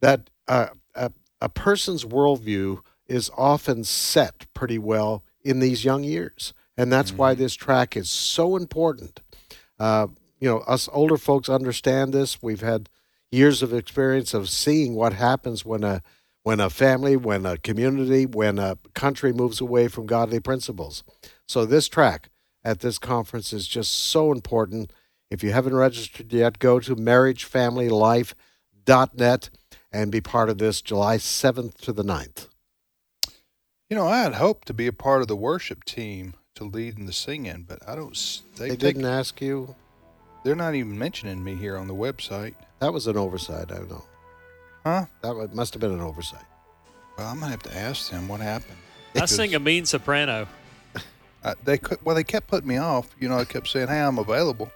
that 0.00 0.30
uh, 0.48 0.68
a, 0.94 1.12
a 1.40 1.48
person's 1.48 2.04
worldview 2.04 2.80
is 3.06 3.30
often 3.36 3.84
set 3.84 4.46
pretty 4.54 4.78
well 4.78 5.22
in 5.44 5.60
these 5.60 5.84
young 5.84 6.04
years. 6.04 6.52
And 6.76 6.92
that's 6.92 7.12
why 7.12 7.34
this 7.34 7.54
track 7.54 7.96
is 7.96 8.10
so 8.10 8.56
important. 8.56 9.20
Uh, 9.78 10.08
you 10.40 10.48
know, 10.48 10.58
us 10.60 10.88
older 10.92 11.16
folks 11.16 11.48
understand 11.48 12.12
this. 12.12 12.42
We've 12.42 12.62
had 12.62 12.88
years 13.30 13.62
of 13.62 13.72
experience 13.72 14.34
of 14.34 14.48
seeing 14.48 14.94
what 14.94 15.12
happens 15.12 15.64
when 15.64 15.84
a 15.84 16.02
when 16.44 16.58
a 16.58 16.70
family, 16.70 17.16
when 17.16 17.46
a 17.46 17.56
community, 17.56 18.26
when 18.26 18.58
a 18.58 18.76
country 18.94 19.32
moves 19.32 19.60
away 19.60 19.86
from 19.86 20.06
godly 20.06 20.40
principles. 20.40 21.04
So 21.46 21.64
this 21.64 21.88
track 21.88 22.30
at 22.64 22.80
this 22.80 22.98
conference 22.98 23.52
is 23.52 23.68
just 23.68 23.92
so 23.92 24.32
important. 24.32 24.92
If 25.30 25.44
you 25.44 25.52
haven't 25.52 25.76
registered 25.76 26.32
yet, 26.32 26.58
go 26.58 26.80
to 26.80 26.96
marriagefamilylife.net 26.96 29.50
and 29.92 30.10
be 30.10 30.20
part 30.20 30.50
of 30.50 30.58
this 30.58 30.82
July 30.82 31.18
7th 31.18 31.76
to 31.82 31.92
the 31.92 32.02
9th. 32.02 32.48
You 33.92 33.98
know, 33.98 34.08
I 34.08 34.22
had 34.22 34.32
hoped 34.32 34.68
to 34.68 34.72
be 34.72 34.86
a 34.86 34.92
part 34.94 35.20
of 35.20 35.28
the 35.28 35.36
worship 35.36 35.84
team 35.84 36.32
to 36.54 36.64
lead 36.64 36.98
in 36.98 37.04
the 37.04 37.12
singing, 37.12 37.66
but 37.68 37.86
I 37.86 37.94
don't. 37.94 38.12
s- 38.16 38.40
They, 38.56 38.74
didn't 38.74 39.04
ask 39.04 39.38
you. 39.42 39.74
They're 40.44 40.54
not 40.56 40.74
even 40.74 40.98
mentioning 40.98 41.44
me 41.44 41.56
here 41.56 41.76
on 41.76 41.88
the 41.88 41.94
website. 41.94 42.54
That 42.78 42.94
was 42.94 43.06
an 43.06 43.18
oversight, 43.18 43.70
I 43.70 43.74
don't 43.74 43.90
know. 43.90 44.04
Huh? 44.86 45.04
That 45.20 45.50
must 45.54 45.74
have 45.74 45.82
been 45.82 45.92
an 45.92 46.00
oversight. 46.00 46.46
Well, 47.18 47.26
I'm 47.28 47.38
gonna 47.40 47.50
have 47.50 47.62
to 47.64 47.76
ask 47.76 48.10
them 48.10 48.28
what 48.28 48.40
happened. 48.40 48.78
I 49.14 49.26
sing 49.26 49.54
a 49.54 49.60
mean 49.60 49.84
soprano. 49.84 50.48
Uh, 51.44 51.54
they 51.62 51.76
could, 51.76 51.98
well, 52.02 52.16
they 52.16 52.24
kept 52.24 52.46
putting 52.46 52.68
me 52.68 52.78
off. 52.78 53.14
You 53.20 53.28
know, 53.28 53.36
I 53.36 53.44
kept 53.44 53.68
saying, 53.68 53.88
"Hey, 53.88 54.00
I'm 54.00 54.16
available." 54.18 54.72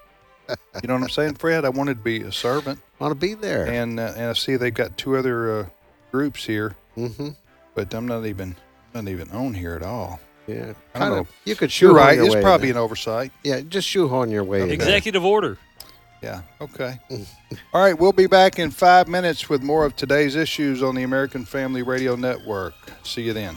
You 0.50 0.88
know 0.88 0.92
what 0.92 1.04
I'm 1.04 1.08
saying, 1.08 1.34
Fred? 1.38 1.64
I 1.64 1.70
wanted 1.70 1.94
to 1.96 2.02
be 2.04 2.20
a 2.20 2.32
servant. 2.32 2.80
I 3.00 3.04
Want 3.04 3.12
to 3.18 3.26
be 3.26 3.32
there? 3.32 3.64
And 3.66 3.98
uh, 3.98 4.12
and 4.14 4.26
I 4.26 4.32
see 4.34 4.56
they've 4.56 4.74
got 4.74 4.98
two 4.98 5.16
other 5.16 5.60
uh, 5.60 5.66
groups 6.12 6.44
here, 6.44 6.76
Mm-hmm. 6.98 7.30
but 7.74 7.94
I'm 7.94 8.06
not 8.06 8.26
even 8.26 8.56
not 9.02 9.10
even 9.10 9.30
on 9.30 9.54
here 9.54 9.74
at 9.74 9.82
all. 9.82 10.20
Yeah, 10.46 10.54
I 10.54 10.62
don't 10.62 10.74
kinda- 10.94 11.16
know. 11.16 11.26
You 11.44 11.54
could 11.56 11.62
You're 11.80 11.90
shoehorn 11.90 11.96
right. 11.96 12.16
your 12.16 12.24
It's 12.26 12.34
way 12.34 12.40
in 12.40 12.44
probably 12.44 12.68
there. 12.72 12.76
an 12.78 12.84
oversight. 12.84 13.32
Yeah, 13.42 13.60
just 13.62 13.88
shoehorn 13.88 14.30
your 14.30 14.44
way. 14.44 14.60
in 14.62 14.68
there. 14.68 14.74
Executive 14.74 15.24
order. 15.24 15.58
Yeah. 16.22 16.42
Okay. 16.60 16.98
Mm. 17.10 17.26
All 17.72 17.80
right. 17.82 17.96
We'll 17.96 18.12
be 18.12 18.26
back 18.26 18.58
in 18.58 18.70
five 18.70 19.06
minutes 19.06 19.48
with 19.48 19.62
more 19.62 19.84
of 19.84 19.94
today's 19.94 20.34
issues 20.34 20.82
on 20.82 20.94
the 20.96 21.04
American 21.04 21.44
Family 21.44 21.82
Radio 21.82 22.16
Network. 22.16 22.74
See 23.04 23.22
you 23.22 23.32
then. 23.32 23.56